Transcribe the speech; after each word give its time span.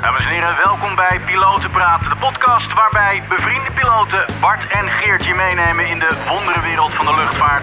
Dames 0.00 0.24
en 0.24 0.30
heren, 0.30 0.56
welkom 0.64 0.94
bij 0.94 1.20
Piloten 1.26 1.70
Praten, 1.70 2.08
de 2.08 2.16
podcast 2.16 2.72
waarbij 2.74 3.22
bevriende 3.28 3.70
piloten 3.74 4.24
Bart 4.40 4.66
en 4.70 4.88
Geert 4.90 5.24
je 5.24 5.34
meenemen 5.34 5.88
in 5.88 5.98
de 5.98 6.24
wonderenwereld 6.28 6.92
van 6.92 7.06
de 7.06 7.14
luchtvaart. 7.14 7.62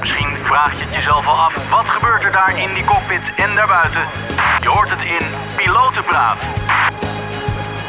Misschien 0.00 0.36
vraag 0.44 0.78
je 0.78 0.84
het 0.84 0.94
jezelf 0.94 1.26
al 1.26 1.36
af, 1.36 1.70
wat 1.70 1.84
gebeurt 1.84 2.22
er 2.22 2.32
daar 2.32 2.58
in 2.58 2.74
die 2.74 2.84
cockpit 2.84 3.34
en 3.36 3.54
daarbuiten? 3.54 4.04
Je 4.60 4.68
hoort 4.68 4.90
het 4.90 5.02
in 5.16 5.24
Piloten 5.56 6.04
Praat. 6.04 6.38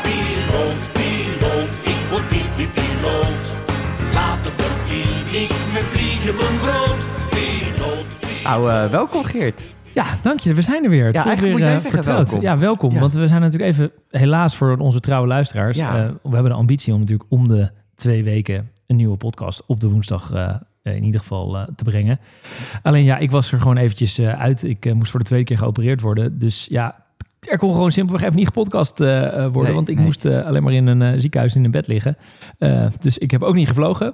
Piloot, 0.02 0.84
piloot, 0.92 1.74
ik 1.94 2.02
word 2.10 2.28
piep, 2.28 2.50
piep, 2.56 2.74
piloot. 2.74 3.46
Later 4.14 4.52
verdien 4.62 5.42
ik 5.42 5.52
mijn 5.74 5.86
vliegen 5.86 6.36
mijn 6.36 6.60
brood. 6.60 7.02
Piloot, 7.30 8.10
piloot. 8.20 8.44
Nou, 8.44 8.72
eh, 8.72 8.86
welkom 8.90 9.24
Geert. 9.24 9.62
Ja, 9.94 10.06
dank 10.22 10.40
je. 10.40 10.54
We 10.54 10.62
zijn 10.62 10.84
er 10.84 10.90
weer. 10.90 11.06
Het 11.06 11.16
Ja, 11.16 11.26
eigenlijk 11.26 11.42
weer 11.42 11.52
moet 11.52 11.62
jij 11.68 11.76
eh, 11.76 11.82
zeggen 11.82 12.04
vertrouwd. 12.04 12.30
welkom. 12.30 12.48
Ja, 12.50 12.58
welkom. 12.58 12.92
Ja. 12.94 13.00
Want 13.00 13.14
we 13.14 13.28
zijn 13.28 13.42
natuurlijk 13.42 13.72
even, 13.72 13.92
helaas 14.10 14.56
voor 14.56 14.78
onze 14.78 15.00
trouwe 15.00 15.28
luisteraars. 15.28 15.78
Ja. 15.78 15.98
eh, 15.98 16.12
we 16.24 16.34
hebben 16.34 16.52
de 16.52 16.58
ambitie 16.58 16.94
om 16.94 17.00
natuurlijk 17.00 17.32
om 17.32 17.48
de 17.48 17.72
twee 17.96 18.24
weken 18.24 18.70
een 18.88 18.96
nieuwe 18.96 19.18
podcast 19.18 19.64
op 19.66 19.80
de 19.80 19.88
woensdag 19.90 20.32
eh, 20.34 20.56
in 20.96 21.04
ieder 21.04 21.20
geval 21.20 21.66
te 21.76 21.84
brengen. 21.84 22.20
Alleen 22.82 23.04
ja, 23.04 23.18
ik 23.18 23.32
was 23.32 23.52
er 23.52 23.60
gewoon 23.62 23.78
eventjes 23.78 24.20
uit. 24.22 24.64
Ik 24.64 24.94
moest 24.94 25.12
voor 25.12 25.20
de 25.20 25.26
tweede 25.26 25.46
keer 25.46 25.58
geopereerd 25.58 26.02
worden. 26.02 26.40
Dus 26.40 26.68
ja, 26.70 27.06
er 27.40 27.58
kon 27.58 27.72
gewoon 27.74 27.92
simpelweg 27.92 28.24
even 28.24 28.36
niet 28.36 28.46
gepodcast 28.46 29.00
eh, 29.00 29.26
eh, 29.26 29.34
worden. 29.44 29.64
Nee, 29.64 29.74
want 29.74 29.90
ik 29.90 29.96
nee. 29.96 30.06
moest 30.06 30.26
eh, 30.26 30.46
alleen 30.46 30.64
maar 30.64 30.74
in 30.74 30.88
een 30.88 31.02
eh, 31.02 31.20
ziekenhuis 31.20 31.56
in 31.56 31.64
een 31.64 31.72
bed 31.72 31.88
liggen. 31.88 32.18
Dus 33.00 33.18
ik 33.18 33.32
heb 33.32 33.44
ook 33.44 33.56
niet 33.56 33.68
gevlogen. 33.68 34.14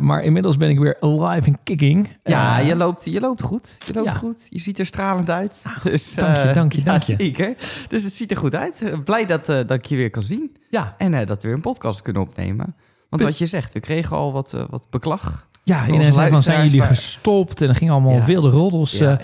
Maar 0.00 0.22
inmiddels 0.22 0.56
ben 0.56 0.70
ik 0.70 0.78
weer 0.78 0.96
live 1.00 1.46
en 1.46 1.58
kicking. 1.64 2.08
Ja, 2.24 2.58
je, 2.58 2.76
loopt, 2.76 3.04
je 3.04 3.20
loopt 3.20 3.42
goed. 3.42 3.76
Je 3.86 3.94
loopt 3.94 4.06
Ja. 4.12 4.12
goed. 4.18 4.46
Je 4.50 4.58
ziet 4.60 4.78
er 4.78 4.86
stralend 4.86 5.30
uit. 5.30 5.62
Dus, 5.82 6.14
dank 6.14 6.36
je, 6.36 6.52
dank 6.52 6.72
je, 6.72 6.82
dank 6.82 7.02
je. 7.02 7.14
Zeker. 7.18 7.54
Dus 7.88 8.02
het 8.04 8.12
ziet 8.12 8.30
er 8.30 8.36
goed 8.36 8.54
uit. 8.54 8.84
Blij 9.04 9.26
dat, 9.26 9.46
dat 9.46 9.70
ik 9.70 9.84
je 9.84 9.96
weer 9.96 10.10
kan 10.10 10.22
zien. 10.22 10.56
ja, 10.70 10.94
En 10.98 11.26
dat 11.26 11.42
we 11.42 11.48
weer 11.48 11.56
een 11.56 11.62
podcast 11.62 12.02
kunnen 12.02 12.22
opnemen. 12.22 12.74
Want 13.08 13.22
wat 13.22 13.38
je 13.38 13.46
zegt, 13.46 13.72
we 13.72 13.80
kregen 13.80 14.16
al 14.16 14.32
wat, 14.32 14.56
wat 14.70 14.86
beklag. 14.90 15.48
Ja, 15.64 16.12
zei 16.12 16.28
van, 16.30 16.42
zijn 16.42 16.64
jullie 16.64 16.82
gestopt? 16.82 17.60
En 17.60 17.68
er 17.68 17.74
gingen 17.74 17.92
allemaal 17.92 18.14
Ja. 18.14 18.24
wilde 18.24 18.48
roddels. 18.50 18.92
ja, 18.98 19.10
ja. 19.10 19.18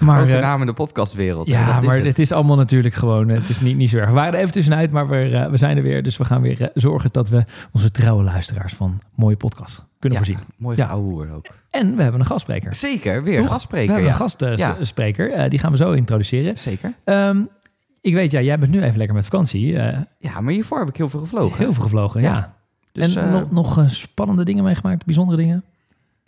Maar, 0.00 0.18
Grote 0.20 0.36
eh, 0.36 0.42
naam 0.42 0.60
in 0.60 0.66
de 0.66 0.72
podcastwereld. 0.72 1.48
ja, 1.48 1.66
dat 1.72 1.80
is 1.82 1.86
maar 1.88 1.96
het. 1.96 2.06
het 2.06 2.18
is 2.18 2.32
allemaal 2.32 2.56
natuurlijk 2.56 2.94
gewoon... 2.94 3.28
Het 3.28 3.48
is 3.48 3.60
niet, 3.60 3.76
niet 3.76 3.90
zo 3.90 3.96
erg. 3.96 4.08
We 4.08 4.14
waren 4.14 4.32
er 4.34 4.38
even 4.40 4.52
tussenuit, 4.52 4.90
maar 4.90 5.08
we, 5.08 5.16
eh, 5.30 5.50
we 5.50 5.56
zijn 5.56 5.76
er 5.76 5.82
weer. 5.82 6.02
Dus 6.02 6.16
we 6.16 6.24
gaan 6.24 6.42
weer 6.42 6.62
eh, 6.62 6.68
zorgen 6.74 7.08
dat 7.12 7.28
we 7.28 7.44
onze 7.72 7.90
trouwe 7.90 8.22
luisteraars 8.24 8.74
van 8.74 9.00
mooie 9.14 9.36
podcasts 9.36 9.82
kunnen 9.98 10.18
Ja, 10.18 10.24
voorzien. 10.24 10.44
mooi 10.56 10.76
Ja. 10.76 10.84
geouwehoer 10.86 11.30
ook. 11.32 11.46
En 11.70 11.96
we 11.96 12.02
hebben 12.02 12.20
een 12.20 12.26
gastspreker. 12.26 12.74
Zeker, 12.74 13.22
weer 13.22 13.40
Toch? 13.40 13.48
gastspreker. 13.50 13.86
we 13.86 13.92
hebben 13.92 14.10
ja. 14.18 14.20
een 14.20 14.76
gastspreker. 14.76 15.30
eh, 15.32 15.50
die 15.50 15.58
gaan 15.58 15.70
we 15.70 15.76
zo 15.76 15.92
introduceren. 15.92 16.58
Zeker. 16.58 16.92
Ehm, 17.04 17.40
ik 18.00 18.14
weet, 18.14 18.30
ja, 18.30 18.40
jij 18.40 18.58
bent 18.58 18.72
nu 18.72 18.82
even 18.82 18.96
lekker 18.98 19.14
met 19.16 19.24
vakantie. 19.24 19.78
eh, 19.78 19.98
Ja, 20.18 20.40
maar 20.40 20.52
hiervoor 20.52 20.78
heb 20.78 20.88
ik 20.88 20.96
heel 20.96 21.08
veel 21.08 21.20
gevlogen. 21.20 21.58
heel 21.58 21.72
veel 21.72 21.82
gevlogen, 21.82 22.20
ja. 22.22 22.58
Dus, 22.92 23.16
en 23.16 23.24
eh, 23.24 23.32
nog, 23.32 23.50
nog 23.50 23.78
eh, 23.78 23.88
spannende 23.88 24.44
dingen 24.44 24.64
meegemaakt? 24.64 25.04
Bijzondere 25.04 25.38
dingen? 25.38 25.64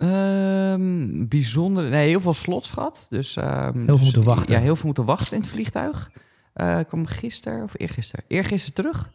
Ehm, 0.03 1.27
bijzonder. 1.29 1.89
Nee, 1.89 2.09
heel 2.09 2.21
veel 2.21 2.35
slots 2.35 2.71
gehad. 2.71 3.07
Dus, 3.11 3.37
ehm, 3.37 3.85
veel 3.85 3.95
dus- 3.97 4.05
moeten 4.05 4.23
wachten. 4.23 4.55
Ja, 4.55 4.61
heel 4.61 4.77
veel 4.77 4.87
moeten 4.87 5.05
wachten 5.05 5.33
in 5.37 5.41
het 5.43 5.51
vliegtuig. 5.51 6.11
Eh, 6.53 6.79
ik 6.79 6.87
kwam 6.87 7.07
gisteren, 7.07 7.63
of 7.63 7.73
eergisteren, 7.77 8.25
eergisteren 8.29 8.75
terug. 8.75 9.11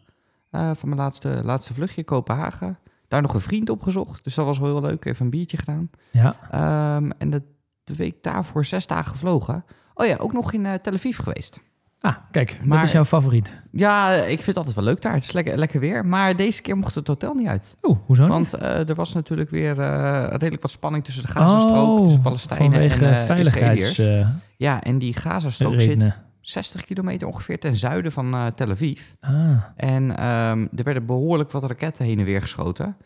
eh, 0.50 0.70
van 0.74 0.88
mijn 0.88 1.00
laatste, 1.00 1.40
laatste 1.44 1.74
vluchtje, 1.74 2.04
Kopenhagen. 2.04 2.78
Daar 3.08 3.22
nog 3.22 3.34
een 3.34 3.40
vriend 3.40 3.70
opgezocht. 3.70 4.24
Dus 4.24 4.34
dat 4.34 4.44
was 4.44 4.58
wel 4.58 4.68
heel 4.70 4.80
leuk. 4.80 5.04
Even 5.04 5.24
een 5.24 5.30
biertje 5.30 5.56
gedaan. 5.56 5.90
Ja. 6.10 6.36
Ehm, 6.50 7.10
en 7.18 7.30
de, 7.30 7.42
de 7.84 7.94
week 7.96 8.22
daarvoor 8.22 8.64
zes 8.64 8.86
dagen 8.86 9.10
gevlogen. 9.10 9.64
Oh 9.94 10.06
ja, 10.06 10.16
ook 10.16 10.32
nog 10.32 10.52
in 10.52 10.66
eh, 10.66 10.74
Tel 10.74 10.92
Aviv 10.92 11.18
geweest. 11.18 11.60
Ah, 12.00 12.14
kijk, 12.30 12.58
Maar- 12.64 12.76
wat 12.78 12.86
is 12.86 12.92
jouw 12.92 13.04
favoriet? 13.04 13.52
Ja, 13.70 14.12
ik 14.14 14.26
vind 14.26 14.46
het 14.46 14.56
altijd 14.56 14.74
wel 14.74 14.84
leuk 14.84 15.02
daar. 15.02 15.12
Het 15.14 15.24
is 15.24 15.32
lekker, 15.32 15.58
lekker 15.58 15.80
weer. 15.80 16.06
Maar 16.06 16.36
deze 16.36 16.62
keer 16.62 16.76
mocht 16.76 16.94
het 16.94 17.06
hotel 17.06 17.34
niet 17.34 17.46
uit. 17.46 17.76
Oeh, 17.82 17.98
hoezo 18.06 18.22
niet? 18.22 18.30
Want 18.30 18.54
eh, 18.54 18.88
er 18.88 18.94
was 18.94 19.12
natuurlijk 19.14 19.50
weer 19.50 19.80
eh, 19.80 20.24
redelijk 20.30 20.62
wat 20.62 20.70
spanning 20.70 21.04
tussen 21.04 21.22
de 21.22 21.28
Gazastrook, 21.28 21.88
Oh, 21.88 22.02
tussen 22.02 22.20
Palestijnen 22.20 22.80
en 22.80 23.26
veiligheids... 23.26 23.98
Eh, 23.98 24.26
Ja, 24.56 24.82
en 24.82 24.98
die 24.98 25.14
Gazastrook 25.14 25.80
zit 25.80 25.88
redenen. 25.88 26.14
60 26.40 26.84
kilometer 26.84 27.26
ongeveer 27.26 27.58
ten 27.58 27.76
zuiden 27.76 28.12
van 28.12 28.52
Tel 28.54 28.70
Aviv. 28.70 29.02
Ah, 29.20 29.32
En 29.76 30.16
ehm, 30.16 30.66
er 30.76 30.84
werden 30.84 31.06
behoorlijk 31.06 31.50
wat 31.50 31.64
raketten 31.64 32.04
heen 32.04 32.18
en 32.18 32.24
weer 32.24 32.40
geschoten. 32.40 32.96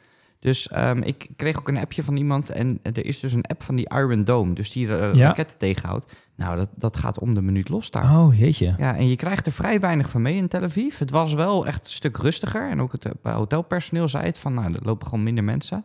Dus 0.43 0.69
ehm, 0.69 0.99
ik 1.03 1.29
kreeg 1.37 1.59
ook 1.59 1.69
een 1.69 1.79
appje 1.79 2.03
van 2.03 2.17
iemand. 2.17 2.51
En 2.51 2.79
er 2.83 3.05
is 3.07 3.21
dus 3.21 3.33
een 3.33 3.45
app 3.47 3.63
van 3.63 3.75
die 3.77 3.89
Iron 3.95 4.25
Dome. 4.25 4.55
Dus 4.55 4.73
die 4.73 4.87
Ja. 4.89 5.13
raketten 5.13 5.59
tegenhoudt. 5.59 6.13
Nou, 6.37 6.57
dat, 6.57 6.69
dat 6.75 6.97
gaat 6.97 7.19
om 7.19 7.35
de 7.35 7.43
minuut 7.43 7.69
los 7.69 7.91
daar. 7.91 8.19
oh 8.19 8.39
jeetje. 8.39 8.75
Ja, 8.79 8.97
en 8.97 9.09
je 9.09 9.17
krijgt 9.17 9.47
er 9.47 9.53
vrij 9.53 9.81
weinig 9.81 10.09
van 10.11 10.23
mee 10.23 10.37
in 10.37 10.49
Tel 10.49 10.63
Aviv. 10.63 10.99
Het 10.99 11.11
was 11.11 11.35
wel 11.35 11.67
echt 11.67 11.85
een 11.85 11.91
stuk 11.91 12.17
rustiger. 12.17 12.71
En 12.71 12.81
ook 12.81 12.93
het 12.93 13.05
eh, 13.23 13.35
hotelpersoneel 13.35 14.09
zei 14.09 14.25
het 14.25 14.39
van, 14.39 14.55
nou, 14.55 14.73
er 14.75 14.81
lopen 14.83 15.07
gewoon 15.07 15.25
minder 15.25 15.45
mensen. 15.45 15.85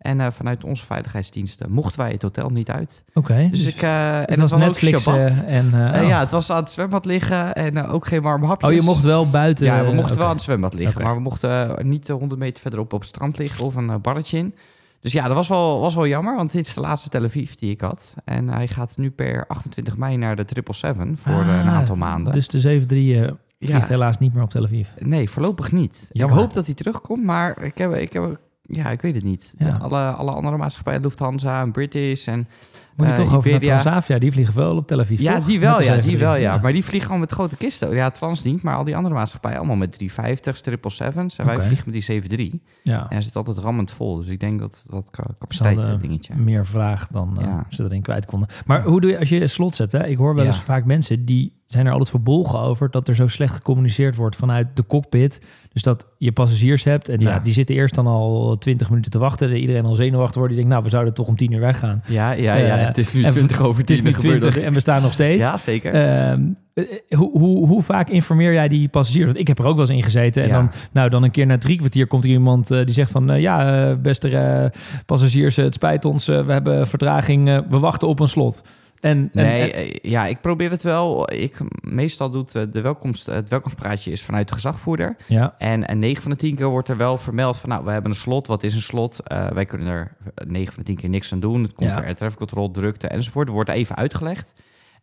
En 0.00 0.20
eh, 0.20 0.30
vanuit 0.30 0.64
onze 0.64 0.84
veiligheidsdiensten 0.86 1.70
mochten 1.72 2.00
wij 2.00 2.10
het 2.10 2.22
hotel 2.22 2.48
niet 2.50 2.70
uit. 2.70 3.04
Oké. 3.14 3.48
Dus, 3.50 3.66
ik, 3.66 3.82
eh, 3.82 4.14
en 4.14 4.18
het 4.20 4.28
dat 4.28 4.38
was 4.38 4.50
was 4.50 4.60
Netflix 4.60 4.94
ook 4.94 5.00
Shabbat. 5.14 5.44
eh, 5.44 5.56
en... 5.56 5.66
oh. 6.02 6.08
ja, 6.08 6.18
het 6.20 6.30
was 6.30 6.50
aan 6.50 6.56
het 6.56 6.70
zwembad 6.70 7.04
liggen 7.04 7.54
en 7.54 7.86
ook 7.86 8.06
geen 8.06 8.22
warme 8.22 8.46
hapjes. 8.46 8.70
oh, 8.70 8.76
je 8.76 8.82
mocht 8.82 9.02
wel 9.02 9.30
buiten... 9.30 9.66
Ja, 9.66 9.84
we 9.84 9.92
mochten 9.92 10.18
wel 10.18 10.26
aan 10.28 10.34
het 10.34 10.42
zwembad 10.42 10.74
liggen, 10.74 11.02
maar 11.02 11.14
we 11.14 11.20
mochten 11.20 11.76
niet 11.88 12.08
eh, 12.08 12.16
100 12.16 12.40
meter 12.40 12.60
verderop 12.62 12.92
op 12.92 13.00
het 13.00 13.08
strand 13.08 13.38
liggen 13.38 13.64
of 13.64 13.74
een 13.74 14.00
barretje 14.00 14.38
in. 14.38 14.54
Dus 15.00 15.12
ja, 15.12 15.26
dat 15.26 15.36
was 15.36 15.48
wel, 15.48 15.80
was 15.80 15.94
wel 15.94 16.06
jammer, 16.06 16.36
want 16.36 16.52
dit 16.52 16.66
is 16.66 16.74
de 16.74 16.80
laatste 16.80 17.08
Tel 17.08 17.24
Aviv 17.24 17.52
die 17.52 17.70
ik 17.70 17.80
had. 17.80 18.14
En 18.24 18.48
hij 18.48 18.68
gaat 18.68 18.96
nu 18.96 19.10
per 19.10 19.46
28 19.46 19.96
mei 19.96 20.16
naar 20.16 20.36
de 20.36 20.44
777 20.46 21.18
voor 21.32 21.52
een 21.54 21.68
Ah, 21.68 21.74
aantal 21.74 21.96
maanden. 21.96 22.32
Dus 22.32 22.48
de 22.48 22.60
7-3 22.60 22.86
eh, 22.88 23.32
vliegt 23.58 23.82
ja, 23.82 23.86
helaas 23.86 24.18
niet 24.18 24.34
meer 24.34 24.42
op 24.42 24.50
Tel 24.50 24.64
Aviv. 24.64 24.88
nee, 24.98 25.30
voorlopig 25.30 25.72
niet. 25.72 26.08
Jammer. 26.12 26.36
Ik 26.36 26.42
hoop 26.42 26.54
dat 26.54 26.66
hij 26.66 26.74
terugkomt, 26.74 27.24
maar 27.24 27.62
ik 27.62 27.78
heb, 27.78 27.94
ik 27.94 28.12
heb, 28.12 28.40
ja, 28.70 28.90
ik 28.90 29.00
weet 29.00 29.14
het 29.14 29.24
niet. 29.24 29.54
Ja. 29.58 29.76
Alle, 29.80 29.98
alle 30.10 30.30
andere 30.30 30.56
maatschappijen, 30.56 31.00
Lufthansa 31.00 31.60
en 31.62 31.72
British 31.72 32.26
en 32.28 32.48
Moet 32.96 33.06
je 33.08 33.12
Eh, 33.14 33.18
toch 33.18 33.34
over 33.34 33.50
naar. 33.50 33.60
Transavia, 33.60 34.18
die 34.18 34.32
vliegen 34.32 34.54
wel 34.54 34.76
op 34.76 34.86
Tel 34.86 35.00
Aviv, 35.00 35.20
Ja, 35.20 35.34
toch? 35.36 35.44
die 35.46 35.60
wel, 35.60 35.70
ja, 35.70 35.76
die 35.76 35.84
737, 36.02 36.20
wel, 36.20 36.36
ja. 36.56 36.62
Maar 36.62 36.72
die 36.72 36.84
vliegen 36.84 37.06
gewoon 37.06 37.20
met 37.20 37.30
grote 37.30 37.56
kisten. 37.56 37.94
Ja, 37.94 38.10
Trans 38.10 38.42
niet, 38.44 38.62
maar 38.62 38.76
al 38.76 38.84
die 38.84 38.96
andere 38.96 39.14
maatschappijen 39.14 39.58
allemaal 39.58 39.76
met 39.76 39.98
350's, 40.02 40.60
777's. 40.62 41.38
En 41.38 41.46
wij 41.46 41.60
vliegen 41.60 41.90
met 41.90 41.94
die 41.94 42.02
73. 42.20 42.60
Ja, 42.82 43.00
En 43.00 43.06
hij 43.08 43.20
zit 43.20 43.36
altijd 43.36 43.56
rammend 43.58 43.90
vol. 43.90 44.16
Dus 44.16 44.26
ik 44.28 44.40
denk 44.40 44.58
dat 44.58 44.86
dat 44.90 45.08
Ze 45.12 45.22
capaciteit 45.38 45.78
eh, 45.78 45.94
dingetje. 46.00 46.34
meer 46.36 46.66
vraag 46.66 47.06
dan 47.08 47.36
eh, 47.38 47.44
Ja. 47.44 47.66
ze 47.68 47.84
erin 47.84 48.02
kwijt 48.02 48.26
konden. 48.26 48.48
Maar 48.66 48.82
hoe 48.82 49.00
doe 49.00 49.10
je 49.10 49.18
als 49.18 49.28
je 49.28 49.46
slots 49.46 49.78
hebt? 49.78 49.92
Hè? 49.92 50.06
Ik 50.06 50.16
hoor 50.16 50.34
wel 50.34 50.44
eens 50.44 50.60
vaak 50.62 50.84
mensen 50.84 51.24
die 51.24 51.52
zijn 51.66 51.86
er 51.86 51.90
altijd 51.92 52.10
verbolgen 52.10 52.58
over 52.58 52.90
dat 52.90 53.08
er 53.08 53.14
zo 53.14 53.26
slecht 53.28 53.54
gecommuniceerd 53.54 54.16
wordt 54.16 54.36
vanuit 54.36 54.66
de 54.74 54.86
cockpit. 54.86 55.40
Dus 55.72 55.82
dat 55.82 56.06
je 56.18 56.32
passagiers 56.32 56.84
hebt 56.84 57.08
en 57.08 57.20
ja. 57.20 57.30
Ja. 57.30 57.38
die 57.38 57.52
zitten 57.52 57.74
eerst 57.74 57.94
dan 57.94 58.06
al 58.06 58.56
20 58.58 58.88
minuten 58.88 59.10
te 59.10 59.18
wachten. 59.18 59.56
Iedereen 59.56 59.84
al 59.84 59.94
zenuwachtig 59.94 60.34
wordt. 60.36 60.48
Die 60.48 60.56
denkt, 60.56 60.70
nou, 60.72 60.84
we 60.84 60.90
zouden 60.90 61.14
toch 61.14 61.26
om 61.28 61.36
10 61.36 61.52
uur 61.52 61.60
weggaan. 61.60 62.02
Ja, 62.06 62.32
ja, 62.32 62.54
ja. 62.54 62.78
Eh, 62.78 62.86
het 62.86 62.98
is 62.98 63.12
nu 63.12 63.22
en 63.22 63.30
20 63.30 63.60
over 63.60 63.84
10. 63.84 63.96
Het 63.96 63.98
is 63.98 64.00
nu 64.00 64.08
er 64.08 64.14
gebeurt 64.14 64.40
20 64.40 64.54
nog 64.60 64.64
en 64.68 64.72
we 64.72 64.80
staan 64.80 65.02
nog 65.02 65.12
steeds. 65.12 65.42
Ja, 65.42 65.56
zeker. 65.56 65.92
Ehm, 65.92 66.42
eh, 66.74 66.84
hoe, 67.18 67.38
hoe, 67.38 67.66
hoe 67.66 67.82
vaak 67.82 68.08
informeer 68.08 68.52
jij 68.52 68.68
die 68.68 68.88
passagiers? 68.88 69.26
Want 69.26 69.38
ik 69.38 69.46
heb 69.48 69.58
er 69.58 69.64
ook 69.64 69.76
wel 69.76 69.86
eens 69.86 69.96
in 69.96 70.02
gezeten. 70.02 70.42
En 70.42 70.48
Ja. 70.48 70.54
dan, 70.54 70.70
nou, 70.92 71.08
dan 71.08 71.22
een 71.22 71.30
keer 71.30 71.46
na 71.46 71.58
drie 71.58 71.78
kwartier 71.78 72.06
komt 72.06 72.24
er 72.24 72.30
iemand 72.30 72.70
eh, 72.70 72.84
die 72.84 72.94
zegt 72.94 73.10
van... 73.10 73.40
ja, 73.40 73.94
beste 73.96 74.72
passagiers, 75.06 75.56
het 75.56 75.74
spijt 75.74 76.04
ons. 76.04 76.26
we 76.26 76.44
hebben 76.46 76.86
vertraging. 76.88 77.64
we 77.68 77.78
wachten 77.78 78.08
op 78.08 78.20
een 78.20 78.28
slot. 78.28 78.62
En, 79.00 79.18
en- 79.18 79.30
Nee, 79.32 79.72
en- 79.72 79.92
eh, 80.02 80.10
ja, 80.10 80.26
ik 80.26 80.40
probeer 80.40 80.70
het 80.70 80.82
wel. 80.82 81.32
Ik, 81.32 81.56
meestal 81.80 82.30
doet 82.30 82.54
eh, 82.54 82.62
de 82.72 82.80
welkomst, 82.80 83.26
het 83.26 83.48
welkomstpraatje 83.48 84.10
is 84.10 84.22
vanuit 84.22 84.48
de 84.48 84.54
gezagvoerder. 84.54 85.16
ja, 85.26 85.54
En, 85.58 85.86
en 85.86 85.98
9 85.98 86.22
van 86.22 86.30
de 86.30 86.36
10 86.36 86.54
keer 86.56 86.66
wordt 86.66 86.88
er 86.88 86.96
wel 86.96 87.18
vermeld 87.18 87.56
van, 87.56 87.68
nou, 87.68 87.84
we 87.84 87.90
hebben 87.90 88.10
een 88.10 88.16
slot. 88.16 88.46
Wat 88.46 88.62
is 88.62 88.74
een 88.74 88.80
slot? 88.80 89.20
Eh, 89.22 89.46
wij 89.50 89.64
kunnen 89.64 89.86
er 89.88 90.16
9 90.46 90.72
van 90.72 90.82
de 90.82 90.88
10 90.88 90.96
keer 90.96 91.08
niks 91.08 91.32
aan 91.32 91.40
doen. 91.40 91.62
Het 91.62 91.72
komt 91.72 91.90
Ja. 91.90 92.02
er 92.04 92.14
traffic 92.14 92.38
control, 92.38 92.70
drukte 92.70 93.08
enzovoort. 93.08 93.48
Er 93.48 93.54
wordt 93.54 93.70
even 93.70 93.96
uitgelegd. 93.96 94.52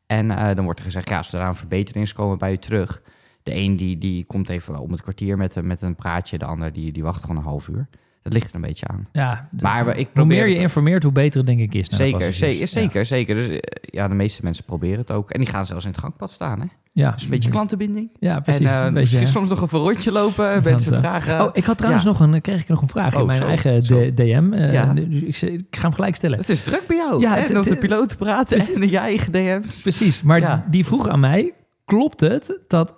En 0.06 0.28
dan 0.56 0.64
wordt 0.64 0.80
er 0.80 0.86
gezegd, 0.86 1.10
ja, 1.10 1.18
als 1.18 1.34
er 1.34 1.40
aan 1.42 1.56
verbeteringen 1.56 2.08
is, 2.08 2.14
komen 2.14 2.38
bij 2.38 2.52
u 2.52 2.58
terug. 2.58 3.02
De 3.44 3.56
een 3.56 3.76
die, 3.76 3.98
die 3.98 4.26
komt 4.26 4.50
even 4.50 4.80
om 4.80 4.92
het 4.92 5.02
kwartier 5.02 5.38
met, 5.38 5.62
met 5.64 5.82
een 5.82 5.96
praatje. 5.96 6.38
De 6.38 6.46
ander 6.46 6.74
die, 6.74 6.92
die 6.92 7.04
wacht 7.04 7.22
gewoon 7.22 7.38
een 7.38 7.44
half 7.44 7.68
uur. 7.68 7.88
Dat 8.28 8.36
ligt 8.36 8.50
er 8.50 8.56
een 8.56 8.62
beetje 8.68 8.88
aan. 8.88 9.06
ja, 9.12 9.50
Maar 9.60 9.86
we- 9.86 9.92
ik 9.92 9.96
hoe 10.06 10.06
probeer 10.14 10.38
meer 10.38 10.46
je 10.48 10.54
het- 10.54 10.62
informeert, 10.62 11.04
hoe 11.04 11.12
beter 11.12 11.38
het 11.38 11.46
denk 11.48 11.60
ik 11.60 11.74
is. 11.74 11.90
de 11.90 11.96
Zeker, 11.96 12.20
passagiers. 12.26 12.72
zeker, 12.72 13.06
zeker, 13.06 13.06
zeker. 13.06 13.36
Dus 13.36 13.48
eh, 13.48 13.58
ja, 13.82 14.08
de 14.08 14.14
meeste 14.16 14.44
mensen 14.44 14.64
proberen 14.66 14.98
het 15.00 15.12
ook. 15.12 15.30
En 15.30 15.40
die 15.40 15.50
gaan 15.50 15.66
zelfs 15.66 15.86
in 15.86 15.92
het 15.92 16.00
gangpad 16.00 16.32
staan, 16.32 16.60
hè? 16.60 16.66
Ja, 16.94 17.12
Dus 17.12 17.24
een 17.24 17.30
beetje 17.30 17.50
klantenbinding. 17.50 18.10
Ja, 18.20 18.40
precies. 18.40 18.66
en 18.66 18.68
eh, 18.72 18.76
een 18.78 18.84
beetje, 18.84 19.00
misschien 19.00 19.22
hè. 19.24 19.28
soms 19.28 19.50
nog 19.50 19.62
even 19.62 19.78
een 19.80 19.84
rondje 19.86 20.12
lopen. 20.12 20.64
Mensen 20.64 20.94
eh, 20.94 21.00
vragen... 21.00 21.42
Oh, 21.44 21.50
ik 21.54 21.64
had 21.64 21.78
trouwens 21.78 22.04
ja. 22.06 22.10
nog 22.10 22.20
een, 22.20 22.42
kreeg 22.42 22.62
ik 22.62 22.68
nog 22.68 22.82
een 22.82 22.88
vraag 22.88 23.14
in 23.14 23.20
Oh, 23.20 23.26
mijn 23.26 23.38
zo, 23.40 23.46
eigen 23.48 23.84
zo. 23.84 24.14
DM. 24.14 24.54
Ja. 24.54 24.94
ik, 24.96 25.42
ik 25.42 25.66
ga 25.70 25.82
hem 25.82 25.94
gelijk 25.94 26.16
stellen. 26.16 26.38
Het 26.38 26.50
is 26.50 26.62
druk 26.62 26.84
bij 26.88 26.98
jou. 26.98 27.20
Ja, 27.22 27.36
het- 27.36 27.50
en 27.50 27.58
op 27.58 27.64
de 27.64 27.70
het- 27.70 27.80
piloot 27.80 28.18
praten 28.18 28.60
en 28.60 28.82
in 28.82 28.90
je 28.90 28.98
eigen 28.98 29.32
DM's. 29.32 29.82
Precies, 29.82 30.22
maar 30.22 30.40
Ja. 30.40 30.66
die 30.70 30.86
vroeg 30.86 31.08
aan 31.08 31.20
mij: 31.20 31.54
klopt 31.86 32.20
het 32.20 32.60
dat 32.68 32.96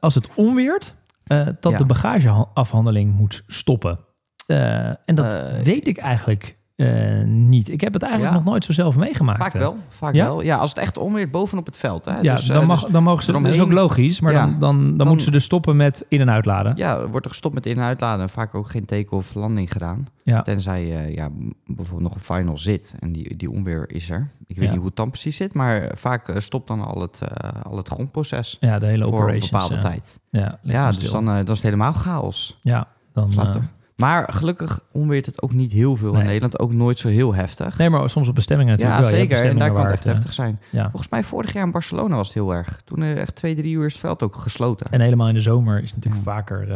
als 0.00 0.14
het 0.14 0.28
onweert, 0.34 0.94
dat 1.60 1.78
de 1.78 1.84
bagageafhandeling 1.86 3.14
moet 3.14 3.42
stoppen? 3.46 3.98
Eh, 4.46 4.86
en 4.86 5.14
dat 5.14 5.34
Eh, 5.34 5.58
weet 5.62 5.88
ik 5.88 5.98
eigenlijk 5.98 6.60
eh, 6.76 7.22
niet. 7.24 7.68
Ik 7.70 7.80
heb 7.80 7.92
het 7.92 8.02
eigenlijk 8.02 8.32
Ja. 8.34 8.38
nog 8.40 8.48
nooit 8.48 8.64
zo 8.64 8.72
zelf 8.72 8.96
meegemaakt. 8.96 9.38
Vaak 9.38 9.52
wel, 9.52 9.76
vaak 9.88 10.14
Ja? 10.14 10.24
wel. 10.24 10.40
Ja, 10.42 10.56
als 10.56 10.70
het 10.70 10.78
echt 10.78 10.98
onweer 10.98 11.30
bovenop 11.30 11.66
het 11.66 11.76
veld. 11.78 12.04
Hè? 12.04 12.18
Ja, 12.20 12.34
Dus, 12.34 12.44
dan, 12.44 12.58
dus- 12.58 12.66
mag, 12.66 12.86
dan 12.90 13.02
mogen 13.02 13.24
ze. 13.24 13.32
Dat 13.32 13.40
is 13.40 13.46
eromheen- 13.56 13.66
ook 13.78 13.82
logisch, 13.88 14.20
maar 14.20 14.32
Ja. 14.32 14.40
dan, 14.40 14.58
dan, 14.58 14.80
dan, 14.86 14.96
Dan- 14.96 15.06
moeten 15.06 15.26
ze 15.26 15.32
dus 15.32 15.44
stoppen 15.44 15.76
met 15.76 16.04
in- 16.08 16.20
en 16.20 16.30
uitladen. 16.30 16.76
Ja, 16.76 16.96
er 16.96 17.08
wordt 17.10 17.24
er 17.24 17.30
gestopt 17.30 17.54
met 17.54 17.66
in- 17.66 17.76
en 17.76 17.82
uitladen. 17.82 18.22
En 18.22 18.28
vaak 18.28 18.54
ook 18.54 18.70
geen 18.70 18.84
take 18.84 19.14
of 19.14 19.34
landing 19.34 19.72
gedaan. 19.72 20.06
Ja. 20.24 20.42
Tenzij 20.42 21.12
ja, 21.14 21.28
bijvoorbeeld 21.66 22.02
nog 22.08 22.14
een 22.14 22.34
final 22.34 22.58
zit. 22.58 22.94
En 22.98 23.12
die, 23.12 23.36
die 23.36 23.50
onweer 23.50 23.84
is 23.90 24.10
er. 24.10 24.28
Ik 24.46 24.56
weet 24.58 24.68
niet 24.68 24.78
hoe 24.78 24.86
het 24.86 24.96
dan 24.96 25.08
precies 25.10 25.36
zit. 25.36 25.54
Maar 25.54 25.90
vaak 25.94 26.32
stopt 26.36 26.68
dan 26.68 26.80
al 26.80 27.00
het, 27.00 27.20
al 27.62 27.76
het 27.76 27.88
grondproces. 27.88 28.56
Ja, 28.60 28.78
de 28.78 28.86
hele 28.86 29.04
voor 29.04 29.30
een 29.32 29.40
bepaalde 29.40 29.78
tijd. 29.78 30.18
Ja, 30.30 30.58
Ja, 30.62 30.86
dus 30.90 31.10
dan, 31.10 31.24
dan 31.24 31.38
is 31.40 31.48
het 31.48 31.62
helemaal 31.62 31.92
chaos. 31.92 32.58
Ja, 32.62 32.86
dan... 33.12 33.32
Slaat 33.32 33.54
er. 33.54 33.68
Maar 34.02 34.32
gelukkig 34.32 34.80
onweert 34.92 35.26
het 35.26 35.42
ook 35.42 35.52
niet 35.52 35.72
heel 35.72 35.96
veel 35.96 36.12
Nee. 36.12 36.20
in 36.20 36.26
Nederland. 36.26 36.58
Ook 36.58 36.72
nooit 36.72 36.98
zo 36.98 37.08
heel 37.08 37.34
heftig. 37.34 37.78
nee, 37.78 37.90
maar 37.90 38.10
soms 38.10 38.28
op 38.28 38.34
bestemmingen 38.34 38.72
natuurlijk 38.72 39.00
ja, 39.04 39.10
wel. 39.10 39.18
Zeker. 39.18 39.44
En 39.50 39.58
daar 39.58 39.72
kan 39.72 39.82
het 39.82 39.90
echt 39.92 40.04
heftig 40.04 40.32
zijn. 40.32 40.58
eh, 40.62 40.72
ja. 40.72 40.82
Volgens 40.90 41.10
mij 41.10 41.22
vorig 41.24 41.52
jaar 41.52 41.64
in 41.64 41.70
Barcelona 41.70 42.16
was 42.16 42.26
het 42.26 42.34
heel 42.36 42.54
erg. 42.54 42.80
Toen 42.84 43.02
eh, 43.02 43.16
echt 43.20 43.34
twee, 43.34 43.54
drie 43.54 43.74
uur 43.74 43.84
is 43.86 43.92
het 43.92 44.00
veld 44.00 44.22
ook 44.22 44.36
gesloten. 44.36 44.86
En 44.90 45.00
helemaal 45.00 45.28
in 45.28 45.34
de 45.34 45.40
zomer 45.40 45.82
is 45.82 45.94
natuurlijk 45.94 46.24
Ja. 46.24 46.32
vaker 46.32 46.68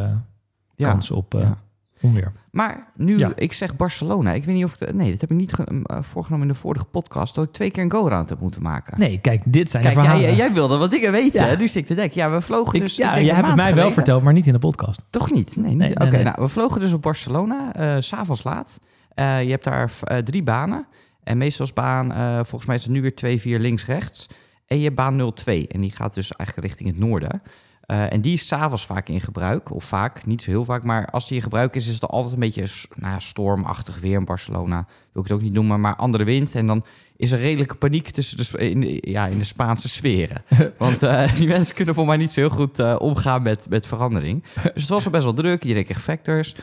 ja. 0.77 0.91
kans 0.91 1.11
op 1.11 1.33
ja. 1.33 1.57
Onweer. 2.03 2.33
Maar 2.51 2.93
nu, 2.97 3.19
Ja. 3.19 3.33
ik 3.35 3.53
zeg 3.53 3.77
Barcelona. 3.77 4.33
Ik 4.33 4.45
weet 4.45 4.55
niet 4.55 4.65
of... 4.65 4.81
nee, 4.93 5.11
dat 5.11 5.21
heb 5.21 5.31
ik 5.31 5.37
niet 5.37 5.53
ge- 5.53 5.83
eh, 5.85 6.03
voorgenomen 6.03 6.47
in 6.47 6.53
de 6.53 6.59
vorige 6.59 6.85
podcast. 6.85 7.35
Dat 7.35 7.45
ik 7.45 7.53
twee 7.53 7.71
keer 7.71 7.83
een 7.83 7.91
go-round 7.93 8.29
heb 8.29 8.41
moeten 8.41 8.63
maken. 8.63 8.99
Nee, 8.99 9.19
kijk, 9.21 9.53
dit 9.53 9.71
zijn 9.71 9.83
Kijk, 9.83 9.95
de 9.95 10.01
verhalen. 10.01 10.27
jij, 10.27 10.37
jij 10.37 10.53
wilde 10.53 10.77
wat 10.77 10.91
dingen 10.91 11.13
weten. 11.13 11.41
Ja. 11.43 11.47
hè? 11.49 11.57
Nu 11.57 11.69
zit 11.69 11.77
ik 11.83 11.87
te 11.87 11.95
denken. 11.95 12.17
Ja, 12.21 12.31
we 12.31 12.41
vlogen 12.41 12.75
Ik- 12.75 12.81
dus... 12.81 12.97
ja, 12.97 13.21
jij 13.21 13.35
hebt 13.35 13.47
het 13.47 13.57
mij 13.57 13.75
wel 13.75 13.93
verteld, 13.93 14.23
maar 14.23 14.33
niet 14.33 14.47
in 14.47 14.53
de 14.53 14.59
podcast. 14.59 15.03
Toch 15.11 15.33
niet? 15.33 15.57
Nee, 15.57 15.69
niet. 15.69 15.79
Nee, 15.79 15.95
Oké, 15.95 16.11
nee. 16.11 16.23
nou, 16.25 16.37
we 16.41 16.49
vlogen 16.49 16.81
dus 16.81 16.93
op 16.93 17.03
Barcelona, 17.03 17.73
s 18.01 18.07
s'avonds 18.07 18.45
laat. 18.45 18.79
Eh, 19.15 19.43
je 19.43 19.51
hebt 19.51 19.65
daar 19.65 19.91
drie 20.25 20.43
banen. 20.43 20.87
En 21.23 21.39
meestal 21.39 21.67
is 21.67 21.73
baan, 21.73 22.13
volgens 22.47 22.67
mij 22.67 22.77
is 22.77 22.83
het 22.83 22.93
nu 22.93 23.01
weer 23.03 23.15
2-4 23.15 23.61
links-rechts. 23.61 24.29
En 24.67 24.77
je 24.79 24.85
hebt 24.85 24.97
baan 24.97 25.33
02. 25.35 25.67
En 25.69 25.81
die 25.81 25.93
gaat 25.93 26.15
dus 26.15 26.33
eigenlijk 26.33 26.69
richting 26.69 26.89
het 26.89 26.99
noorden. 26.99 27.43
Eh, 27.87 28.13
en 28.13 28.21
die 28.21 28.33
is 28.33 28.47
s'avonds 28.47 28.87
vaak 28.87 29.09
in 29.09 29.21
gebruik. 29.21 29.75
Of 29.75 29.85
vaak, 29.85 30.27
niet 30.27 30.43
zo 30.43 30.51
heel 30.51 30.65
vaak. 30.65 30.85
Maar 30.85 31.07
als 31.07 31.29
die 31.29 31.37
in 31.37 31.43
gebruik 31.43 31.75
is, 31.75 31.87
is 31.87 31.95
het 31.95 32.07
altijd 32.07 32.35
een 32.35 32.41
beetje 32.41 32.67
nou, 32.95 33.21
stormachtig 33.21 34.01
weer 34.01 34.19
in 34.19 34.25
Barcelona. 34.25 34.87
Wil 35.13 35.23
ik 35.23 35.29
het 35.29 35.37
ook 35.37 35.43
niet 35.43 35.53
noemen, 35.53 35.81
maar 35.81 35.97
andere 35.97 36.25
wind. 36.25 36.55
En 36.55 36.67
dan 36.67 36.85
is 37.17 37.33
er 37.33 37.39
redelijke 37.39 37.75
paniek 37.75 38.11
tussen 38.11 38.37
de, 38.37 38.71
in 38.71 38.81
de, 38.81 38.99
ja, 39.11 39.27
in 39.27 39.39
de 39.39 39.45
Spaanse 39.45 39.89
sferen. 39.89 40.43
Want 40.79 41.03
eh, 41.03 41.35
die 41.35 41.47
mensen 41.47 41.75
kunnen 41.75 41.95
voor 41.95 42.07
mij 42.07 42.17
niet 42.17 42.33
zo 42.33 42.41
heel 42.41 42.51
goed 42.51 42.79
eh, 42.79 42.97
omgaan 42.99 43.43
met, 43.43 43.67
met 43.69 43.87
verandering. 43.87 44.45
Dus 44.75 44.83
het 44.83 44.89
was 44.89 45.05
al 45.05 45.11
best 45.11 45.25
wel 45.25 45.35
druk. 45.35 45.63
Iedereen 45.63 45.85
kreeg 45.85 46.01
vectors. 46.01 46.57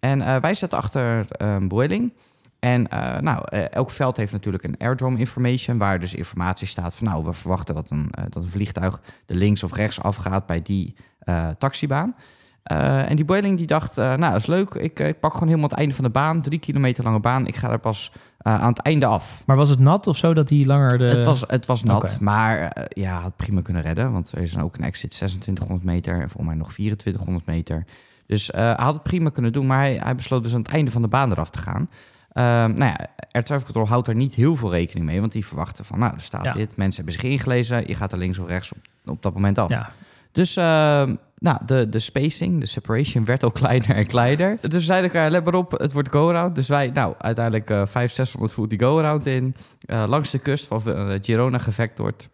En 0.00 0.40
wij 0.40 0.54
zaten 0.54 0.78
achter 0.78 1.26
een 1.28 1.68
boiling. 1.68 2.12
En 2.58 2.88
eh, 2.88 3.18
nou, 3.18 3.42
eh, 3.44 3.70
elk 3.70 3.90
veld 3.90 4.16
heeft 4.16 4.32
natuurlijk 4.32 4.64
een 4.64 4.76
airdrome 4.78 5.18
information, 5.18 5.78
waar 5.78 6.00
dus 6.00 6.14
informatie 6.14 6.66
staat 6.66 6.94
van 6.94 7.06
nou, 7.06 7.24
we 7.24 7.32
verwachten 7.32 7.74
dat 7.74 7.90
een, 7.90 8.08
eh, 8.10 8.24
dat 8.28 8.42
een 8.42 8.48
vliegtuig 8.48 9.00
er 9.26 9.34
links 9.34 9.62
of 9.62 9.74
rechts 9.74 10.00
afgaat 10.00 10.46
bij 10.46 10.62
die 10.62 10.94
taxibaan. 11.58 12.14
En 12.62 13.16
die 13.16 13.24
Boeing 13.24 13.56
die 13.56 13.66
dacht, 13.66 13.96
nou, 13.96 14.18
dat 14.18 14.34
is 14.34 14.46
leuk. 14.46 14.74
Ik, 14.74 15.00
ik 15.00 15.20
pak 15.20 15.32
gewoon 15.32 15.48
helemaal 15.48 15.68
het 15.68 15.78
einde 15.78 15.94
van 15.94 16.04
de 16.04 16.10
baan, 16.10 16.42
drie 16.42 16.58
kilometer 16.58 17.04
lange 17.04 17.20
baan. 17.20 17.46
Ik 17.46 17.56
ga 17.56 17.70
er 17.70 17.78
pas 17.78 18.12
aan 18.38 18.68
het 18.68 18.78
einde 18.78 19.06
af. 19.06 19.42
Maar 19.46 19.56
was 19.56 19.68
het 19.68 19.78
nat 19.78 20.06
of 20.06 20.16
zo 20.16 20.34
dat 20.34 20.48
hij 20.48 20.64
langer 20.64 20.98
de... 20.98 21.04
Het 21.04 21.24
was, 21.24 21.44
het 21.46 21.66
was 21.66 21.82
nat, 21.82 22.20
maar 22.20 22.72
ja, 22.88 23.20
had 23.20 23.36
prima 23.36 23.60
kunnen 23.60 23.82
redden. 23.82 24.12
Want 24.12 24.32
er 24.32 24.42
is 24.42 24.52
dan 24.52 24.62
ook 24.62 24.76
een 24.76 24.84
exit 24.84 25.10
2600 25.10 25.84
meter 25.84 26.14
en 26.14 26.30
volgens 26.30 26.46
mij 26.46 26.56
nog 26.56 26.72
2400 26.72 27.46
meter. 27.46 27.84
Dus 28.26 28.46
hij 28.52 28.74
had 28.76 28.94
het 28.94 29.02
prima 29.02 29.30
kunnen 29.30 29.52
doen, 29.52 29.66
maar 29.66 29.78
hij, 29.78 30.00
hij 30.02 30.14
besloot 30.14 30.42
dus 30.42 30.54
aan 30.54 30.62
het 30.62 30.72
einde 30.72 30.90
van 30.90 31.02
de 31.02 31.08
baan 31.08 31.30
eraf 31.30 31.50
te 31.50 31.58
gaan. 31.58 31.88
Ehm 32.32 32.46
nou 32.74 32.84
ja, 32.90 33.06
Air 33.30 33.44
Traffic 33.44 33.64
Control 33.66 33.88
houdt 33.88 34.06
daar 34.06 34.14
niet 34.14 34.34
heel 34.34 34.56
veel 34.56 34.70
rekening 34.70 35.06
mee, 35.06 35.20
want 35.20 35.32
die 35.32 35.46
verwachten 35.46 35.84
van, 35.84 35.98
nou, 35.98 36.14
er 36.14 36.20
staat 36.20 36.44
Ja. 36.44 36.52
dit, 36.52 36.76
mensen 36.76 37.04
hebben 37.04 37.20
zich 37.20 37.30
ingelezen, 37.30 37.86
je 37.86 37.94
gaat 37.94 38.12
er 38.12 38.18
links 38.18 38.38
of 38.38 38.46
rechts 38.48 38.72
op, 38.72 38.78
op 39.06 39.22
dat 39.22 39.34
moment 39.34 39.58
af. 39.58 39.70
Ja, 39.70 39.90
Dus 40.32 40.56
ehm, 40.56 41.14
nou, 41.38 41.58
de, 41.66 41.88
de 41.88 41.98
spacing, 41.98 42.60
de 42.60 42.66
separation 42.66 43.24
werd 43.24 43.42
al 43.42 43.50
kleiner 43.60 43.90
en 43.90 44.06
kleiner. 44.06 44.58
Dus 44.60 44.72
we 44.72 44.80
zeiden 44.80 45.10
elkaar, 45.10 45.30
let 45.30 45.44
maar 45.44 45.54
op, 45.54 45.70
het 45.70 45.92
wordt 45.92 46.08
go-around. 46.08 46.54
Dus 46.54 46.68
wij, 46.68 46.90
nou, 46.94 47.14
uiteindelijk 47.18 47.70
eh 47.70 47.76
500, 47.76 48.14
600 48.14 48.52
voet 48.52 48.70
die 48.70 48.78
go-around 48.80 49.26
in. 49.26 49.54
Eh, 49.80 50.04
langs 50.08 50.30
de 50.30 50.38
kust 50.38 50.66
van 50.66 50.82
eh, 50.86 51.18
Girona 51.22 51.58
gevectord. 51.58 52.28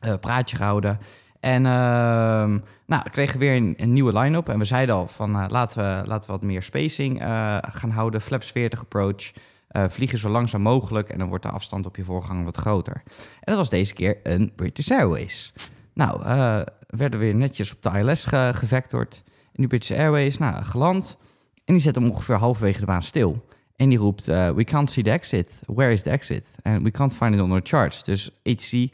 eh 0.00 0.14
praatje 0.20 0.56
gehouden. 0.56 0.98
En 1.40 1.66
ehm 1.66 2.58
nou, 2.90 3.02
we 3.04 3.10
kregen 3.10 3.38
weer 3.38 3.56
een, 3.56 3.92
nieuwe 3.92 4.18
line-up. 4.18 4.48
En 4.48 4.58
we 4.58 4.64
zeiden 4.64 4.94
al 4.94 5.06
van, 5.06 5.40
eh, 5.40 5.44
laten, 5.48 5.78
we, 5.78 6.08
laten 6.08 6.26
we 6.26 6.36
wat 6.36 6.42
meer 6.42 6.62
spacing 6.62 7.20
eh, 7.20 7.56
gaan 7.60 7.90
houden. 7.90 8.20
Flaps 8.20 8.50
40 8.50 8.80
approach. 8.80 9.32
Eh, 9.68 9.84
vliegen 9.88 10.18
zo 10.18 10.28
langzaam 10.28 10.62
mogelijk 10.62 11.08
en 11.08 11.18
dan 11.18 11.28
wordt 11.28 11.44
de 11.44 11.50
afstand 11.50 11.86
op 11.86 11.96
je 11.96 12.04
voorganger 12.04 12.44
wat 12.44 12.56
groter. 12.56 13.02
En 13.16 13.42
dat 13.44 13.56
was 13.56 13.70
deze 13.70 13.94
keer 13.94 14.18
een 14.22 14.52
British 14.56 14.90
Airways. 14.90 15.52
Nou, 15.94 16.22
eh, 16.22 16.60
werden 16.86 17.20
weer 17.20 17.34
netjes 17.34 17.72
op 17.72 17.82
de 17.82 17.98
ILS 17.98 18.24
ge 18.24 18.50
gevectord. 18.54 19.22
En 19.26 19.52
die 19.52 19.66
British 19.66 19.90
Airways, 19.90 20.38
nou, 20.38 20.64
geland. 20.64 21.16
En 21.64 21.74
die 21.74 21.82
zet 21.82 21.94
hem 21.94 22.08
ongeveer 22.08 22.36
halverwege 22.36 22.80
de 22.80 22.86
baan 22.86 23.02
stil. 23.02 23.44
En 23.76 23.88
die 23.88 23.98
roept, 23.98 24.24
we 24.26 24.64
can't 24.64 24.90
see 24.90 25.02
the 25.02 25.10
exit. 25.10 25.60
Where 25.66 25.92
is 25.92 26.02
the 26.02 26.10
exit? 26.10 26.46
And 26.62 26.82
we 26.82 26.90
can't 26.90 27.14
find 27.14 27.34
it 27.34 27.40
on 27.40 27.50
our 27.50 27.60
charts. 27.62 28.04
Dus 28.04 28.30
ATC, 28.42 28.88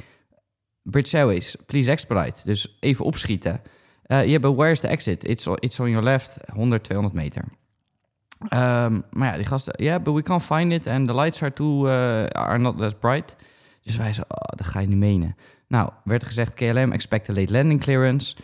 British 0.88 1.14
Airways, 1.14 1.56
please 1.66 1.90
expedite. 1.90 2.40
Dus 2.44 2.76
even 2.80 3.04
opschieten. 3.04 3.60
Eh 4.06 4.24
yeah, 4.24 4.40
but 4.40 4.56
where 4.56 4.70
is 4.70 4.80
the 4.80 4.88
exit? 4.88 5.24
It's, 5.24 5.46
it's 5.54 5.80
on 5.80 5.90
your 5.90 6.02
left, 6.02 6.38
100, 6.46 6.84
200 6.84 7.14
meter. 7.14 7.44
Ehm, 8.48 9.00
maar 9.10 9.28
ja, 9.28 9.36
die 9.36 9.44
gasten, 9.44 9.84
yeah, 9.84 10.02
but 10.02 10.14
we 10.14 10.22
can't 10.22 10.42
find 10.42 10.72
it. 10.72 10.86
And 10.86 11.06
the 11.06 11.14
lights 11.14 11.42
are, 11.42 11.52
too, 11.52 11.86
eh, 11.86 12.24
are 12.26 12.58
not 12.58 12.78
that 12.78 13.00
bright. 13.00 13.36
Dus 13.82 13.96
wij 13.96 14.12
zo, 14.12 14.22
oh, 14.28 14.56
dat 14.56 14.66
ga 14.66 14.80
je 14.80 14.86
niet 14.86 14.98
menen. 14.98 15.36
Nou, 15.68 15.90
werd 16.04 16.24
gezegd 16.24 16.54
KLM 16.54 16.92
expect 16.92 17.28
a 17.28 17.32
late 17.32 17.52
landing 17.52 17.80
clearance. 17.80 18.36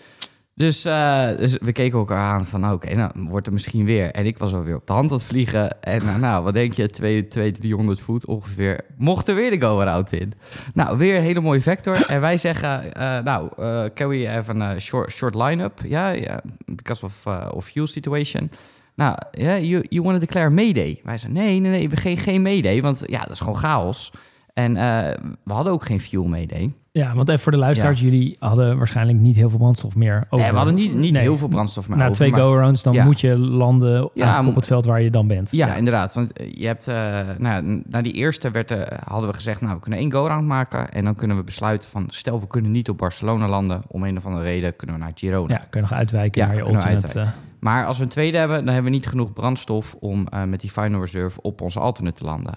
Dus, 0.55 0.85
eh, 0.85 1.37
dus 1.37 1.57
we 1.61 1.73
keken 1.73 1.99
elkaar 1.99 2.33
aan 2.33 2.45
van, 2.45 2.71
oké, 2.71 2.95
nou, 2.95 3.11
wordt 3.15 3.47
er 3.47 3.53
misschien 3.53 3.85
weer. 3.85 4.11
En 4.11 4.27
ik 4.27 4.39
was 4.39 4.55
alweer 4.55 4.77
op 4.77 4.87
de 4.87 4.93
hand 4.93 5.11
aan 5.11 5.17
het 5.17 5.27
vliegen. 5.27 5.83
En 5.83 6.05
nou, 6.05 6.21
nou 6.21 6.45
wat 6.45 6.55
denk 6.55 6.73
je, 6.73 6.91
200, 6.91 7.61
300 7.61 8.01
voet 8.01 8.27
ongeveer, 8.27 8.81
mocht 8.97 9.29
er 9.29 9.35
weer 9.35 9.51
de 9.51 9.67
go-around 9.67 10.13
in. 10.13 10.33
Nou, 10.75 10.99
weer 10.99 11.17
een 11.17 11.23
hele 11.23 11.41
mooie 11.41 11.61
vector. 11.61 12.07
En 12.07 12.21
wij 12.21 12.37
zeggen, 12.37 12.95
eh, 12.95 13.19
nou, 13.19 13.49
eh, 13.59 13.85
can 13.95 14.09
we 14.09 14.29
have 14.29 14.55
a 14.63 14.79
short, 14.79 15.13
short 15.13 15.35
line-up? 15.35 15.81
Ja, 15.87 16.41
because 16.65 17.05
of, 17.05 17.27
eh, 17.27 17.49
of 17.55 17.65
fuel 17.65 17.87
situation. 17.87 18.51
Nou, 18.95 19.17
ja, 19.31 19.59
you, 19.59 19.85
you 19.89 20.03
want 20.03 20.15
to 20.15 20.27
declare 20.27 20.51
Mayday? 20.51 21.01
Wij 21.03 21.19
zeiden, 21.19 21.43
nee, 21.43 21.59
nee, 21.59 21.71
nee, 21.71 21.89
we 21.89 21.97
geen, 21.97 22.17
geen 22.17 22.43
Mayday, 22.43 22.83
want 22.83 23.03
ja, 23.07 23.21
dat 23.21 23.31
is 23.31 23.41
gewoon 23.41 23.57
chaos. 23.57 24.13
En 24.55 24.77
eh, 24.77 25.17
we 25.45 25.53
hadden 25.53 25.73
ook 25.73 25.85
geen 25.85 26.01
fuel 26.01 26.25
Mayday. 26.25 26.73
Ja, 26.93 27.15
want 27.15 27.29
even 27.29 27.41
voor 27.41 27.53
de 27.53 27.59
luisteraars. 27.59 28.01
Jullie 28.01 28.37
hadden 28.39 28.79
waarschijnlijk 28.79 29.19
niet 29.19 29.37
heel 29.37 29.49
veel 29.51 29.59
brandstof 29.59 29.95
meer 29.95 30.17
over. 30.31 30.39
Nee, 30.39 30.51
we 30.51 30.57
hadden 30.57 30.75
niet, 30.75 30.95
niet 30.95 31.13
Nee. 31.13 31.23
heel 31.23 31.37
veel 31.37 31.49
brandstof 31.49 31.89
meer 31.89 31.97
Na 31.97 32.03
over, 32.05 32.17
twee 32.17 32.31
maar- 32.31 32.41
go-arounds, 32.41 32.83
dan 32.83 32.93
Ja. 32.93 33.05
moet 33.05 33.21
je 33.21 33.39
landen 33.39 34.11
Ja, 34.15 34.47
op 34.47 34.55
het 34.55 34.67
veld 34.67 34.85
waar 34.85 35.03
je 35.03 35.11
dan 35.11 35.27
bent. 35.27 35.51
Ja, 35.51 35.75
inderdaad. 35.75 36.15
Want 36.15 36.33
eh, 36.33 36.53
je 36.55 36.67
hebt, 36.67 36.87
eh, 36.89 37.19
nou, 37.39 37.83
na 37.89 38.03
die 38.03 38.13
eerste 38.13 38.51
werd, 38.51 38.71
eh, 38.71 38.99
hadden 39.07 39.29
we 39.29 39.35
gezegd, 39.35 39.61
nou, 39.61 39.75
we 39.75 39.81
kunnen 39.81 39.99
één 40.01 40.13
go-round 40.13 40.47
maken. 40.47 40.91
En 40.93 41.05
dan 41.05 41.15
kunnen 41.15 41.37
we 41.37 41.43
besluiten 41.43 41.89
van, 41.89 42.05
stel 42.09 42.41
we 42.41 42.47
kunnen 42.47 42.71
niet 42.71 42.89
op 42.89 42.99
Barcelona 42.99 43.49
landen. 43.49 43.83
Om 43.89 44.03
een 44.05 44.17
of 44.17 44.27
andere 44.27 44.45
reden 44.45 44.77
kunnen 44.77 44.97
we 44.97 45.03
naar 45.03 45.13
Girona. 45.15 45.55
Ja, 45.55 45.59
kun 45.71 45.81
je 45.81 45.87
nog 45.89 45.93
uitwijken 45.99 46.41
naar 46.47 46.57
je 46.57 46.63
kunnen 46.63 46.81
we 46.83 46.89
alternate. 46.89 47.21
eh, 47.21 47.29
Maar 47.61 47.87
als 47.87 47.99
we 47.99 48.03
een 48.05 48.09
tweede 48.11 48.39
hebben, 48.39 48.57
dan 48.65 48.75
hebben 48.75 48.91
we 48.93 48.97
niet 48.99 49.07
genoeg 49.07 49.33
brandstof 49.33 49.95
om 50.01 50.27
met 50.49 50.61
die 50.61 50.71
final 50.71 51.01
reserve 51.01 51.43
op 51.43 51.61
onze 51.61 51.81
alternate 51.81 52.17
te 52.19 52.25
landen. 52.25 52.55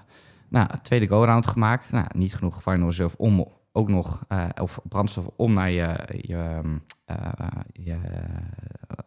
Nou, 0.49 0.67
tweede 0.81 1.07
go-round 1.07 1.47
gemaakt. 1.47 1.91
Nou, 1.91 2.05
niet 2.15 2.35
genoeg 2.35 2.61
final 2.61 2.87
reserve 2.87 3.17
om 3.17 3.47
ook 3.75 3.89
nog, 3.89 4.21
eh, 4.27 4.43
of 4.61 4.79
brandstof 4.89 5.25
om 5.35 5.53
naar 5.53 5.71
je, 5.71 5.87
je, 6.21 6.33
ehm, 6.35 6.75
eh, 7.05 7.17
je 7.73 7.95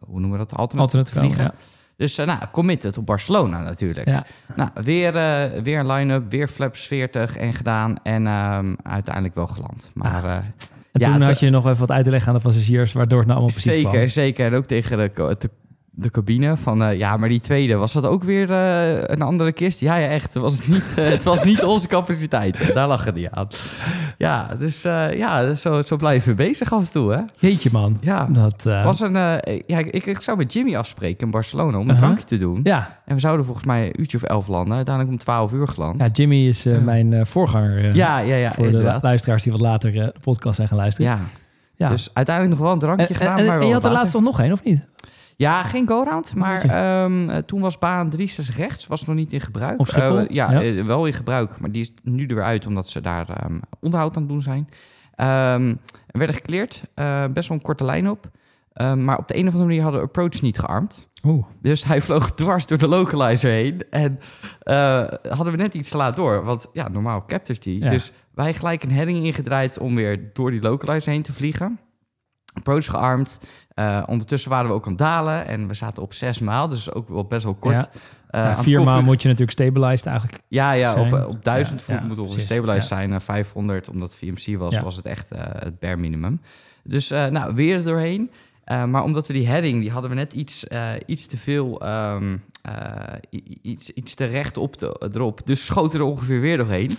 hoe 0.05 0.19
noemen 0.19 0.39
we 0.39 0.45
dat, 0.45 0.69
te 1.05 1.05
vliegen. 1.05 1.43
ja. 1.43 1.53
Dus 1.95 2.17
eh, 2.17 2.25
nou, 2.25 2.39
committed 2.51 2.97
op 2.97 3.05
Barcelona 3.05 3.61
natuurlijk. 3.61 4.07
Ja. 4.07 4.25
Nou, 4.55 4.69
weer, 4.73 5.11
weer 5.63 5.79
een 5.79 5.87
line-up, 5.91 6.31
weer 6.31 6.47
flaps 6.47 6.87
40 6.87 7.35
en 7.37 7.53
gedaan. 7.53 7.95
En 8.03 8.27
ehm, 8.27 8.73
uiteindelijk 8.83 9.35
wel 9.35 9.47
geland. 9.47 9.91
Maar 9.93 10.23
eh, 10.23 10.35
En 10.35 10.43
Ja, 10.91 11.11
toen 11.11 11.19
het- 11.21 11.29
had 11.29 11.39
je 11.39 11.49
nog 11.49 11.65
even 11.65 11.79
wat 11.79 11.91
uit 11.91 12.03
te 12.03 12.09
leggen 12.11 12.29
aan 12.29 12.37
de 12.37 12.43
passagiers, 12.43 12.93
waardoor 12.93 13.17
het 13.19 13.27
nou 13.27 13.39
allemaal 13.39 13.55
precies 13.61 13.73
zeker, 13.81 13.91
kwam. 13.97 14.07
zeker. 14.07 14.45
En 14.45 14.53
ook 14.53 14.65
tegen 14.65 14.97
de, 14.97 15.35
de, 15.37 15.49
de 15.91 16.09
cabine 16.11 16.57
van... 16.57 16.97
ja, 16.97 17.17
maar 17.17 17.29
die 17.29 17.39
tweede, 17.39 17.75
was 17.75 17.93
dat 17.93 18.05
ook 18.05 18.23
weer 18.23 18.51
een 19.11 19.21
andere 19.21 19.51
kist? 19.51 19.79
Ja, 19.79 19.95
ja, 19.95 20.07
echt. 20.07 20.33
Het 20.33 20.43
was 20.43 20.67
niet, 20.67 20.93
eh, 20.97 21.05
het 21.09 21.23
was 21.23 21.43
niet 21.43 21.63
onze 21.63 21.87
capaciteit. 21.87 22.73
Daar 22.73 22.87
lachen 22.87 23.13
die 23.13 23.29
aan. 23.29 23.47
Ja, 24.19 24.47
dus 24.59 24.83
eh, 24.83 25.17
ja, 25.17 25.45
dus 25.45 25.61
zo, 25.61 25.81
zo 25.81 25.95
blijven 25.95 26.29
we 26.29 26.35
bezig 26.43 26.73
af 26.73 26.81
en 26.85 26.91
toe, 26.91 27.11
hè? 27.13 27.19
Jeetje 27.35 27.69
man. 27.71 27.97
Ja. 28.01 28.27
Dat, 28.29 28.65
eh, 28.65 28.83
Was 28.83 28.99
een, 28.99 29.15
eh, 29.15 29.59
ja, 29.67 29.77
ik, 29.77 30.05
ik 30.05 30.21
zou 30.21 30.37
met 30.37 30.53
Jimmy 30.53 30.75
afspreken 30.75 31.25
in 31.25 31.31
Barcelona 31.31 31.77
om 31.77 31.83
een 31.83 31.85
Uh-huh. 31.95 31.99
drankje 31.99 32.23
te 32.25 32.37
doen. 32.37 32.59
ja. 32.63 33.01
En 33.05 33.13
we 33.15 33.21
zouden 33.21 33.45
volgens 33.45 33.65
mij 33.65 33.85
een 33.85 33.99
uurtje 34.01 34.17
of 34.17 34.23
elf 34.23 34.47
landen. 34.47 34.75
Uiteindelijk 34.75 35.15
om 35.15 35.21
twaalf 35.21 35.51
uur 35.53 35.67
geland. 35.67 36.01
ja, 36.01 36.07
Jimmy 36.07 36.47
is 36.47 36.63
mijn 36.63 37.27
voorganger. 37.27 37.95
ja, 37.95 38.17
ja, 38.19 38.35
ja, 38.35 38.51
voor 38.51 38.69
de 38.69 38.97
luisteraars 39.01 39.43
die 39.43 39.51
wat 39.51 39.61
later 39.61 39.91
de 39.91 40.13
podcast 40.21 40.55
zijn 40.55 40.67
gaan 40.67 40.77
luisteren. 40.77 41.11
Ja. 41.11 41.19
ja. 41.75 41.89
Dus 41.89 42.09
uiteindelijk 42.13 42.55
nog 42.55 42.65
wel 42.65 42.73
een 42.73 42.79
drankje 42.79 43.07
en, 43.07 43.15
gedaan. 43.15 43.37
en, 43.37 43.45
maar 43.45 43.53
en 43.53 43.59
wel 43.59 43.67
je 43.67 43.73
had 43.73 43.85
er 43.85 43.91
laatst 43.91 44.13
nog 44.13 44.23
nog 44.23 44.39
één, 44.41 44.51
of 44.51 44.63
niet? 44.63 44.81
Ja, 45.39 45.63
geen 45.63 45.87
go-round, 45.87 46.35
maar 46.35 46.61
ehm, 46.63 47.29
eh, 47.29 47.37
toen 47.37 47.61
was 47.61 47.77
baan 47.77 48.09
63 48.09 48.57
rechts, 48.57 48.87
was 48.87 49.05
nog 49.05 49.15
niet 49.15 49.33
in 49.33 49.41
gebruik. 49.41 49.79
Eh, 49.91 50.21
ja, 50.27 50.51
Ja. 50.51 50.61
eh, 50.61 50.85
wel 50.85 51.05
in 51.05 51.13
gebruik, 51.13 51.59
maar 51.59 51.71
die 51.71 51.81
is 51.81 51.93
nu 52.03 52.25
er 52.25 52.35
weer 52.35 52.43
uit 52.43 52.65
omdat 52.65 52.89
ze 52.89 53.01
daar 53.01 53.29
ehm, 53.29 53.59
onderhoud 53.79 54.15
aan 54.15 54.21
het 54.21 54.31
doen 54.31 54.41
zijn. 54.41 54.67
Er 55.15 56.17
werden 56.19 56.35
gekleerd, 56.35 56.83
best 57.33 57.47
wel 57.47 57.57
een 57.57 57.63
korte 57.63 57.83
lijn 57.83 58.09
op. 58.09 58.29
Maar 58.95 59.17
op 59.17 59.27
de 59.27 59.35
een 59.35 59.47
of 59.47 59.51
andere 59.53 59.65
manier 59.65 59.81
hadden 59.81 60.01
we 60.01 60.07
approach 60.07 60.41
niet 60.41 60.59
gearmd. 60.59 61.07
Oeh. 61.23 61.45
Dus 61.61 61.83
hij 61.83 62.01
vloog 62.01 62.31
dwars 62.35 62.67
door 62.67 62.77
de 62.77 62.87
localizer 62.87 63.51
heen. 63.51 63.81
En 63.89 64.19
hadden 65.29 65.51
we 65.51 65.57
net 65.57 65.73
iets 65.73 65.89
te 65.89 65.97
laat 65.97 66.15
door. 66.15 66.43
Want 66.43 66.67
ja, 66.73 66.87
normaal 66.87 67.25
captures 67.25 67.59
die. 67.59 67.83
Ja. 67.83 67.89
Dus 67.89 68.11
wij 68.33 68.53
gelijk 68.53 68.83
een 68.83 68.91
heading 68.91 69.25
ingedraaid 69.25 69.77
om 69.77 69.95
weer 69.95 70.29
door 70.33 70.51
die 70.51 70.61
localizer 70.61 71.11
heen 71.11 71.21
te 71.21 71.33
vliegen. 71.33 71.79
Approach 72.53 72.85
gearmd. 72.85 73.39
Eh, 73.79 74.03
ondertussen 74.05 74.51
waren 74.51 74.67
we 74.67 74.73
ook 74.73 74.83
aan 74.85 74.89
het 74.91 74.97
dalen. 75.01 75.47
En 75.47 75.67
we 75.67 75.73
zaten 75.73 76.03
op 76.03 76.13
zes 76.13 76.39
maal. 76.39 76.67
Dus 76.67 76.93
ook 76.93 77.09
wel 77.09 77.25
best 77.25 77.43
wel 77.43 77.55
kort. 77.55 77.73
Ja. 77.73 77.89
Eh, 78.29 78.41
Ja, 78.41 78.63
vier 78.63 78.83
maal 78.83 79.01
moet 79.01 79.21
je 79.21 79.27
natuurlijk 79.27 79.57
stabilized 79.59 80.05
eigenlijk. 80.05 80.39
Ja, 80.47 80.71
ja 80.71 80.95
op, 81.01 81.07
zijn. 81.09 81.25
op 81.25 81.43
1000 81.43 81.83
Ja, 81.85 81.85
voet 81.99 82.07
moet 82.07 82.19
ongeveer 82.19 82.43
stabilized 82.43 82.87
zijn. 82.87 83.13
En 83.13 83.21
500, 83.21 83.89
omdat 83.89 84.15
VMC 84.15 84.57
was, 84.57 84.79
was 84.79 84.95
het 84.95 85.05
echt 85.05 85.31
eh, 85.31 85.41
het 85.43 85.79
bare 85.79 85.97
minimum. 85.97 86.41
Dus 86.83 87.11
eh, 87.11 87.25
nou, 87.25 87.55
weer 87.55 87.75
er 87.75 87.83
doorheen. 87.83 88.31
Eh, 88.63 88.83
maar 88.83 89.03
omdat 89.03 89.27
we 89.27 89.33
die 89.33 89.47
heading, 89.47 89.81
die 89.81 89.91
hadden 89.91 90.09
we 90.09 90.15
net 90.15 90.33
iets, 90.33 90.67
eh, 90.67 90.89
iets 91.05 91.27
te 91.27 91.37
veel, 91.37 91.81
ehm, 91.81 92.37
eh, 92.61 92.73
iets, 93.61 93.89
iets 93.89 94.13
te 94.13 94.25
recht 94.25 94.57
op 94.57 94.77
de, 94.77 95.09
erop. 95.13 95.45
Dus 95.45 95.65
schoten 95.65 95.99
er 95.99 96.05
ongeveer 96.05 96.41
weer 96.41 96.57
doorheen. 96.57 96.91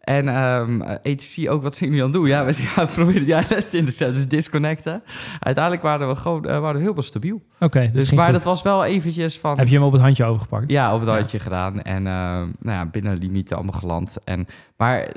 En 0.00 0.28
ehm 0.28 0.80
ATC 0.82 1.50
ook, 1.50 1.62
wat 1.62 1.76
zijn 1.76 1.90
jullie 1.90 2.04
aan 2.04 2.12
doen? 2.12 2.26
Ja, 2.26 2.44
we 2.44 2.68
ja, 2.76 2.84
proberen 2.84 3.24
die 3.24 3.34
in 3.78 3.84
te 3.84 3.92
zetten, 3.92 4.14
dus 4.14 4.28
disconnecten. 4.28 5.02
Uiteindelijk 5.40 5.84
waren 5.84 6.08
we 6.08 6.14
gewoon 6.14 6.44
eh, 6.44 6.60
waren 6.60 6.76
we 6.76 6.82
heel 6.92 7.02
stabiel. 7.02 7.42
Oké, 7.60 7.80
dus, 7.80 7.92
Dus, 7.92 8.12
maar 8.12 8.24
goed. 8.24 8.34
dat 8.34 8.42
was 8.42 8.62
wel 8.62 8.84
eventjes 8.84 9.38
van... 9.38 9.58
Heb 9.58 9.68
je 9.68 9.74
hem 9.74 9.84
op 9.84 9.92
het 9.92 10.00
handje 10.00 10.24
overgepakt? 10.24 10.70
Ja, 10.70 10.94
op 10.94 11.00
het 11.00 11.08
Ja. 11.08 11.14
handje 11.16 11.38
gedaan. 11.38 11.82
En 11.82 12.06
eh, 12.06 12.12
nou 12.12 12.48
ja, 12.60 12.86
binnen 12.86 13.20
de 13.20 13.26
limieten 13.26 13.56
allemaal 13.56 13.78
geland. 13.78 14.16
En, 14.24 14.46
maar 14.76 15.08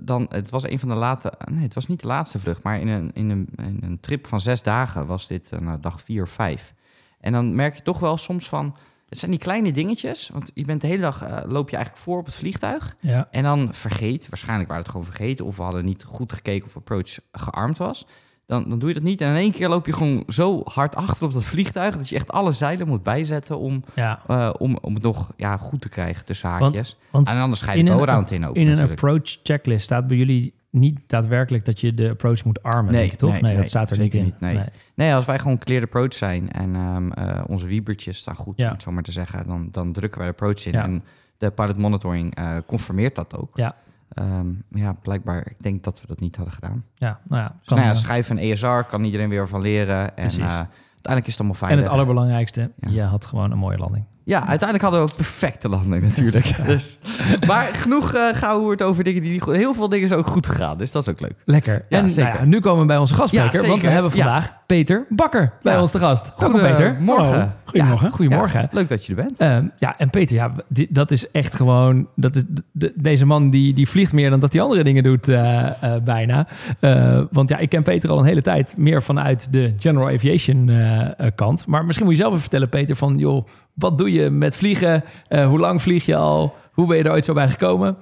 dan, 0.00 0.26
het 0.28 0.50
was 0.50 0.68
een 0.68 0.78
van 0.78 0.88
de 0.88 0.94
late... 0.94 1.32
Nee, 1.50 1.62
het 1.62 1.74
was 1.74 1.86
niet 1.86 2.00
de 2.00 2.06
laatste 2.06 2.38
vlucht. 2.38 2.62
Maar 2.62 2.80
in 2.80 2.88
een, 2.88 3.10
in 3.14 3.30
een, 3.30 3.48
in 3.56 3.78
een 3.82 4.00
trip 4.00 4.26
van 4.26 4.40
zes 4.40 4.62
dagen 4.62 5.06
was 5.06 5.28
dit 5.28 5.52
eh, 5.52 5.58
nou, 5.60 5.80
dag 5.80 6.00
vier 6.00 6.22
of 6.22 6.30
vijf. 6.30 6.74
En 7.20 7.32
dan 7.32 7.54
merk 7.54 7.74
je 7.76 7.82
toch 7.82 7.98
wel 7.98 8.16
soms 8.16 8.48
van... 8.48 8.76
Het 9.08 9.18
zijn 9.18 9.30
die 9.30 9.40
kleine 9.40 9.72
dingetjes. 9.72 10.30
Want 10.32 10.50
je 10.54 10.64
bent 10.64 10.80
de 10.80 10.86
hele 10.86 11.02
dag... 11.02 11.22
eh, 11.22 11.38
loop 11.50 11.70
je 11.70 11.76
eigenlijk 11.76 12.04
voor 12.04 12.18
op 12.18 12.24
het 12.26 12.34
vliegtuig. 12.34 12.96
Ja. 13.00 13.28
En 13.30 13.42
dan 13.42 13.74
vergeet, 13.74 14.28
waarschijnlijk 14.28 14.68
waren 14.68 14.82
het 14.84 14.92
gewoon 14.92 15.06
vergeten... 15.06 15.44
of 15.44 15.56
we 15.56 15.62
hadden 15.62 15.84
niet 15.84 16.04
goed 16.04 16.32
gekeken 16.32 16.66
of 16.66 16.76
approach 16.76 17.18
gearmd 17.32 17.78
was. 17.78 18.06
Dan, 18.46 18.68
dan 18.68 18.78
doe 18.78 18.88
je 18.88 18.94
dat 18.94 19.02
niet. 19.02 19.20
En 19.20 19.28
in 19.28 19.36
één 19.36 19.52
keer 19.52 19.68
loop 19.68 19.86
je 19.86 19.92
gewoon 19.92 20.22
zo 20.28 20.60
hard 20.64 20.94
achter 20.96 21.24
op 21.26 21.32
dat 21.32 21.44
vliegtuig... 21.44 21.96
dat 21.96 22.08
je 22.08 22.14
echt 22.16 22.30
alle 22.30 22.52
zeilen 22.52 22.86
moet 22.88 23.02
bijzetten 23.02 23.58
om, 23.58 23.84
ja. 23.94 24.22
eh, 24.26 24.50
om, 24.58 24.78
om 24.80 24.94
het 24.94 25.02
nog 25.02 25.32
ja, 25.36 25.56
goed 25.56 25.80
te 25.80 25.88
krijgen 25.88 26.24
tussen 26.24 26.48
haakjes. 26.48 26.96
Want 27.10 27.28
en 27.28 27.40
anders 27.40 27.60
ga 27.60 27.72
je 27.72 27.84
de 27.84 27.90
een- 27.90 27.96
go-round 27.98 28.30
in 28.30 28.46
ook 28.46 28.54
in 28.54 28.60
een 28.62 28.68
natuurlijk. 28.68 29.00
approach 29.02 29.36
checklist 29.42 29.84
staat 29.84 30.06
bij 30.06 30.16
jullie 30.16 30.54
niet 30.74 31.08
daadwerkelijk 31.08 31.64
dat 31.64 31.80
je 31.80 31.94
de 31.94 32.10
approach 32.10 32.44
moet 32.44 32.62
armen, 32.62 32.92
Nee, 32.92 33.06
denk 33.06 33.18
toch? 33.18 33.30
nee, 33.30 33.40
Nee, 33.40 33.50
nee, 33.50 33.60
dat 33.60 33.68
staat 33.68 33.90
er 33.90 33.98
niet 34.00 34.14
in. 34.14 34.24
niet, 34.24 34.40
nee. 34.40 34.58
Nee, 34.94 35.14
als 35.14 35.26
wij 35.26 35.38
gewoon 35.38 35.58
cleared 35.58 35.86
approach 35.86 36.12
zijn... 36.12 36.52
en 36.52 36.74
ehm, 36.74 37.10
eh, 37.12 37.44
onze 37.46 37.66
wiebertjes 37.66 38.18
staan 38.18 38.34
goed, 38.34 38.56
Ja. 38.56 38.66
om 38.66 38.72
het 38.72 38.82
zo 38.82 38.90
maar 38.92 39.02
te 39.02 39.12
zeggen... 39.12 39.46
dan, 39.46 39.68
dan 39.70 39.92
drukken 39.92 40.18
wij 40.20 40.28
de 40.28 40.34
approach 40.34 40.66
in. 40.66 40.72
Ja. 40.72 40.82
En 40.82 41.04
de 41.38 41.50
pilot 41.50 41.76
monitoring 41.76 42.34
eh, 42.34 42.56
confirmeert 42.66 43.14
dat 43.14 43.36
ook. 43.36 43.56
Ja. 43.56 43.74
Ehm, 44.08 44.46
ja, 44.70 44.92
blijkbaar, 44.92 45.46
ik 45.50 45.62
denk 45.62 45.82
dat 45.84 46.00
we 46.00 46.06
dat 46.06 46.20
niet 46.20 46.36
hadden 46.36 46.54
gedaan. 46.54 46.84
Ja, 46.94 47.20
nou 47.28 47.42
ja. 47.42 47.48
Dus 47.58 47.68
kan, 47.68 47.76
nou 47.76 47.88
ja, 47.88 47.94
eh, 47.94 48.00
schijf 48.00 48.30
en 48.30 48.38
ESR 48.38 48.82
kan 48.88 49.04
iedereen 49.04 49.28
weer 49.28 49.48
van 49.48 49.60
leren. 49.60 50.16
En 50.16 50.30
uiteindelijk 50.30 51.26
is 51.26 51.32
het 51.32 51.38
allemaal 51.38 51.50
en 51.50 51.54
veilig. 51.66 51.84
het 51.84 51.92
allerbelangrijkste, 51.94 52.70
je 52.90 53.02
had 53.02 53.26
gewoon 53.26 53.50
een 53.50 53.58
mooie 53.58 53.78
landing. 53.78 54.04
Ja, 54.26 54.38
uiteindelijk 54.38 54.80
hadden 54.82 55.00
we 55.04 55.10
ook 55.10 55.16
perfecte 55.16 55.68
landing 55.68 56.02
natuurlijk. 56.02 56.54
dus, 56.66 56.98
maar 57.46 57.62
genoeg 57.72 58.14
uh, 58.14 58.28
gehoord 58.32 58.82
over 58.82 59.04
dingen 59.04 59.22
die 59.22 59.30
niet 59.30 59.42
goed... 59.42 59.54
Heel 59.56 59.74
veel 59.74 59.88
dingen 59.88 60.08
zijn 60.08 60.20
ook 60.20 60.26
goed 60.26 60.46
gegaan, 60.46 60.78
dus 60.78 60.92
dat 60.92 61.02
is 61.02 61.08
ook 61.08 61.20
leuk. 61.20 61.34
Lekker. 61.44 61.84
Ja, 61.88 61.98
en 61.98 62.10
zeker. 62.10 62.30
Nou 62.32 62.42
ja, 62.44 62.48
nu 62.48 62.60
komen 62.60 62.80
we 62.80 62.86
bij 62.86 62.96
onze 62.98 63.14
gastspreker, 63.14 63.62
Ja, 63.62 63.68
want 63.68 63.82
we 63.82 63.88
hebben 63.88 64.10
Ja. 64.14 64.22
vandaag 64.22 64.52
Peter 64.66 65.06
Bakker 65.08 65.52
bij 65.62 65.74
Ja. 65.74 65.80
ons 65.80 65.90
te 65.90 65.98
gast. 65.98 66.32
Welkom 66.38 66.60
Goede- 66.60 66.74
Peter. 66.74 66.96
morgen. 67.00 67.54
Goedemorgen. 67.64 68.06
Ja, 68.08 68.14
Goedemorgen. 68.14 68.60
Ja, 68.60 68.68
leuk 68.70 68.88
dat 68.88 69.06
je 69.06 69.14
er 69.14 69.22
bent. 69.24 69.38
Ehm, 69.38 69.68
ja, 69.78 69.98
en 69.98 70.10
Peter, 70.10 70.36
ja, 70.36 70.54
dat 70.88 71.10
is 71.10 71.30
echt 71.30 71.54
gewoon... 71.54 72.08
Dat 72.16 72.36
is, 72.36 72.42
de- 72.72 72.92
deze 72.96 73.26
man 73.26 73.50
die, 73.50 73.74
die 73.74 73.88
vliegt 73.88 74.12
meer 74.12 74.30
dan 74.30 74.40
dat 74.40 74.52
hij 74.52 74.62
andere 74.62 74.84
dingen 74.84 75.02
doet, 75.02 75.28
eh, 75.28 75.82
eh, 75.94 76.02
bijna. 76.02 76.46
Eh, 76.80 77.20
want 77.30 77.48
ja, 77.48 77.58
ik 77.58 77.68
ken 77.68 77.82
Peter 77.82 78.10
al 78.10 78.18
een 78.18 78.24
hele 78.24 78.40
tijd 78.42 78.74
meer 78.76 79.02
vanuit 79.02 79.52
de 79.52 79.74
general 79.78 80.08
aviation 80.08 80.68
eh, 80.68 81.00
eh, 81.00 81.32
kant. 81.34 81.66
Maar 81.66 81.84
misschien 81.84 82.06
moet 82.06 82.14
je 82.14 82.20
zelf 82.20 82.30
even 82.32 82.42
vertellen, 82.42 82.68
Peter, 82.68 82.96
van... 82.96 83.18
joh, 83.18 83.46
wat 83.74 83.98
doe 83.98 84.12
je 84.12 84.30
met 84.30 84.56
vliegen? 84.56 85.04
Eh, 85.28 85.46
hoe 85.46 85.58
lang 85.58 85.82
vlieg 85.82 86.06
je 86.06 86.16
al? 86.16 86.54
Hoe 86.72 86.86
ben 86.86 86.96
je 86.96 87.02
er 87.02 87.10
ooit 87.10 87.24
zo 87.24 87.34
bij 87.34 87.48
gekomen? 87.48 87.96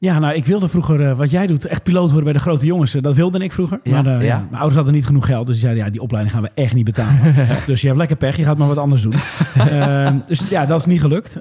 Ja, 0.00 0.18
nou, 0.18 0.34
ik 0.34 0.46
wilde 0.46 0.68
vroeger 0.68 1.08
eh, 1.08 1.16
wat 1.16 1.30
jij 1.30 1.46
doet, 1.46 1.64
echt 1.64 1.82
piloot 1.82 2.06
worden 2.06 2.24
bij 2.24 2.32
de 2.32 2.38
grote 2.38 2.66
jongens. 2.66 2.94
Eh, 2.94 3.02
dat 3.02 3.14
wilde 3.14 3.38
ik 3.38 3.52
vroeger. 3.52 3.80
Ja, 3.82 4.02
maar 4.02 4.24
ja. 4.24 4.36
mijn 4.38 4.52
ouders 4.52 4.74
hadden 4.74 4.94
niet 4.94 5.06
genoeg 5.06 5.26
geld, 5.26 5.46
dus 5.46 5.54
die 5.54 5.64
zeiden, 5.64 5.84
ja, 5.84 5.90
die 5.90 6.00
opleiding 6.00 6.34
gaan 6.34 6.44
we 6.44 6.50
echt 6.54 6.74
niet 6.74 6.84
betalen. 6.84 7.34
dus 7.66 7.80
je 7.80 7.86
hebt 7.86 7.98
lekker 7.98 8.16
pech, 8.16 8.36
je 8.36 8.44
gaat 8.44 8.58
maar 8.58 8.68
wat 8.68 8.78
anders 8.78 9.02
doen. 9.02 9.14
Dus 10.28 10.50
ja, 10.50 10.66
dat 10.66 10.78
is 10.78 10.86
niet 10.86 11.00
gelukt. 11.00 11.36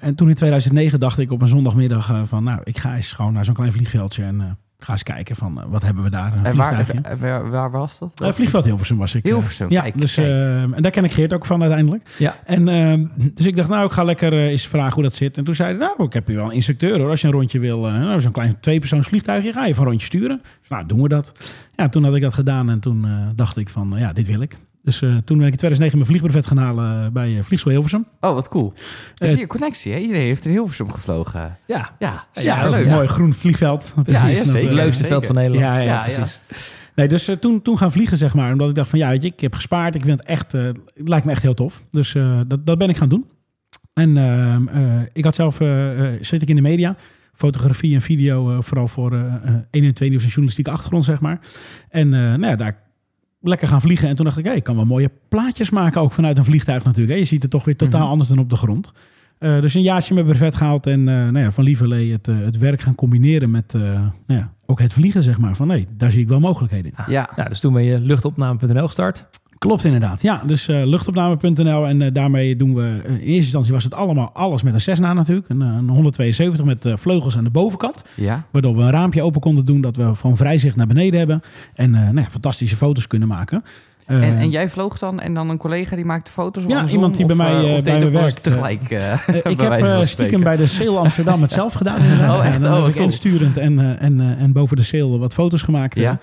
En 0.00 0.14
toen 0.14 0.28
in 0.28 0.34
2009 0.34 1.00
dacht 1.00 1.18
ik 1.18 1.30
op 1.30 1.40
een 1.40 1.48
zondagmiddag 1.48 2.12
van, 2.24 2.44
nou, 2.44 2.60
ik 2.64 2.78
ga 2.78 2.94
eens 2.94 3.12
gewoon 3.12 3.32
naar 3.32 3.44
zo'n 3.44 3.54
klein 3.54 3.72
vliegveldje 3.72 4.22
en 4.22 4.58
ga 4.78 4.92
eens 4.92 5.02
kijken 5.02 5.36
van, 5.36 5.60
eh, 5.60 5.66
wat 5.68 5.82
hebben 5.82 6.02
we 6.02 6.10
daar? 6.10 6.32
Een 6.36 6.44
en 6.44 6.56
waar, 6.56 6.74
vliegtuigje. 6.84 7.16
waar, 7.26 7.50
waar 7.50 7.70
was 7.70 7.98
dat? 7.98 8.20
Eh, 8.20 8.32
vliegveld 8.32 8.64
Hilversum 8.64 8.96
was 8.96 9.14
ik. 9.14 9.24
eh. 9.24 9.32
Hilversum, 9.32 9.70
ja, 9.70 9.80
kijk, 9.82 9.98
dus, 9.98 10.14
kijk. 10.14 10.26
eh, 10.26 10.62
en 10.62 10.82
daar 10.82 10.90
ken 10.90 11.04
ik 11.04 11.12
Geert 11.12 11.32
ook 11.32 11.46
van 11.46 11.60
uiteindelijk. 11.60 12.14
Ja. 12.18 12.36
En 12.44 12.68
eh, 12.68 12.98
dus 13.34 13.46
ik 13.46 13.56
dacht, 13.56 13.68
nou, 13.68 13.86
ik 13.86 13.92
ga 13.92 14.02
lekker 14.04 14.32
eens 14.32 14.66
vragen 14.66 14.94
hoe 14.94 15.02
dat 15.02 15.14
zit. 15.14 15.38
En 15.38 15.44
toen 15.44 15.54
zei 15.54 15.68
hij, 15.70 15.78
nou, 15.78 16.04
ik 16.04 16.12
heb 16.12 16.26
hier 16.26 16.36
wel 16.36 16.44
een 16.44 16.52
instructeur 16.52 16.98
hoor. 17.00 17.10
Als 17.10 17.20
je 17.20 17.26
een 17.26 17.32
rondje 17.32 17.58
wil, 17.58 17.80
nou, 17.80 18.20
zo'n 18.20 18.32
klein 18.32 18.60
tweepersoons 18.60 19.06
vliegtuigje, 19.06 19.52
ga 19.52 19.66
je 19.66 19.74
van 19.74 19.82
een 19.84 19.88
rondje 19.90 20.06
sturen. 20.06 20.40
Dus, 20.60 20.68
nou, 20.68 20.86
doen 20.86 21.02
we 21.02 21.08
dat. 21.08 21.56
Ja, 21.76 21.88
toen 21.88 22.04
had 22.04 22.14
ik 22.14 22.22
dat 22.22 22.34
gedaan 22.34 22.70
en 22.70 22.78
toen 22.80 23.04
eh, 23.04 23.10
dacht 23.34 23.56
ik 23.56 23.68
van, 23.68 23.94
ja, 23.96 24.12
dit 24.12 24.26
wil 24.26 24.40
ik. 24.40 24.56
Dus 24.88 25.02
eh, 25.02 25.08
toen 25.08 25.38
ben 25.38 25.46
ik 25.46 25.52
in 25.52 25.58
2009 25.58 25.98
mijn 25.98 26.10
vliegbrevet 26.10 26.46
gaan 26.46 26.56
halen 26.56 27.04
eh, 27.04 27.10
bij 27.10 27.30
uh, 27.30 27.42
Vliegschool 27.42 27.72
Hilversum. 27.72 28.06
Oh, 28.20 28.32
wat 28.32 28.48
cool. 28.48 28.72
Zie 29.14 29.38
je 29.38 29.46
connectie, 29.46 29.92
hè? 29.92 29.98
Iedereen 29.98 30.22
heeft 30.22 30.44
in 30.44 30.50
Hilversum 30.50 30.92
gevlogen. 30.92 31.58
Ja, 31.66 31.94
Ja, 31.98 32.26
Ja, 32.32 32.42
ja, 32.42 32.56
dat 32.58 32.66
is 32.68 32.74
leuk. 32.74 32.84
een 32.86 32.92
mooi 32.92 33.06
groen 33.06 33.34
vliegveld. 33.34 33.94
Ja, 34.06 34.26
ja, 34.26 34.44
zeker. 34.44 34.68
het 34.68 34.72
leukste 34.72 34.92
zeker. 34.92 35.08
veld 35.08 35.26
van 35.26 35.34
Nederland. 35.34 35.64
Ja, 35.64 35.78
ja, 35.78 35.84
Ja, 35.92 36.02
precies. 36.02 36.40
Nee, 36.94 37.08
dus 37.08 37.28
eh, 37.28 37.36
toen, 37.36 37.62
toen 37.62 37.78
gaan 37.78 37.92
vliegen, 37.92 38.16
zeg 38.16 38.34
maar. 38.34 38.52
Omdat 38.52 38.68
ik 38.68 38.74
dacht 38.74 38.90
van, 38.90 38.98
ja, 38.98 39.08
weet 39.08 39.22
je, 39.22 39.28
ik 39.28 39.40
heb 39.40 39.54
gespaard. 39.54 39.94
Ik 39.94 40.02
vind 40.02 40.18
het 40.18 40.28
echt, 40.28 40.54
eh, 40.54 40.64
het 40.64 41.08
lijkt 41.08 41.26
me 41.26 41.32
echt 41.32 41.42
heel 41.42 41.54
tof. 41.54 41.82
Dus 41.90 42.14
eh, 42.14 42.40
dat, 42.46 42.66
dat 42.66 42.78
ben 42.78 42.88
ik 42.88 42.96
gaan 42.96 43.08
doen. 43.08 43.26
En 43.92 44.16
ehm, 44.16 44.68
eh, 44.68 45.00
ik 45.12 45.24
had 45.24 45.34
zelf, 45.34 45.56
zit 46.20 46.42
ik 46.42 46.48
in 46.48 46.56
de 46.56 46.62
media. 46.62 46.96
Fotografie 47.38 47.94
en 47.94 48.00
video, 48.00 48.50
eh, 48.50 48.62
vooral 48.62 48.88
voor 48.88 49.12
eh 49.12 49.34
eh, 49.34 49.54
1 49.70 49.84
en 49.84 49.94
2 49.94 50.08
nieuws 50.08 50.22
en 50.22 50.28
journalistieke 50.28 50.70
achtergrond, 50.70 51.04
zeg 51.04 51.20
maar. 51.20 51.40
En 51.88 52.14
eh, 52.14 52.20
nou 52.20 52.46
ja, 52.46 52.56
daar 52.56 52.82
lekker 53.40 53.68
gaan 53.68 53.80
vliegen. 53.80 54.08
En 54.08 54.16
toen 54.16 54.24
dacht 54.24 54.38
ik, 54.38 54.44
hey, 54.44 54.56
ik 54.56 54.62
kan 54.64 54.76
wel 54.76 54.84
mooie 54.84 55.10
plaatjes 55.28 55.70
maken, 55.70 56.00
ook 56.00 56.12
vanuit 56.12 56.38
een 56.38 56.44
vliegtuig 56.44 56.84
natuurlijk. 56.84 57.12
Hè. 57.12 57.18
Je 57.18 57.24
ziet 57.24 57.42
het 57.42 57.50
toch 57.50 57.64
weer 57.64 57.76
totaal 57.76 58.00
Mhm. 58.00 58.10
anders 58.10 58.28
dan 58.28 58.38
op 58.38 58.50
de 58.50 58.56
grond. 58.56 58.92
Eh, 59.38 59.60
dus 59.60 59.74
een 59.74 59.82
jaartje 59.82 60.14
met 60.14 60.24
brevet 60.26 60.54
gehaald 60.54 60.86
en 60.86 61.00
eh, 61.08 61.14
nou 61.14 61.38
ja, 61.38 61.50
van 61.50 61.64
lieverlee 61.64 62.12
het, 62.12 62.28
eh, 62.28 62.36
het 62.38 62.58
werk 62.58 62.80
gaan 62.80 62.94
combineren 62.94 63.50
met 63.50 63.74
eh, 63.74 63.80
nou 63.82 64.10
ja, 64.40 64.52
ook 64.66 64.80
het 64.80 64.92
vliegen, 64.92 65.22
zeg 65.22 65.38
maar. 65.38 65.56
Van 65.56 65.66
nee, 65.66 65.86
daar 65.96 66.10
zie 66.10 66.20
ik 66.20 66.28
wel 66.28 66.40
mogelijkheden 66.40 66.92
in. 66.96 67.12
Ja, 67.12 67.30
Ja, 67.36 67.44
dus 67.44 67.60
toen 67.60 67.72
ben 67.72 67.82
je 67.84 68.00
luchtopname.nl 68.00 68.86
gestart. 68.86 69.28
Klopt 69.58 69.84
inderdaad. 69.84 70.22
Ja, 70.22 70.42
dus 70.46 70.68
eh, 70.68 70.84
luchtopname.nl 70.84 71.86
en 71.86 72.02
eh, 72.02 72.12
daarmee 72.12 72.56
doen 72.56 72.74
we... 72.74 72.82
eh, 73.04 73.10
in 73.10 73.16
eerste 73.18 73.32
instantie 73.34 73.72
was 73.72 73.84
het 73.84 73.94
allemaal 73.94 74.30
alles 74.32 74.62
met 74.62 74.74
een 74.74 74.80
Cessna 74.80 75.12
natuurlijk. 75.12 75.48
Een, 75.48 75.62
eh, 75.62 75.68
een 75.68 75.88
172 75.88 76.64
met 76.64 76.86
vleugels 77.00 77.36
aan 77.36 77.44
de 77.44 77.50
bovenkant. 77.50 78.04
ja. 78.14 78.44
Waardoor 78.50 78.76
we 78.76 78.82
een 78.82 78.90
raampje 78.90 79.22
open 79.22 79.40
konden 79.40 79.64
doen, 79.64 79.80
dat 79.80 79.96
we 79.96 80.14
gewoon 80.14 80.36
vrij 80.36 80.58
zicht 80.58 80.76
naar 80.76 80.86
beneden 80.86 81.18
hebben. 81.18 81.40
En 81.74 81.90
nou 81.90 82.16
ja, 82.20 82.28
fantastische 82.30 82.76
foto's 82.76 83.06
kunnen 83.06 83.28
maken. 83.28 83.62
En, 84.08 84.22
Eh, 84.22 84.40
en 84.40 84.50
jij 84.50 84.68
vloog 84.68 84.98
dan 84.98 85.20
en 85.20 85.34
dan 85.34 85.48
een 85.50 85.56
collega 85.58 85.96
die 85.96 86.04
maakte 86.04 86.30
foto's? 86.30 86.62
Ja, 86.62 86.68
andersom? 86.68 86.96
iemand 86.96 87.16
die 87.16 87.26
bij 87.26 87.36
Of, 87.36 87.42
mij, 87.42 87.52
eh, 87.52 87.70
eh, 87.70 87.76
of 87.76 87.82
bij 87.82 87.98
deed 87.98 88.12
me 88.12 88.18
werkt, 88.18 88.42
tegelijk. 88.42 88.82
ik 89.52 89.60
heb 89.60 90.04
stiekem 90.04 90.42
bij 90.42 90.56
de 90.56 90.66
Sail 90.66 90.98
Amsterdam 90.98 91.42
het 91.42 91.50
zelf 91.52 91.72
gedaan. 91.72 92.00
Oh, 92.30 92.46
echt? 92.46 92.64
Oh, 92.64 92.82
cool. 92.88 93.04
insturend 93.04 93.56
en, 93.56 93.98
en, 93.98 94.20
en 94.20 94.52
boven 94.52 94.76
de 94.76 94.82
Sail 94.82 95.18
wat 95.18 95.34
foto's 95.34 95.62
gemaakt. 95.62 95.96
Ja, 95.96 96.18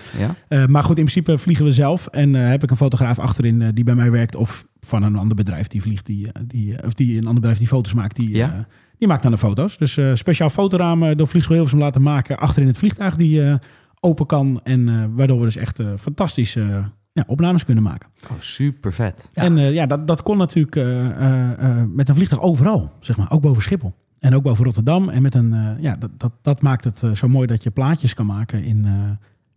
ja. 0.49 0.67
Maar 0.67 0.83
goed, 0.83 0.97
in 0.97 1.03
principe 1.05 1.37
vliegen 1.37 1.65
we 1.65 1.71
zelf. 1.71 2.07
En 2.07 2.33
heb 2.33 2.63
ik 2.63 2.71
een 2.71 2.77
fotograaf 2.77 3.19
achterin 3.19 3.71
die 3.73 3.83
bij 3.83 3.95
mij 3.95 4.11
werkt. 4.11 4.35
Of 4.35 4.65
van 4.79 5.03
een 5.03 5.15
ander 5.15 5.35
bedrijf 5.35 5.67
die 5.67 5.81
vliegt. 5.81 6.05
Die, 6.05 6.27
die, 6.47 6.83
of 6.83 6.93
die 6.93 7.11
een 7.13 7.19
ander 7.25 7.33
bedrijf 7.33 7.57
die 7.57 7.67
foto's 7.67 7.93
maakt. 7.93 8.15
Die, 8.15 8.35
Ja. 8.35 8.65
die 8.97 9.07
maakt 9.07 9.23
dan 9.23 9.31
de 9.31 9.37
foto's. 9.37 9.77
Dus 9.77 9.97
speciaal 10.13 10.49
fotoramen 10.49 11.17
door 11.17 11.27
Vliegschool 11.27 11.55
Hilversum 11.55 11.83
laten 11.83 12.01
maken. 12.01 12.37
Achterin 12.37 12.67
het 12.67 12.77
vliegtuig 12.77 13.15
die 13.15 13.59
open 13.99 14.25
kan. 14.25 14.59
En 14.63 15.11
waardoor 15.15 15.39
we 15.39 15.45
dus 15.45 15.55
echt 15.57 15.79
fantastische 15.99 16.91
ja, 17.15 17.23
opnames 17.27 17.65
kunnen 17.65 17.83
maken. 17.83 18.09
Oh, 18.31 18.39
super 18.39 18.93
vet. 18.93 19.29
Ja. 19.33 19.43
En 19.43 19.57
eh, 19.57 19.73
ja, 19.73 19.85
dat, 19.85 20.07
dat 20.07 20.23
kon 20.23 20.37
natuurlijk 20.37 20.75
eh, 20.75 21.05
eh, 21.05 21.51
eh, 21.79 21.87
met 21.87 22.09
een 22.09 22.15
vliegtuig 22.15 22.41
overal. 22.41 22.91
Zeg 22.99 23.17
maar. 23.17 23.31
Ook 23.31 23.41
boven 23.41 23.61
Schiphol. 23.61 23.93
En 24.19 24.35
ook 24.35 24.43
boven 24.43 24.65
Rotterdam. 24.65 25.09
En 25.09 25.21
met 25.21 25.35
een, 25.35 25.53
eh, 25.53 25.83
ja, 25.83 25.93
dat, 25.93 26.19
dat, 26.19 26.31
dat 26.41 26.61
maakt 26.61 26.83
het 26.83 27.17
zo 27.17 27.27
mooi 27.27 27.47
dat 27.47 27.63
je 27.63 27.69
plaatjes 27.71 28.13
kan 28.13 28.25
maken 28.25 28.63
in 28.63 28.85
eh, 28.85 28.91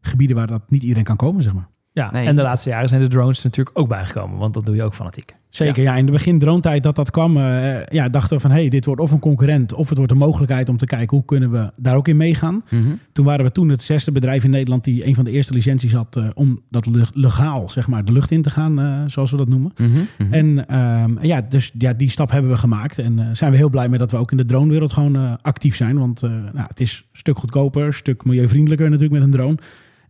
gebieden 0.00 0.36
waar 0.36 0.46
dat 0.46 0.70
niet 0.70 0.82
iedereen 0.82 1.04
kan 1.04 1.16
komen, 1.16 1.42
zeg 1.42 1.54
maar. 1.54 1.68
Ja, 1.98 2.10
Nee. 2.12 2.26
en 2.26 2.36
de 2.36 2.42
laatste 2.42 2.68
jaren 2.68 2.88
zijn 2.88 3.00
de 3.00 3.08
drones 3.08 3.42
natuurlijk 3.42 3.78
ook 3.78 3.88
bijgekomen, 3.88 4.38
want 4.38 4.54
dat 4.54 4.64
doe 4.66 4.74
je 4.76 4.82
ook 4.82 4.94
fanatiek. 4.94 5.36
Zeker, 5.48 5.82
ja. 5.82 5.96
In 5.96 6.06
de 6.06 6.12
begin 6.12 6.38
dronetijd 6.38 6.82
dat 6.82 6.96
dat 6.96 7.10
kwam, 7.10 7.36
eh, 7.36 7.84
ja, 7.86 8.08
dachten 8.08 8.36
we 8.36 8.42
van... 8.42 8.50
hé, 8.50 8.60
hey, 8.60 8.68
dit 8.68 8.84
wordt 8.84 9.00
of 9.00 9.10
een 9.10 9.18
concurrent 9.18 9.74
of 9.74 9.88
het 9.88 9.98
wordt 9.98 10.12
een 10.12 10.18
mogelijkheid 10.18 10.68
om 10.68 10.76
te 10.76 10.86
kijken... 10.86 11.16
hoe 11.16 11.24
kunnen 11.26 11.50
we 11.50 11.70
daar 11.76 11.96
ook 11.96 12.08
in 12.08 12.16
meegaan. 12.16 12.62
Mhm. 12.70 12.82
Toen 13.12 13.24
waren 13.24 13.44
we 13.44 13.52
toen 13.52 13.68
het 13.68 13.82
zesde 13.82 14.12
bedrijf 14.12 14.44
in 14.44 14.50
Nederland... 14.50 14.84
die 14.84 15.06
een 15.06 15.14
van 15.14 15.24
de 15.24 15.30
eerste 15.30 15.52
licenties 15.52 15.92
had 15.92 16.16
eh, 16.16 16.24
om 16.34 16.60
dat 16.70 16.86
le- 16.86 17.06
legaal 17.12 17.68
zeg 17.70 17.88
maar, 17.88 18.04
de 18.04 18.12
lucht 18.12 18.30
in 18.30 18.42
te 18.42 18.50
gaan, 18.50 18.80
eh, 18.80 19.02
zoals 19.06 19.30
we 19.30 19.36
dat 19.36 19.48
noemen. 19.48 19.72
Mhm. 19.76 19.90
Mhm. 20.18 20.32
En 20.32 20.68
ehm, 20.68 21.24
ja, 21.26 21.40
dus 21.48 21.70
ja, 21.78 21.92
die 21.92 22.10
stap 22.10 22.30
hebben 22.30 22.50
we 22.50 22.56
gemaakt. 22.56 22.98
En 22.98 23.18
eh, 23.18 23.26
zijn 23.32 23.50
we 23.50 23.56
heel 23.56 23.70
blij 23.70 23.88
mee 23.88 23.98
dat 23.98 24.10
we 24.10 24.16
ook 24.16 24.30
in 24.30 24.36
de 24.36 24.44
dronewereld 24.44 24.92
gewoon 24.92 25.16
eh, 25.16 25.32
actief 25.42 25.76
zijn. 25.76 25.98
Want 25.98 26.22
eh, 26.22 26.30
nou, 26.30 26.66
het 26.68 26.80
is 26.80 26.96
een 27.12 27.18
stuk 27.18 27.36
goedkoper, 27.38 27.86
een 27.86 27.94
stuk 27.94 28.24
milieuvriendelijker 28.24 28.90
natuurlijk 28.90 29.14
met 29.20 29.22
een 29.22 29.34
drone. 29.38 29.56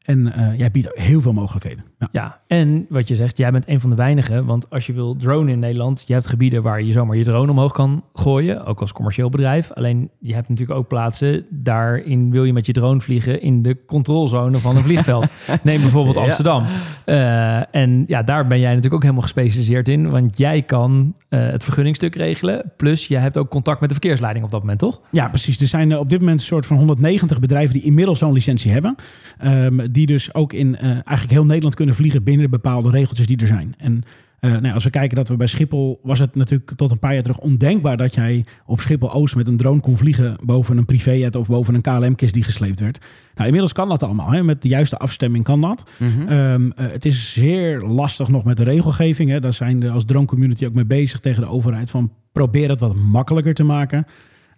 En 0.09 0.33
eh 0.33 0.59
jij 0.59 0.71
biedt 0.71 0.89
heel 0.95 1.21
veel 1.21 1.33
mogelijkheden. 1.33 1.85
Ja. 1.99 2.09
Ja, 2.13 2.41
en 2.47 2.87
wat 2.89 3.09
je 3.09 3.17
zegt, 3.17 3.37
jij 3.37 3.51
bent 3.51 3.69
een 3.69 3.81
van 3.81 3.91
de 3.91 3.97
weinigen. 3.97 4.45
Want 4.45 4.71
als 4.71 4.87
je 4.87 4.93
wil 4.93 5.17
drone 5.17 5.51
in 5.51 5.59
Nederland, 5.59 6.05
je 6.07 6.13
hebt 6.13 6.27
gebieden 6.27 6.63
waar 6.63 6.83
je 6.83 6.93
zomaar 6.93 7.17
je 7.17 7.25
drone 7.25 7.51
omhoog 7.51 7.73
kan 7.73 8.03
gooien. 8.13 8.65
Ook 8.65 8.81
als 8.81 8.93
commercieel 8.93 9.29
bedrijf. 9.29 9.73
Alleen 9.73 10.11
je 10.19 10.35
hebt 10.35 10.49
natuurlijk 10.49 10.79
ook 10.79 10.89
plaatsen, 10.89 11.47
daarin 11.51 12.31
wil 12.31 12.45
je 12.45 12.53
met 12.53 12.67
je 12.67 12.73
drone 12.73 13.01
vliegen 13.01 13.43
in 13.43 13.63
de 13.63 13.77
controlzone 13.87 14.57
van 14.59 14.77
een 14.77 14.83
vliegveld. 14.83 15.31
Neem 15.63 15.81
bijvoorbeeld 15.81 16.17
Ja. 16.17 16.23
Amsterdam. 16.23 16.63
Eh, 17.05 17.75
en 17.75 18.05
ja, 18.07 18.23
daar 18.23 18.47
ben 18.47 18.59
jij 18.59 18.69
natuurlijk 18.69 18.95
ook 18.95 19.03
helemaal 19.03 19.23
gespecialiseerd 19.23 19.89
in. 19.89 20.11
Want 20.11 20.39
jij 20.39 20.63
kan 20.63 21.15
eh, 21.29 21.41
het 21.41 21.65
vergunningstuk 21.65 22.15
regelen. 22.15 22.73
Plus 22.77 23.07
je 23.07 23.17
hebt 23.17 23.37
ook 23.37 23.49
contact 23.51 23.81
met 23.81 23.89
de 23.89 23.95
verkeersleiding 23.95 24.45
op 24.45 24.51
dat 24.51 24.61
moment, 24.61 24.79
toch? 24.79 25.01
Ja, 25.11 25.29
precies. 25.29 25.61
Er 25.61 25.67
zijn 25.67 25.93
eh, 25.93 25.99
op 25.99 26.11
dit 26.11 26.21
moment 26.21 26.41
een 26.41 26.47
soort 26.47 26.67
van 26.67 26.77
190 26.77 27.41
bedrijven 27.41 27.75
die 27.75 27.83
inmiddels 27.83 28.19
zo'n 28.19 28.33
licentie 28.33 28.73
hebben. 28.73 28.95
Ehm, 29.39 29.87
die 29.91 30.07
dus 30.07 30.35
ook 30.35 30.53
in 30.53 30.77
eigenlijk 30.77 31.31
heel 31.31 31.45
Nederland 31.45 31.75
kunnen 31.75 31.88
vliegen 31.95 32.25
binnen 32.25 32.45
de 32.45 32.51
bepaalde 32.51 32.91
regeltjes 32.91 33.27
die 33.27 33.37
er 33.37 33.47
zijn. 33.47 33.75
En 33.79 34.05
eh, 34.41 34.51
nou 34.51 34.67
ja, 34.67 34.73
als 34.73 34.85
we 34.85 34.91
kijken 34.91 35.17
dat 35.17 35.29
we 35.29 35.37
bij 35.37 35.47
Schiphol, 35.47 36.01
was 36.03 36.19
het 36.19 36.35
natuurlijk 36.35 36.73
tot 36.77 36.91
een 36.91 36.99
paar 36.99 37.13
jaar 37.13 37.23
terug 37.23 37.39
ondenkbaar 37.39 37.97
dat 37.97 38.15
jij 38.15 38.45
op 38.67 38.81
Schiphol 38.81 39.13
Oost 39.13 39.37
met 39.37 39.49
een 39.49 39.57
drone 39.57 39.81
kon 39.81 39.97
vliegen 39.97 40.37
boven 40.43 40.77
een 40.77 40.85
privéjet 40.85 41.35
of 41.35 41.47
boven 41.47 41.75
een 41.75 41.81
KLM-kist 41.81 42.35
die 42.35 42.43
gesleept 42.43 42.81
werd. 42.81 42.99
Nou, 43.35 43.47
inmiddels 43.47 43.73
kan 43.73 43.89
dat 43.89 44.03
allemaal. 44.03 44.31
Hè? 44.31 44.43
Met 44.43 44.63
de 44.63 44.69
juiste 44.69 44.99
afstemming 44.99 45.45
kan 45.45 45.61
dat. 45.61 45.91
Mhm. 45.97 46.29
Ehm, 46.29 46.71
eh, 46.71 46.87
het 46.93 47.05
is 47.05 47.33
zeer 47.33 47.81
lastig 47.81 48.29
nog 48.29 48.45
met 48.45 48.57
de 48.57 48.65
regelgeving. 48.65 49.31
Hè. 49.31 49.41
Daar 49.41 49.53
zijn 49.53 49.81
we 49.81 49.91
als 49.91 50.05
drone 50.05 50.27
community 50.27 50.67
ook 50.67 50.75
mee 50.75 50.87
bezig 50.87 51.21
tegen 51.21 51.43
de 51.43 51.49
overheid. 51.49 51.91
Van 51.91 52.13
probeer 52.33 52.69
het 52.69 52.81
wat 52.81 52.95
makkelijker 52.95 53.55
te 53.55 53.65
maken. 53.65 54.07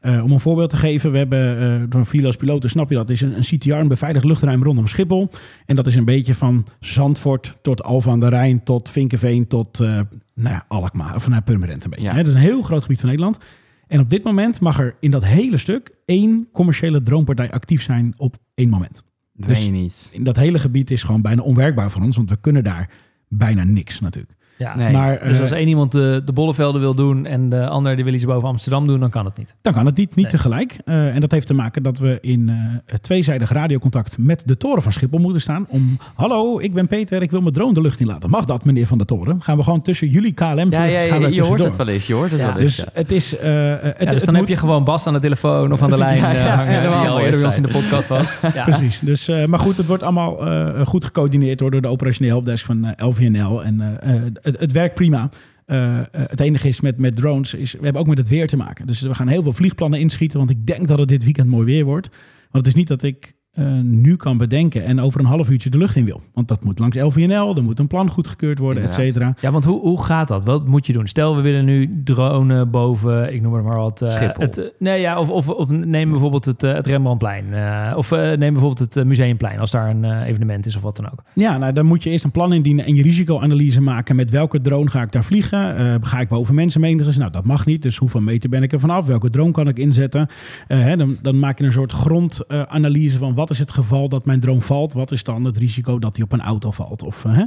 Eh, 0.01 0.25
om 0.25 0.33
een 0.33 0.41
voorbeeld 0.41 0.71
te 0.71 0.77
geven, 0.77 1.13
we 1.13 1.19
hebben 1.19 1.63
uh, 1.63 1.83
door 1.89 2.07
een 2.13 2.25
als 2.25 2.37
piloten, 2.37 2.71
snap 2.71 2.91
je 2.91 2.97
dat, 2.97 3.11
is 3.11 3.21
een, 3.21 3.37
een 3.37 3.43
CTR, 3.43 3.73
een 3.73 3.89
beveiligd 3.89 4.25
luchtruim 4.25 4.63
rondom 4.63 4.87
Schiphol. 4.87 5.29
En 5.67 5.77
dat 5.77 5.87
is 5.87 5.95
een 5.95 6.05
beetje 6.05 6.35
van 6.35 6.67
Zandvoort 6.81 7.57
tot 7.63 7.83
Alphen 7.83 8.13
aan 8.13 8.21
de 8.21 8.29
Rijn, 8.29 8.63
tot 8.63 8.89
Vinkenveen, 8.89 9.47
tot 9.47 9.81
uh, 9.81 9.89
nou 10.35 10.55
ja, 10.55 10.65
Alkmaar, 10.69 11.15
of 11.15 11.29
naar 11.29 11.43
Purmerend 11.43 11.85
een 11.85 11.91
beetje. 11.91 12.05
Ja. 12.05 12.11
Hè. 12.13 12.17
Dat 12.17 12.27
is 12.27 12.35
een 12.35 12.41
heel 12.41 12.63
groot 12.63 12.83
gebied 12.83 13.01
van 13.01 13.09
Nederland. 13.09 13.39
En 13.87 14.01
op 14.01 14.11
dit 14.11 14.23
moment 14.23 14.61
mag 14.61 14.79
er 14.79 14.97
in 15.01 15.11
dat 15.11 15.25
hele 15.25 15.57
stuk 15.57 15.91
één 16.05 16.49
commerciële 16.53 17.03
dronepartij 17.03 17.51
actief 17.51 17.83
zijn 17.83 18.15
op 18.17 18.37
één 18.55 18.69
moment. 18.69 19.03
Dat 19.33 19.49
dus- 19.49 19.57
weet 19.57 19.67
je 19.67 19.73
niet. 19.73 20.11
In 20.13 20.25
dat 20.25 20.37
hele 20.37 20.59
gebied 20.59 20.91
is 20.91 21.03
gewoon 21.03 21.23
bijna 21.23 21.43
onwerkbaar 21.43 21.91
voor 21.91 22.03
ons, 22.03 22.17
want 22.17 22.31
we 22.31 22.41
kunnen 22.41 22.65
daar 22.65 22.91
bijna 23.29 23.65
niks 23.65 24.01
natuurlijk. 24.01 24.35
Ja. 24.61 24.77
Nee. 24.77 24.93
Maar 24.93 25.19
Dus 25.25 25.35
eh, 25.37 25.41
als 25.41 25.51
één 25.51 25.69
iemand 25.69 25.93
de, 25.93 26.23
de 26.25 26.33
bollevelden 26.33 26.81
wil 26.81 26.95
doen 26.95 27.27
en 27.27 27.49
de 27.49 27.69
ander 27.69 27.95
die 27.97 28.05
wil 28.05 28.15
iets 28.15 28.25
boven 28.25 28.49
Amsterdam 28.49 28.87
doen, 28.87 29.01
dan 29.01 29.11
kan 29.11 29.25
het 29.25 29.37
niet. 29.37 29.55
Dan 29.63 29.73
kan 29.73 29.87
het 29.87 29.97
niet, 29.97 30.09
niet 30.09 30.17
Nee. 30.17 30.27
tegelijk. 30.35 30.79
Eh, 30.85 31.15
en 31.15 31.21
dat 31.21 31.31
heeft 31.31 31.47
te 31.47 31.55
maken 31.55 31.83
dat 31.83 31.99
we 31.99 32.19
in 32.21 32.49
eh, 32.49 32.95
tweezijdig 33.01 33.53
radiocontact 33.53 34.19
met 34.19 34.43
de 34.47 34.57
toren 34.57 34.83
van 34.83 34.93
Schiphol 34.93 35.19
moeten 35.19 35.41
staan. 35.41 35.67
Om, 35.69 35.99
hallo, 36.15 36.59
ik 36.61 36.73
ben 36.75 36.87
Peter, 36.87 37.23
ik 37.23 37.31
wil 37.31 37.41
mijn 37.41 37.53
drone 37.55 37.73
de 37.75 37.81
lucht 37.81 38.01
in 38.01 38.07
laten. 38.07 38.31
Mag 38.31 38.45
dat, 38.45 38.65
meneer 38.65 38.87
van 38.87 38.99
de 38.99 39.05
toren? 39.05 39.43
Gaan 39.43 39.57
we 39.57 39.63
gewoon 39.63 39.83
tussen 39.83 40.09
jullie 40.09 40.33
KLM 40.33 40.47
Ja, 40.71 40.85
ja, 40.85 41.01
ja, 41.01 41.19
we 41.19 41.35
je 41.35 41.43
hoort 41.43 41.63
het 41.63 41.77
wel 41.77 41.89
eens. 41.89 42.07
Je 42.07 42.15
hoort 42.15 42.31
het 42.31 42.41
Ja, 42.41 42.47
wel 42.53 42.57
eens. 42.63 42.77
Dus 42.77 42.85
ja. 42.85 42.91
het 43.01 43.13
is... 43.13 43.39
eh, 43.39 43.51
het, 43.81 43.83
Ja, 43.83 44.05
dus 44.05 44.15
het 44.15 44.25
dan 44.25 44.35
moet- 44.35 44.37
heb 44.37 44.49
je 44.49 44.57
gewoon 44.57 44.85
Bas 44.85 45.07
aan 45.07 45.13
de 45.13 45.19
telefoon 45.21 45.73
of 45.73 45.83
aan 45.83 45.91
de 45.91 45.99
lijn 46.07 46.17
ja, 46.21 46.29
eh, 46.35 46.45
ja, 46.45 46.57
hangen, 46.57 46.73
ja, 46.73 46.83
dat 46.83 47.01
die 47.01 47.09
al 47.11 47.19
eerder 47.21 47.31
bij 47.41 47.45
ons 47.45 47.55
zijn. 47.55 47.67
in 47.67 47.73
de 47.73 47.79
podcast 47.79 48.09
was. 48.09 48.39
Ja. 48.55 48.63
Precies. 48.63 48.99
Dus, 49.01 49.29
eh, 49.29 49.45
maar 49.45 49.59
goed, 49.59 49.77
het 49.77 49.87
wordt 49.87 50.03
allemaal 50.03 50.47
eh, 50.47 50.87
goed 50.87 51.05
gecoördineerd 51.05 51.59
door 51.59 51.71
de 51.81 51.89
operationele 51.89 52.33
helpdesk 52.35 52.65
van 52.67 52.85
eh, 52.85 53.07
LVNL. 53.09 53.65
En 53.65 53.81
eh, 54.01 54.15
eh, 54.17 54.23
het, 54.59 54.73
werkt 54.73 54.95
prima. 54.95 55.31
Eh, 55.65 55.99
eh, 55.99 56.05
het 56.13 56.41
enige 56.41 56.69
is 56.69 56.81
met, 56.81 56.99
met 56.99 57.17
drones, 57.17 57.55
is, 57.55 57.73
we 57.73 57.85
hebben 57.85 58.01
ook 58.03 58.09
met 58.09 58.19
het 58.19 58.29
weer 58.29 58.47
te 58.47 58.57
maken. 58.57 58.87
Dus 58.87 59.01
we 59.01 59.15
gaan 59.15 59.29
heel 59.29 59.43
veel 59.43 59.53
vliegplannen 59.53 60.01
inschieten, 60.01 60.39
want 60.39 60.51
ik 60.51 60.67
denk 60.67 60.89
dat 60.89 60.99
het 60.99 61.09
dit 61.09 61.25
weekend 61.25 61.49
mooi 61.49 61.65
weer 61.65 61.85
wordt. 61.85 62.09
Want 62.51 62.65
het 62.65 62.67
is 62.67 62.75
niet 62.75 62.89
dat 62.89 63.03
ik 63.03 63.35
eh, 63.53 63.65
nu 63.83 64.17
kan 64.17 64.37
bedenken 64.37 64.85
en 64.85 65.01
over 65.01 65.21
een 65.21 65.27
half 65.27 65.51
uurtje 65.51 65.71
de 65.71 65.79
lucht 65.79 65.97
in 65.97 66.05
wil. 66.05 66.21
Want 66.35 66.49
dat 66.49 66.65
moet 66.65 66.79
langs 66.79 66.97
LVNL, 66.97 67.57
er 67.57 67.63
moet 67.63 67.79
een 67.79 67.87
plan 67.87 68.11
goedgekeurd 68.11 68.59
worden, 68.59 68.83
et 68.83 68.95
cetera. 68.95 69.35
Ja, 69.41 69.51
want 69.51 69.65
hoe, 69.65 69.81
hoe 69.81 70.03
gaat 70.05 70.29
dat? 70.29 70.45
Wat 70.45 70.67
moet 70.67 70.87
je 70.87 70.93
doen? 70.93 71.07
Stel, 71.07 71.37
we 71.37 71.43
willen 71.43 71.65
nu 71.65 72.03
dronen 72.05 72.71
boven, 72.71 73.35
ik 73.35 73.43
noem 73.43 73.55
het 73.55 73.65
maar 73.65 73.77
wat. 73.77 74.03
eh, 74.03 74.11
Schiphol. 74.11 74.45
Het, 74.45 74.59
eh, 74.59 74.65
nee, 74.79 75.01
ja, 75.01 75.19
of, 75.21 75.31
of, 75.31 75.49
of 75.49 75.69
neem 75.71 76.11
bijvoorbeeld 76.11 76.45
het, 76.45 76.61
het 76.63 76.87
Rembrandtplein. 76.87 77.45
eh, 77.53 77.93
of 77.97 78.13
eh, 78.13 78.19
neem 78.37 78.53
bijvoorbeeld 78.53 78.95
het 78.95 79.05
Museumplein, 79.07 79.59
als 79.59 79.71
daar 79.71 79.91
een 79.91 80.05
eh, 80.05 80.27
evenement 80.29 80.67
is 80.67 80.77
of 80.77 80.83
wat 80.83 80.97
dan 80.97 81.07
ook. 81.13 81.23
Ja, 81.35 81.59
nou, 81.59 81.73
dan 81.73 81.87
moet 81.87 82.03
je 82.03 82.11
eerst 82.11 82.25
een 82.25 82.31
plan 82.31 82.53
indienen 82.53 82.85
en 82.85 82.95
je 82.95 83.03
risicoanalyse 83.03 83.81
maken. 83.81 84.17
Met 84.17 84.31
welke 84.31 84.61
drone 84.61 84.91
ga 84.91 85.03
ik 85.03 85.13
daar 85.13 85.25
vliegen? 85.25 85.77
Eh, 85.77 85.95
ga 86.01 86.21
ik 86.21 86.29
boven 86.29 86.55
mensenmenigtes? 86.55 87.17
Nou, 87.17 87.31
dat 87.31 87.45
mag 87.45 87.67
niet. 87.67 87.83
Dus 87.83 87.97
hoeveel 87.97 88.21
meter 88.21 88.51
ben 88.51 88.63
ik 88.63 88.73
er 88.73 88.81
vanaf? 88.81 89.07
Welke 89.07 89.29
drone 89.31 89.51
kan 89.53 89.69
ik 89.69 89.79
inzetten? 89.79 90.27
Eh, 90.67 90.79
hè, 90.81 90.97
dan, 90.97 91.17
dan 91.23 91.39
maak 91.39 91.59
je 91.59 91.65
een 91.65 91.73
soort 91.73 91.93
grondanalyse 91.93 93.19
van 93.19 93.35
wat 93.41 93.51
is 93.51 93.59
het 93.59 93.73
geval 93.73 94.09
dat 94.09 94.25
mijn 94.25 94.41
drone 94.41 94.61
valt? 94.61 94.93
Wat 94.93 95.13
is 95.13 95.25
dan 95.25 95.45
het 95.45 95.57
risico 95.57 95.99
dat 95.99 96.17
hij 96.17 96.25
op 96.25 96.33
een 96.33 96.41
auto 96.41 96.71
valt? 96.71 97.03
Of, 97.03 97.25
eh, 97.25 97.33
hè? 97.37 97.45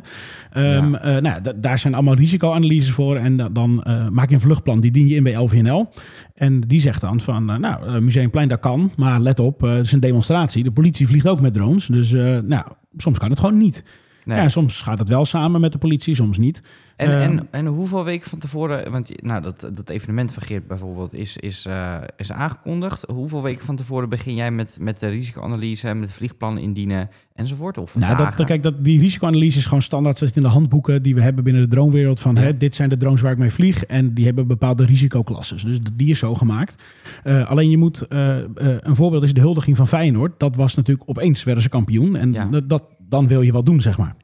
Ehm, 0.51 0.95
eh, 0.95 1.21
nou, 1.21 1.41
daar 1.55 1.79
zijn 1.79 1.93
allemaal 1.93 2.15
risicoanalyses 2.15 2.91
voor. 2.91 3.15
En 3.15 3.37
da- 3.37 3.49
dan 3.49 3.83
eh, 3.83 4.07
maak 4.07 4.29
je 4.29 4.35
een 4.35 4.41
vluchtplan. 4.41 4.79
Die 4.79 4.91
dien 4.91 5.07
je 5.07 5.15
in 5.15 5.23
bij 5.23 5.35
LVNL. 5.35 5.89
En 6.35 6.59
die 6.61 6.81
zegt 6.81 7.01
dan 7.01 7.21
van, 7.21 7.45
nou, 7.45 8.01
Museumplein, 8.01 8.47
dat 8.47 8.59
kan. 8.59 8.91
Maar 8.95 9.19
let 9.19 9.39
op, 9.39 9.61
het 9.61 9.85
is 9.85 9.91
een 9.91 9.99
demonstratie. 9.99 10.63
De 10.63 10.71
politie 10.71 11.07
vliegt 11.07 11.27
ook 11.27 11.41
met 11.41 11.53
drones. 11.53 11.85
Dus 11.85 12.11
nou, 12.45 12.65
soms 12.97 13.17
kan 13.17 13.29
het 13.29 13.39
gewoon 13.39 13.57
niet. 13.57 13.83
Nee. 14.25 14.37
Ja, 14.37 14.49
soms 14.49 14.81
gaat 14.81 14.99
het 14.99 15.09
wel 15.09 15.25
samen 15.25 15.61
met 15.61 15.71
de 15.71 15.77
politie, 15.77 16.15
soms 16.15 16.37
niet. 16.37 16.61
En, 16.95 17.09
Ehm, 17.11 17.19
en, 17.21 17.47
en 17.51 17.65
hoeveel 17.65 18.03
weken 18.03 18.29
van 18.29 18.39
tevoren, 18.39 18.91
want 18.91 19.23
nou, 19.23 19.41
dat, 19.41 19.69
dat 19.73 19.89
evenement 19.89 20.33
van 20.33 20.43
Geert 20.43 20.67
bijvoorbeeld 20.67 21.13
is, 21.13 21.37
is, 21.37 21.65
eh, 21.65 21.97
is 22.17 22.31
aangekondigd. 22.31 23.05
Hoeveel 23.11 23.41
weken 23.41 23.65
van 23.65 23.75
tevoren 23.75 24.09
begin 24.09 24.35
jij 24.35 24.51
met, 24.51 24.77
met 24.81 24.99
de 24.99 25.07
risicoanalyse, 25.07 25.93
met 25.93 26.11
vliegplannen 26.11 26.63
indienen 26.63 27.09
enzovoort? 27.35 27.77
Of 27.77 27.95
Nou, 27.95 28.17
dagen? 28.17 28.37
dat, 28.37 28.45
kijk, 28.45 28.63
dat, 28.63 28.83
die 28.83 28.99
risicoanalyse 28.99 29.57
is 29.57 29.65
gewoon 29.65 29.81
standaard. 29.81 30.17
Zit 30.17 30.35
in 30.35 30.41
de 30.41 30.47
handboeken 30.47 31.03
die 31.03 31.15
we 31.15 31.21
hebben 31.21 31.43
binnen 31.43 31.61
de 31.61 31.67
dronewereld. 31.67 32.19
Van 32.19 32.35
Ja. 32.35 32.41
hè, 32.41 32.57
dit 32.57 32.75
zijn 32.75 32.89
de 32.89 32.97
drones 32.97 33.21
waar 33.21 33.31
ik 33.31 33.37
mee 33.37 33.51
vlieg. 33.51 33.83
En 33.85 34.13
die 34.13 34.25
hebben 34.25 34.47
bepaalde 34.47 34.85
risicoklasses. 34.85 35.63
Dus 35.63 35.79
die 35.93 36.09
is 36.09 36.19
zo 36.19 36.35
gemaakt. 36.35 36.83
Eh, 37.23 37.49
alleen 37.49 37.69
je 37.69 37.77
moet, 37.77 38.01
eh, 38.01 38.37
een 38.79 38.95
voorbeeld 38.95 39.23
is 39.23 39.33
de 39.33 39.41
huldiging 39.41 39.77
van 39.77 39.87
Feyenoord. 39.87 40.39
Dat 40.39 40.55
was 40.55 40.75
natuurlijk 40.75 41.09
opeens 41.09 41.43
werden 41.43 41.63
ze 41.63 41.69
kampioen. 41.69 42.15
En 42.15 42.33
Ja. 42.33 42.45
dat, 42.45 42.69
dat, 42.69 42.83
dan 43.13 43.27
wil 43.27 43.41
je 43.41 43.51
wat 43.51 43.65
doen, 43.65 43.81
zeg 43.81 43.97
maar. 43.97 44.15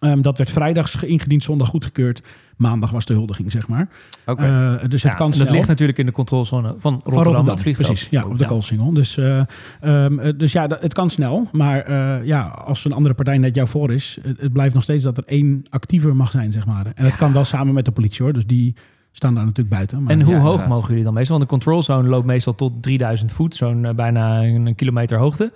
Ehm, 0.00 0.20
dat 0.22 0.38
werd 0.38 0.50
vrijdags 0.50 0.94
ge- 0.94 1.06
ingediend, 1.06 1.42
zondag 1.42 1.68
goedgekeurd. 1.68 2.22
Maandag 2.56 2.90
was 2.90 3.04
de 3.04 3.14
huldiging, 3.14 3.52
zeg 3.52 3.68
maar. 3.68 3.88
Oké. 4.26 4.44
Eh, 4.44 4.88
dus 4.88 5.02
het 5.02 5.12
Ja, 5.12 5.18
kan 5.18 5.32
en 5.32 5.38
dat 5.38 5.50
ligt 5.50 5.68
natuurlijk 5.68 5.98
in 5.98 6.06
de 6.06 6.12
controlezone 6.12 6.74
van 6.78 6.92
Rotterdam, 6.92 7.12
Van 7.14 7.22
Rotterdam, 7.24 7.58
vliegveld. 7.58 7.88
precies. 7.88 8.08
Ja, 8.10 8.24
op 8.24 8.38
de 8.38 8.44
Ja. 8.44 8.50
Koolsingel. 8.50 8.92
Dus, 8.92 9.16
eh, 9.16 9.40
ehm, 9.80 10.18
eh, 10.18 10.32
dus 10.36 10.52
ja, 10.52 10.66
dat- 10.66 10.80
het 10.82 10.94
kan 10.94 11.10
snel. 11.10 11.48
Maar 11.52 11.90
ja, 12.24 12.42
als 12.42 12.84
een 12.84 12.92
andere 12.92 13.14
partij 13.14 13.38
net 13.38 13.54
jou 13.54 13.68
voor 13.68 13.92
is... 13.92 14.18
Het, 14.22 14.40
het 14.40 14.52
blijft 14.52 14.74
nog 14.74 14.82
steeds 14.82 15.02
dat 15.04 15.18
er 15.18 15.24
één 15.26 15.62
actiever 15.70 16.16
mag 16.16 16.30
zijn, 16.30 16.52
zeg 16.52 16.66
maar. 16.66 16.86
En 16.94 17.04
het 17.04 17.16
kan 17.16 17.32
wel 17.32 17.44
samen 17.44 17.74
met 17.74 17.84
de 17.84 17.90
politie, 17.92 18.24
hoor. 18.24 18.32
Dus 18.34 18.46
die 18.46 18.74
staan 19.12 19.34
daar 19.34 19.44
natuurlijk 19.44 19.76
buiten. 19.76 20.02
Maar, 20.02 20.12
En 20.12 20.20
hoe 20.22 20.34
Ja, 20.34 20.40
hoog 20.40 20.50
inderdaad. 20.50 20.74
mogen 20.74 20.88
jullie 20.88 21.04
dan 21.04 21.14
meestal? 21.14 21.36
Want 21.38 21.50
de 21.50 21.54
controlzone 21.56 22.08
loopt 22.08 22.26
meestal 22.26 22.54
tot 22.54 22.82
3000 22.82 23.32
voet, 23.32 23.54
zo'n 23.54 23.92
bijna 23.96 24.42
een 24.42 24.74
kilometer 24.74 25.18
hoogte. 25.18 25.52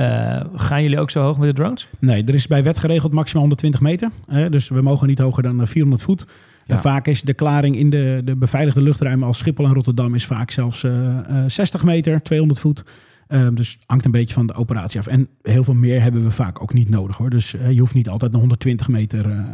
Eh, 0.00 0.40
gaan 0.54 0.82
jullie 0.82 0.98
ook 1.00 1.10
zo 1.10 1.22
hoog 1.22 1.38
met 1.38 1.48
de 1.48 1.54
drones? 1.62 1.88
Nee, 1.98 2.24
er 2.24 2.34
is 2.34 2.46
bij 2.46 2.62
wet 2.62 2.78
geregeld 2.78 3.12
maximaal 3.12 3.40
120 3.42 3.80
meter. 3.80 4.10
Hè, 4.26 4.50
dus 4.50 4.68
we 4.68 4.82
mogen 4.82 5.06
niet 5.08 5.18
hoger 5.18 5.42
dan 5.42 5.60
eh, 5.60 5.66
400 5.66 6.02
voet. 6.02 6.26
Ja. 6.64 6.74
En 6.74 6.80
vaak 6.80 7.06
is 7.06 7.22
de 7.22 7.34
klaring 7.34 7.76
in 7.76 7.90
de, 7.90 8.20
de 8.24 8.36
beveiligde 8.36 8.82
luchtruimen 8.82 9.26
als 9.26 9.38
Schiphol 9.38 9.64
en 9.64 9.74
Rotterdam... 9.74 10.14
is 10.14 10.26
vaak 10.26 10.50
zelfs 10.50 10.84
eh, 10.84 11.18
eh, 11.18 11.44
60 11.46 11.84
meter, 11.84 12.22
200 12.22 12.60
voet. 12.60 12.84
Ehm, 13.26 13.54
dus 13.54 13.78
hangt 13.86 14.04
een 14.04 14.10
beetje 14.10 14.34
van 14.34 14.46
de 14.46 14.54
operatie 14.54 15.00
af. 15.00 15.06
En 15.06 15.28
heel 15.42 15.64
veel 15.64 15.74
meer 15.74 16.02
hebben 16.02 16.22
we 16.22 16.30
vaak 16.30 16.62
ook 16.62 16.72
niet 16.72 16.88
nodig 16.90 17.16
hoor. 17.16 17.30
Dus 17.30 17.54
eh, 17.54 17.70
je 17.70 17.80
hoeft 17.80 17.94
niet 17.94 18.08
altijd 18.08 18.30
naar 18.30 18.40
120 18.40 18.88
meter. 18.88 19.24
eh, 19.30 19.36
Nee, 19.36 19.46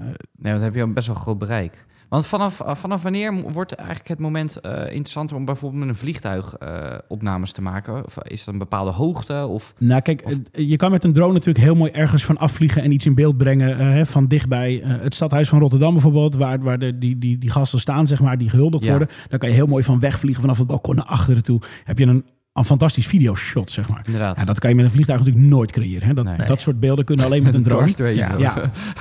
want 0.52 0.54
dan 0.54 0.62
heb 0.62 0.74
je 0.74 0.80
een 0.80 0.92
best 0.92 1.06
wel 1.06 1.16
groot 1.16 1.38
bereik. 1.38 1.86
Want 2.08 2.26
vanaf, 2.26 2.60
eh, 2.60 2.74
vanaf 2.74 3.02
wanneer 3.02 3.34
wordt 3.52 3.72
eigenlijk 3.72 4.08
het 4.08 4.18
moment 4.18 4.60
eh, 4.60 4.72
interessanter 4.80 5.36
om 5.36 5.44
bijvoorbeeld 5.44 5.80
met 5.84 5.88
een 5.94 6.00
vliegtuig 6.00 6.54
eh, 6.54 6.94
opnames 7.08 7.52
te 7.52 7.62
maken? 7.62 8.04
Of 8.04 8.18
is 8.22 8.44
dat 8.44 8.54
een 8.54 8.60
bepaalde 8.60 8.90
hoogte? 8.90 9.46
Of, 9.46 9.74
Nou, 9.78 10.00
kijk, 10.00 10.22
Of- 10.24 10.34
je 10.52 10.76
kan 10.76 10.90
met 10.90 11.04
een 11.04 11.12
drone 11.12 11.32
natuurlijk 11.32 11.64
heel 11.64 11.74
mooi 11.74 11.90
ergens 11.90 12.24
van 12.24 12.38
afvliegen 12.38 12.82
en 12.82 12.92
iets 12.92 13.06
in 13.06 13.14
beeld 13.14 13.36
brengen. 13.36 13.78
hè, 13.92 14.06
van 14.06 14.26
dichtbij 14.26 14.82
het 14.84 15.14
stadhuis 15.14 15.48
van 15.48 15.58
Rotterdam 15.58 15.92
bijvoorbeeld, 15.92 16.34
waar, 16.36 16.58
waar 16.60 16.78
de, 16.78 16.98
die, 16.98 17.18
die, 17.18 17.38
die 17.38 17.50
gasten 17.50 17.78
staan, 17.78 18.06
zeg 18.06 18.20
maar, 18.20 18.38
die 18.38 18.48
gehuldigd 18.48 18.84
Ja. 18.84 18.90
worden. 18.90 19.08
Daar 19.28 19.38
kan 19.38 19.48
je 19.48 19.54
heel 19.54 19.66
mooi 19.66 19.82
van 19.84 20.00
wegvliegen 20.00 20.40
vanaf 20.40 20.58
het 20.58 20.66
balkon 20.66 20.94
naar 20.96 21.04
achteren 21.04 21.42
toe. 21.42 21.60
Heb 21.84 21.98
je 21.98 22.06
een 22.06 22.24
een 22.58 22.64
fantastisch 22.64 23.06
videoshot, 23.06 23.70
zeg 23.70 23.88
maar. 23.88 24.02
Inderdaad. 24.06 24.38
Ja, 24.38 24.44
dat 24.44 24.58
kan 24.58 24.70
je 24.70 24.76
met 24.76 24.84
een 24.84 24.90
vliegtuig 24.90 25.18
natuurlijk 25.18 25.46
nooit 25.46 25.72
creëren. 25.72 26.08
Hè? 26.08 26.14
Dat, 26.14 26.24
Nee. 26.24 26.46
dat 26.46 26.60
soort 26.60 26.80
beelden 26.80 27.04
kunnen 27.04 27.24
alleen 27.24 27.42
met 27.42 27.54
een 27.54 27.62
drone. 27.62 28.14
Ja. 28.14 28.54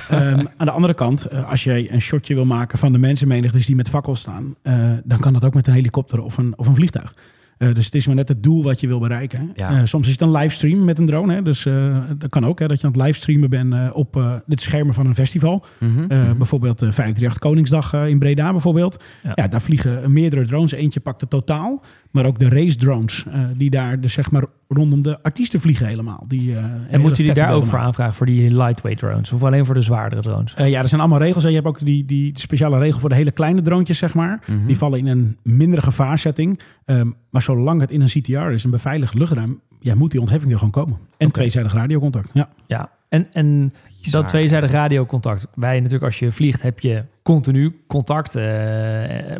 Ehm, 0.08 0.44
aan 0.56 0.66
de 0.66 0.70
andere 0.72 0.94
kant, 0.94 1.24
eh, 1.24 1.50
als 1.50 1.64
jij 1.64 1.92
een 1.92 2.00
shotje 2.00 2.34
wil 2.34 2.44
maken 2.46 2.78
van 2.78 2.92
de 2.92 2.98
mensenmenigtes 2.98 3.66
die 3.66 3.76
met 3.76 3.88
fakkels 3.88 4.20
staan, 4.20 4.54
eh, 4.62 4.90
dan 5.04 5.18
kan 5.20 5.32
dat 5.32 5.44
ook 5.44 5.54
met 5.54 5.66
een 5.66 5.74
helikopter 5.74 6.22
of 6.22 6.36
een, 6.38 6.52
of 6.56 6.66
een 6.66 6.74
vliegtuig. 6.74 7.14
Eh, 7.58 7.74
dus 7.74 7.84
het 7.84 7.94
is 7.94 8.06
maar 8.06 8.14
net 8.16 8.28
het 8.28 8.42
doel 8.42 8.62
wat 8.62 8.80
je 8.80 8.86
wil 8.86 8.98
bereiken. 8.98 9.50
Ja. 9.54 9.70
Eh, 9.70 9.80
soms 9.84 10.06
is 10.06 10.12
het 10.12 10.20
een 10.20 10.30
livestream 10.30 10.84
met 10.84 10.98
een 10.98 11.06
drone. 11.06 11.34
Hè? 11.34 11.42
Dus 11.42 11.66
eh, 11.66 11.96
dat 12.18 12.30
kan 12.30 12.46
ook, 12.46 12.58
hè, 12.58 12.66
dat 12.66 12.80
je 12.80 12.86
aan 12.86 12.92
het 12.92 13.02
livestreamen 13.02 13.50
bent 13.50 13.92
op 13.92 14.16
eh 14.16 14.32
de 14.46 14.60
schermen 14.60 14.94
van 14.94 15.06
een 15.06 15.14
festival. 15.14 15.64
Mhm, 15.80 16.04
Eh, 16.08 16.22
mhm. 16.22 16.36
Bijvoorbeeld 16.36 16.82
eh 16.82 16.88
538 16.92 17.38
Koningsdag 17.38 17.92
in 17.92 18.18
Breda 18.18 18.50
bijvoorbeeld. 18.52 19.04
Ja. 19.22 19.32
Ja. 19.34 19.48
daar 19.48 19.62
vliegen 19.62 20.12
meerdere 20.12 20.46
drones. 20.46 20.72
Eentje 20.72 21.00
pakt 21.00 21.20
het 21.20 21.30
totaal. 21.30 21.82
Maar 22.16 22.26
ook 22.26 22.38
de 22.38 22.48
race 22.48 22.76
drones. 22.76 23.24
eh, 23.30 23.40
die 23.56 23.70
daar 23.70 24.00
dus 24.00 24.12
zeg 24.12 24.30
maar 24.30 24.44
rondom 24.68 25.02
de 25.02 25.22
artiesten 25.22 25.60
vliegen 25.60 25.86
helemaal. 25.86 26.24
Die, 26.28 26.52
eh, 26.56 26.58
En 26.64 27.00
moeten 27.00 27.00
jullie 27.00 27.24
vette 27.24 27.40
daar 27.40 27.52
ook 27.52 27.66
voor 27.66 27.78
aanvragen 27.78 28.14
voor 28.14 28.26
die 28.26 28.50
lightweight 28.54 28.98
drones? 29.02 29.32
Of 29.32 29.42
alleen 29.42 29.64
voor 29.66 29.74
de 29.74 29.80
zwaardere 29.82 30.22
drones? 30.22 30.54
Eh, 30.54 30.68
ja, 30.68 30.80
er 30.82 30.88
zijn 30.88 31.00
allemaal 31.00 31.18
regels. 31.18 31.42
hè. 31.42 31.48
Je 31.48 31.54
hebt 31.54 31.66
ook 31.66 31.84
die, 31.84 32.04
die 32.04 32.38
speciale 32.38 32.78
regel 32.78 33.00
voor 33.00 33.08
de 33.08 33.14
hele 33.14 33.30
kleine 33.30 33.62
droontjes, 33.62 33.98
zeg 33.98 34.14
maar. 34.14 34.40
Mhm. 34.46 34.66
Die 34.66 34.76
vallen 34.78 34.98
in 34.98 35.06
een 35.06 35.36
mindere 35.42 35.80
gevaarsetting. 35.82 36.60
Ehm, 36.84 37.10
maar 37.30 37.42
zolang 37.42 37.80
het 37.80 37.90
in 37.90 38.00
een 38.00 38.06
CTR 38.08 38.32
is, 38.50 38.64
een 38.64 38.70
beveiligd 38.70 39.14
luchtruim, 39.14 39.60
ja, 39.80 39.94
moet 39.94 40.10
die 40.10 40.20
ontheffing 40.20 40.52
er 40.52 40.58
gewoon 40.58 40.72
komen. 40.72 40.98
En 41.16 41.30
tweezijdig 41.30 41.72
radiocontact. 41.72 42.30
Ja. 42.32 42.48
Ja, 42.66 42.90
en, 43.08 43.26
en 43.32 43.72
Bizar. 44.02 44.20
dat 44.20 44.30
tweezijdig 44.30 44.70
radiocontact. 44.70 45.46
Wij 45.54 45.76
natuurlijk, 45.76 46.04
als 46.04 46.18
je 46.18 46.32
vliegt, 46.32 46.62
heb 46.62 46.80
je 46.80 47.04
continu 47.22 47.76
contact. 47.86 48.34
Eh, 48.36 48.44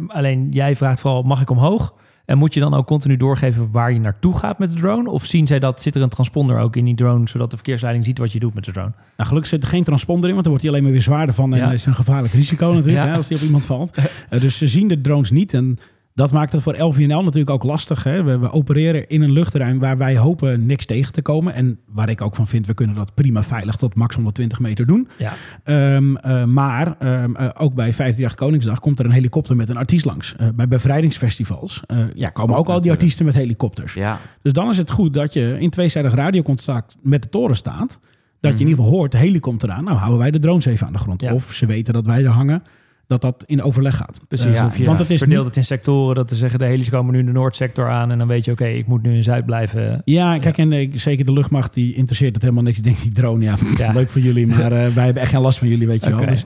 alleen 0.07 0.47
jij 0.51 0.77
vraagt 0.77 1.01
vooral, 1.01 1.23
mag 1.23 1.41
ik 1.41 1.51
omhoog? 1.51 1.95
En 2.27 2.39
moet 2.39 2.55
je 2.55 2.61
dan 2.61 2.75
ook 2.75 2.87
continu 2.87 3.17
doorgeven 3.17 3.69
waar 3.71 3.93
je 3.93 4.01
naartoe 4.01 4.37
gaat 4.37 4.59
met 4.59 4.71
de 4.71 4.77
drone? 4.77 5.11
Of 5.11 5.25
zien 5.25 5.47
zij 5.47 5.59
dat, 5.59 5.83
zit 5.83 5.95
er 5.95 6.03
een 6.03 6.09
transponder 6.09 6.59
ook 6.59 6.77
in 6.77 6.85
die 6.85 6.95
drone, 6.95 7.29
zodat 7.29 7.51
de 7.51 7.57
verkeersleiding 7.57 8.05
ziet 8.05 8.19
wat 8.19 8.33
je 8.33 8.39
doet 8.39 8.55
met 8.55 8.65
de 8.65 8.73
drone? 8.73 8.91
Nou, 9.17 9.29
gelukkig 9.29 9.51
zit 9.51 9.63
er 9.63 9.69
geen 9.69 9.85
transponder 9.85 10.25
in, 10.29 10.35
want 10.35 10.43
dan 10.45 10.53
wordt 10.53 10.63
hij 10.63 10.71
alleen 10.73 10.83
maar 10.85 10.93
weer 10.93 11.03
zwaarder 11.07 11.35
van. 11.35 11.53
En 11.55 11.59
Ja. 11.59 11.73
is 11.73 11.87
een 11.87 11.95
gevaarlijk 11.95 12.35
risico 12.35 12.67
natuurlijk, 12.73 13.05
Ja. 13.05 13.11
hè, 13.11 13.17
als 13.17 13.29
die 13.29 13.37
op 13.37 13.43
iemand 13.43 13.65
valt. 13.65 13.91
Eh, 14.31 14.41
dus 14.41 14.59
ze 14.59 14.67
zien 14.67 14.89
de 14.89 15.01
drones 15.01 15.31
niet. 15.31 15.55
En 15.55 15.79
dat 16.17 16.33
maakt 16.33 16.53
het 16.53 16.63
voor 16.63 16.77
LVNL 16.83 17.23
natuurlijk 17.23 17.51
ook 17.51 17.63
lastig. 17.63 18.03
Hè. 18.03 18.23
We, 18.23 18.39
we 18.39 18.51
opereren 18.51 19.09
in 19.09 19.23
een 19.23 19.31
luchtruim 19.33 19.79
waar 19.79 19.99
wij 19.99 20.17
hopen 20.17 20.67
niks 20.67 20.87
tegen 20.87 21.13
te 21.13 21.23
komen. 21.23 21.55
En 21.55 21.79
waar 21.89 22.09
ik 22.09 22.21
ook 22.21 22.35
van 22.35 22.47
vind, 22.47 22.67
we 22.67 22.75
kunnen 22.75 22.97
dat 22.97 23.15
prima 23.15 23.43
veilig 23.43 23.77
tot 23.77 23.95
max 23.95 24.15
120 24.15 24.61
meter 24.61 24.87
doen. 24.87 25.09
Ja, 25.19 25.33
Ehm, 25.65 26.17
eh, 26.17 26.45
maar 26.45 26.97
ehm, 26.99 27.35
eh, 27.35 27.49
ook 27.59 27.75
bij 27.75 27.93
538 27.93 28.35
Koningsdag 28.35 28.81
komt 28.81 28.99
er 28.99 29.05
een 29.05 29.11
helikopter 29.11 29.57
met 29.57 29.69
een 29.69 29.77
artiest 29.77 30.05
langs. 30.05 30.37
Eh, 30.37 30.47
bij 30.55 30.69
bevrijdingsfestivals 30.69 31.83
ja, 32.15 32.29
komen 32.29 32.55
ook, 32.57 32.61
Ook 32.69 32.75
al 32.75 32.81
die 32.81 32.91
artiesten 32.91 33.25
met 33.25 33.35
helikopters. 33.35 33.95
Ja, 33.95 34.19
Dus 34.43 34.53
dan 34.53 34.69
is 34.69 34.77
het 34.79 34.91
goed 34.91 35.15
dat 35.15 35.33
je 35.33 35.57
in 35.59 35.71
tweezijdig 35.71 36.15
radiocontact 36.15 36.97
met 37.03 37.23
de 37.23 37.29
toren 37.29 37.57
staat. 37.57 38.01
Dat 38.41 38.51
je 38.59 38.59
Mhm. 38.59 38.61
in 38.61 38.69
ieder 38.69 38.85
geval 38.85 38.99
hoort, 38.99 39.13
de 39.13 39.19
heli 39.19 39.41
komt 39.41 39.63
eraan. 39.63 39.85
Nou 39.85 39.97
houden 39.97 40.19
wij 40.19 40.31
de 40.31 40.39
drones 40.39 40.65
even 40.65 40.87
aan 40.87 40.93
de 40.93 40.99
grond. 40.99 41.21
Ja. 41.21 41.33
Of 41.35 41.53
ze 41.53 41.67
weten 41.67 41.93
dat 41.95 42.07
wij 42.07 42.25
er 42.25 42.31
hangen, 42.31 42.63
dat 43.07 43.21
dat 43.21 43.45
in 43.47 43.63
overleg 43.63 43.97
gaat. 43.97 44.21
precies. 44.29 44.47
Eh, 44.47 44.55
ja, 44.55 44.67
of 44.67 44.79
je 44.79 44.85
want 44.85 44.99
het 44.99 45.11
is 45.11 45.19
verdeelt 45.19 45.45
het 45.45 45.57
in 45.57 45.65
sectoren, 45.65 46.15
dat 46.15 46.29
te 46.29 46.37
zeggen, 46.37 46.59
de 46.59 46.65
helis 46.65 46.91
komen 46.91 47.13
nu 47.13 47.19
in 47.19 47.27
de 47.27 47.33
Noordsector 47.33 47.89
aan. 47.89 48.11
En 48.11 48.19
dan 48.19 48.27
weet 48.27 48.45
je, 48.45 48.51
oké, 48.51 48.67
ik 48.67 48.87
moet 48.87 49.03
nu 49.03 49.15
in 49.15 49.23
Zuid 49.23 49.47
blijven. 49.47 50.03
Ja, 50.05 50.39
kijk, 50.39 50.59
en 50.59 50.73
eh, 50.73 50.91
zeker 50.95 51.25
de 51.25 51.33
luchtmacht, 51.33 51.75
die 51.75 51.95
interesseert 51.95 52.33
het 52.35 52.43
helemaal 52.43 52.63
niks. 52.63 52.77
Die 52.77 52.85
denkt, 52.85 53.03
die 53.03 53.13
drone, 53.13 53.45
ja, 53.45 53.57
Ja. 53.77 53.93
leuk 53.93 54.11
voor 54.11 54.21
jullie, 54.21 54.47
maar 54.47 54.73
eh, 54.83 54.87
wij 54.87 55.05
hebben 55.05 55.23
echt 55.23 55.31
geen 55.31 55.41
last 55.41 55.59
van 55.59 55.69
jullie, 55.69 55.87
weet 55.87 56.05
je 56.05 56.11
wel. 56.11 56.27
Dus, 56.27 56.45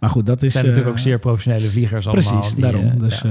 maar 0.00 0.10
goed, 0.10 0.26
dat 0.26 0.34
Het 0.34 0.44
is... 0.44 0.52
zijn 0.52 0.64
natuurlijk 0.64 0.92
ook 0.92 0.98
zeer 0.98 1.18
professionele 1.18 1.66
vliegers 1.66 2.06
allemaal. 2.06 2.32
Precies, 2.32 2.54
die, 2.54 2.62
daarom. 2.62 2.98
dus, 2.98 3.24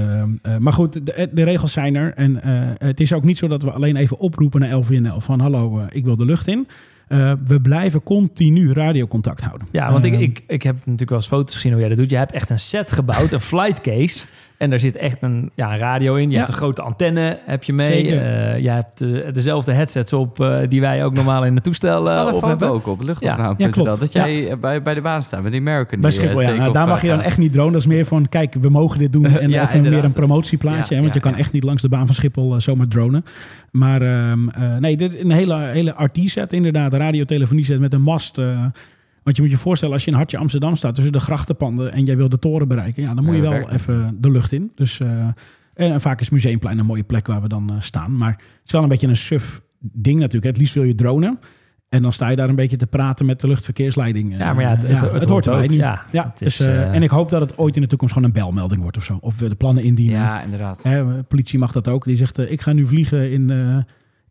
maar 0.58 0.72
goed, 0.72 1.06
de, 1.06 1.28
de 1.32 1.42
regels 1.42 1.72
zijn 1.72 1.94
er. 1.94 2.14
En 2.14 2.40
het 2.78 3.00
is 3.00 3.12
ook 3.12 3.24
niet 3.24 3.38
zo 3.38 3.48
dat 3.48 3.62
we 3.62 3.70
alleen 3.70 3.96
even 3.96 4.18
oproepen 4.18 4.60
naar 4.60 4.74
LVNL 4.76 5.20
van 5.20 5.40
hallo, 5.40 5.86
ik 5.90 6.04
wil 6.04 6.16
de 6.16 6.24
lucht 6.24 6.48
in. 6.48 6.66
Eh, 7.12 7.32
we 7.46 7.60
blijven 7.60 8.02
continu 8.02 8.72
radiocontact 8.72 9.42
houden. 9.42 9.68
Ja, 9.70 9.92
want 9.92 10.04
ik, 10.04 10.12
Eh, 10.12 10.20
ik, 10.20 10.42
ik 10.46 10.62
heb 10.62 10.74
natuurlijk 10.76 11.10
wel 11.10 11.18
eens 11.18 11.28
foto's 11.28 11.54
gezien 11.54 11.70
hoe 11.72 11.80
jij 11.80 11.88
dat 11.88 11.98
doet. 11.98 12.10
Je 12.10 12.16
hebt 12.16 12.32
echt 12.32 12.50
een 12.50 12.58
set 12.58 12.92
gebouwd, 12.92 13.32
een 13.32 13.40
flight 13.40 13.80
case. 13.80 14.24
En 14.58 14.70
daar 14.70 14.78
zit 14.78 14.96
echt 14.96 15.22
een, 15.22 15.50
ja, 15.54 15.76
radio 15.76 16.14
in. 16.14 16.24
Je 16.26 16.30
Ja. 16.30 16.36
hebt 16.36 16.48
een 16.48 16.54
grote 16.54 16.82
antenne, 16.82 17.38
heb 17.44 17.64
je 17.64 17.72
mee. 17.72 18.20
Eh, 18.20 18.58
je 18.58 18.68
hebt 18.68 19.00
eh, 19.00 19.32
dezelfde 19.32 19.72
headsets 19.72 20.12
op 20.12 20.40
eh, 20.40 20.58
die 20.68 20.80
wij 20.80 21.04
ook 21.04 21.12
normaal 21.14 21.44
in 21.44 21.54
het 21.54 21.64
toestel 21.64 22.00
op 22.00 22.08
foto 22.08 22.48
hebben. 22.48 22.68
ook 22.68 22.86
op 22.86 23.02
luchtopname.nl. 23.02 23.66
Ja, 23.66 23.72
klopt. 23.72 24.00
Dat 24.00 24.12
jij 24.12 24.58
bij, 24.60 24.82
bij 24.82 24.94
de 24.94 25.00
baan 25.00 25.22
staat 25.22 25.42
met 25.42 25.52
die 25.52 25.60
American. 25.60 26.00
Bij 26.00 26.10
die, 26.10 26.18
Schiphol, 26.18 26.40
ja. 26.40 26.52
Nou, 26.54 26.72
daar 26.72 26.86
mag 26.86 27.02
je 27.02 27.08
dan 27.08 27.20
echt 27.20 27.38
niet 27.38 27.52
drone. 27.52 27.72
Dat 27.72 27.80
is 27.80 27.86
meer 27.86 28.04
van, 28.04 28.28
kijk, 28.28 28.54
we 28.60 28.68
mogen 28.68 28.98
dit 28.98 29.12
doen. 29.12 29.26
En 29.42 29.50
Ja, 29.50 29.62
even 29.62 29.90
meer 29.90 30.04
een 30.04 30.12
promotieplaatje. 30.12 30.94
Ja, 30.94 30.94
hè, 30.94 30.96
want 31.00 31.06
ja, 31.08 31.14
je 31.14 31.20
kan 31.20 31.32
ja. 31.32 31.38
echt 31.38 31.52
niet 31.52 31.64
langs 31.64 31.82
de 31.82 31.88
baan 31.88 32.06
van 32.06 32.14
Schiphol 32.14 32.60
zomaar 32.60 32.88
dronen. 32.88 33.24
Maar 33.70 34.02
ehm, 34.02 34.48
eh, 34.48 34.76
nee, 34.76 34.96
dit 34.96 35.14
is 35.14 35.22
een 35.22 35.30
hele, 35.30 35.56
hele 35.58 35.94
RT-set 35.96 36.52
inderdaad. 36.52 36.92
Een 36.92 36.98
radio-telefonie-set 36.98 37.80
met 37.80 37.92
een 37.92 38.02
mast. 38.02 38.38
Eh, 39.22 39.24
want 39.24 39.36
je 39.36 39.42
moet 39.42 39.50
je 39.50 39.56
voorstellen, 39.58 39.94
als 39.94 40.04
je 40.04 40.10
in 40.10 40.16
Hartje 40.16 40.38
Amsterdam 40.38 40.76
staat... 40.76 40.94
tussen 40.94 41.12
de 41.12 41.20
grachtenpanden 41.20 41.92
en 41.92 42.04
jij 42.04 42.16
wil 42.16 42.28
de 42.28 42.38
toren 42.38 42.68
bereiken... 42.68 43.02
Ja, 43.02 43.14
dan 43.14 43.24
moet 43.24 43.34
je 43.34 43.40
wel 43.40 43.70
even 43.70 44.16
de 44.20 44.30
lucht 44.30 44.52
in. 44.52 44.72
Dus, 44.74 45.00
eh, 45.00 45.08
en, 45.08 45.34
en 45.74 46.00
vaak 46.00 46.20
is 46.20 46.30
Museumplein 46.30 46.78
een 46.78 46.86
mooie 46.86 47.02
plek 47.02 47.26
waar 47.26 47.42
we 47.42 47.48
dan 47.48 47.70
eh, 47.70 47.76
staan. 47.78 48.16
Maar 48.16 48.30
het 48.30 48.60
is 48.64 48.72
wel 48.72 48.82
een 48.82 48.88
beetje 48.88 49.08
een 49.08 49.16
suf 49.16 49.62
ding 49.78 50.18
natuurlijk. 50.18 50.44
hè. 50.44 50.48
Het 50.50 50.58
liefst 50.58 50.74
wil 50.74 50.84
je 50.84 50.94
dronen... 50.94 51.38
En 51.92 52.02
dan 52.02 52.12
sta 52.12 52.28
je 52.28 52.36
daar 52.36 52.48
een 52.48 52.54
beetje 52.54 52.76
te 52.76 52.86
praten 52.86 53.26
met 53.26 53.40
de 53.40 53.46
luchtverkeersleiding. 53.48 54.38
Ja, 54.38 54.52
maar 54.52 54.64
ja, 54.64 54.70
het, 54.70 54.84
Eh, 54.84 55.00
het, 55.00 55.12
het, 55.12 55.28
hoort 55.28 55.68
nu. 55.68 55.76
Ja, 55.76 56.02
Ja, 56.10 56.24
het 56.30 56.42
is, 56.42 56.56
dus, 56.56 56.66
eh, 56.66 56.82
eh, 56.82 56.94
en 56.94 57.02
ik 57.02 57.10
hoop 57.10 57.30
dat 57.30 57.40
het 57.40 57.58
ooit 57.58 57.76
in 57.76 57.82
de 57.82 57.88
toekomst 57.88 58.14
gewoon 58.14 58.28
een 58.28 58.34
belmelding 58.34 58.82
wordt 58.82 58.96
of 58.96 59.04
zo. 59.04 59.18
Of 59.20 59.38
we 59.38 59.48
de 59.48 59.54
plannen 59.54 59.84
indienen. 59.84 60.16
Ja, 60.18 60.42
inderdaad. 60.42 60.82
Hè, 60.82 61.22
politie 61.22 61.58
mag 61.58 61.72
dat 61.72 61.88
ook. 61.88 62.04
Die 62.04 62.16
zegt, 62.16 62.38
eh, 62.38 62.50
ik 62.50 62.60
ga 62.60 62.72
nu 62.72 62.86
vliegen 62.86 63.30
in, 63.30 63.50
eh, 63.50 63.76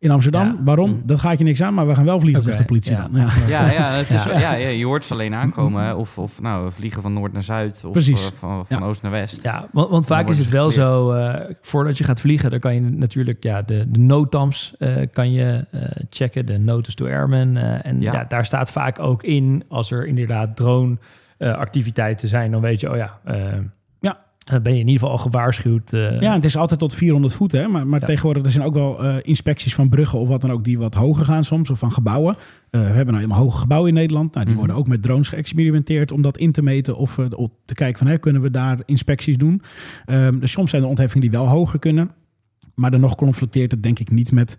in 0.02 0.12
Amsterdam. 0.12 0.46
Ja. 0.46 0.64
Waarom? 0.64 0.90
Mm. 0.90 1.02
Dat 1.06 1.20
gaat 1.20 1.38
je 1.38 1.44
niks 1.44 1.62
aan, 1.62 1.74
maar 1.74 1.88
we 1.88 1.96
gaan 1.96 2.06
wel 2.06 2.20
vliegen, 2.20 2.42
Oké, 2.42 2.50
zegt 2.52 2.62
de 2.62 2.68
politie 2.68 2.96
ja. 2.96 3.08
dan. 3.12 3.22
Ja. 3.22 3.30
Ja, 3.48 3.72
ja, 3.72 3.90
het 3.92 4.10
is, 4.10 4.24
Ja. 4.24 4.40
ja. 4.40 4.54
Ja, 4.56 4.68
je 4.68 4.86
hoort 4.86 5.06
ze 5.06 5.14
alleen 5.14 5.34
aankomen. 5.36 5.98
Of, 5.98 6.18
of 6.20 6.42
nou, 6.42 6.64
we 6.66 6.72
vliegen 6.72 7.02
van 7.02 7.14
noord 7.14 7.34
naar 7.34 7.44
zuid. 7.44 7.82
Of 7.86 7.92
Precies. 7.92 8.26
eh, 8.26 8.32
van, 8.32 8.66
van 8.66 8.80
Ja. 8.80 8.86
oost 8.86 9.02
naar 9.02 9.12
west. 9.12 9.44
Ja, 9.44 9.66
want, 9.72 9.90
want 9.90 10.06
vaak 10.06 10.30
is 10.30 10.38
het 10.38 10.50
wel 10.50 10.72
zo, 10.72 11.12
eh, 11.12 11.50
voordat 11.62 11.98
je 11.98 12.04
gaat 12.04 12.20
vliegen, 12.20 12.50
dan 12.52 12.60
kan 12.60 12.74
je 12.74 12.82
natuurlijk 12.82 13.44
ja, 13.44 13.62
de, 13.62 13.86
de 13.92 14.00
NOTAMs 14.00 14.74
eh, 14.80 14.96
kan 15.14 15.32
je 15.32 15.66
eh, 15.72 15.82
checken, 16.10 16.46
de 16.46 16.58
Notice 16.58 16.96
to 16.96 17.06
Airmen. 17.06 17.58
eh, 17.58 17.86
en 17.92 18.02
ja. 18.02 18.14
Ja. 18.14 18.26
daar 18.28 18.46
staat 18.46 18.72
vaak 18.72 19.00
ook 19.00 19.24
in, 19.24 19.64
als 19.68 19.92
er 19.92 20.06
inderdaad 20.08 20.56
drone 20.56 20.98
eh, 21.38 21.54
activiteiten 21.54 22.28
zijn, 22.28 22.52
dan 22.52 22.62
weet 22.62 22.80
je, 22.80 22.90
oh 22.92 22.96
ja, 22.96 23.20
Ja. 23.26 23.34
Dan 24.52 24.64
ben 24.64 24.74
je 24.74 24.80
in 24.80 24.88
ieder 24.88 25.02
geval 25.02 25.18
al 25.18 25.24
gewaarschuwd. 25.24 25.94
eh. 25.94 26.22
Ja, 26.22 26.34
het 26.34 26.46
is 26.46 26.58
altijd 26.58 26.80
tot 26.80 26.94
400 26.94 27.34
voet. 27.34 27.52
Hè? 27.52 27.68
Maar, 27.68 27.88
maar 27.88 28.00
Ja. 28.00 28.06
tegenwoordig 28.06 28.44
er 28.46 28.52
zijn 28.52 28.66
ook 28.66 28.74
wel 28.74 29.04
eh, 29.04 29.16
inspecties 29.22 29.74
van 29.76 29.90
bruggen 29.90 30.20
of 30.20 30.28
wat 30.28 30.42
dan 30.42 30.52
ook... 30.52 30.64
die 30.64 30.78
wat 30.78 30.94
hoger 30.94 31.26
gaan 31.26 31.44
soms, 31.44 31.70
of 31.70 31.80
van 31.80 31.92
gebouwen. 31.92 32.36
Eh, 32.36 32.40
we 32.82 32.86
hebben 32.88 33.06
nou 33.06 33.18
helemaal 33.18 33.38
hoge 33.44 33.58
gebouwen 33.58 33.90
in 33.90 33.96
Nederland. 33.96 34.34
Nou, 34.34 34.46
die 34.46 34.56
Mhm. 34.56 34.66
worden 34.66 34.82
ook 34.82 34.88
met 34.88 35.02
drones 35.02 35.30
geëxperimenteerd... 35.30 36.12
om 36.12 36.22
dat 36.22 36.38
in 36.38 36.52
te 36.52 36.62
meten 36.62 36.96
of 36.98 37.16
te 37.66 37.74
kijken 37.74 37.98
van... 37.98 38.08
Hè, 38.08 38.18
kunnen 38.18 38.42
we 38.42 38.52
daar 38.52 38.80
inspecties 38.86 39.38
doen. 39.38 39.62
Ehm, 40.06 40.40
dus 40.40 40.52
soms 40.52 40.70
zijn 40.70 40.82
er 40.84 40.88
ontheffingen 40.90 41.30
die 41.30 41.40
wel 41.40 41.48
hoger 41.48 41.80
kunnen. 41.80 42.12
Maar 42.76 42.92
dan 42.92 43.00
nog 43.00 43.16
conflicteert 43.16 43.72
het 43.72 43.84
denk 43.84 44.00
ik 44.00 44.12
niet 44.12 44.32
met... 44.32 44.58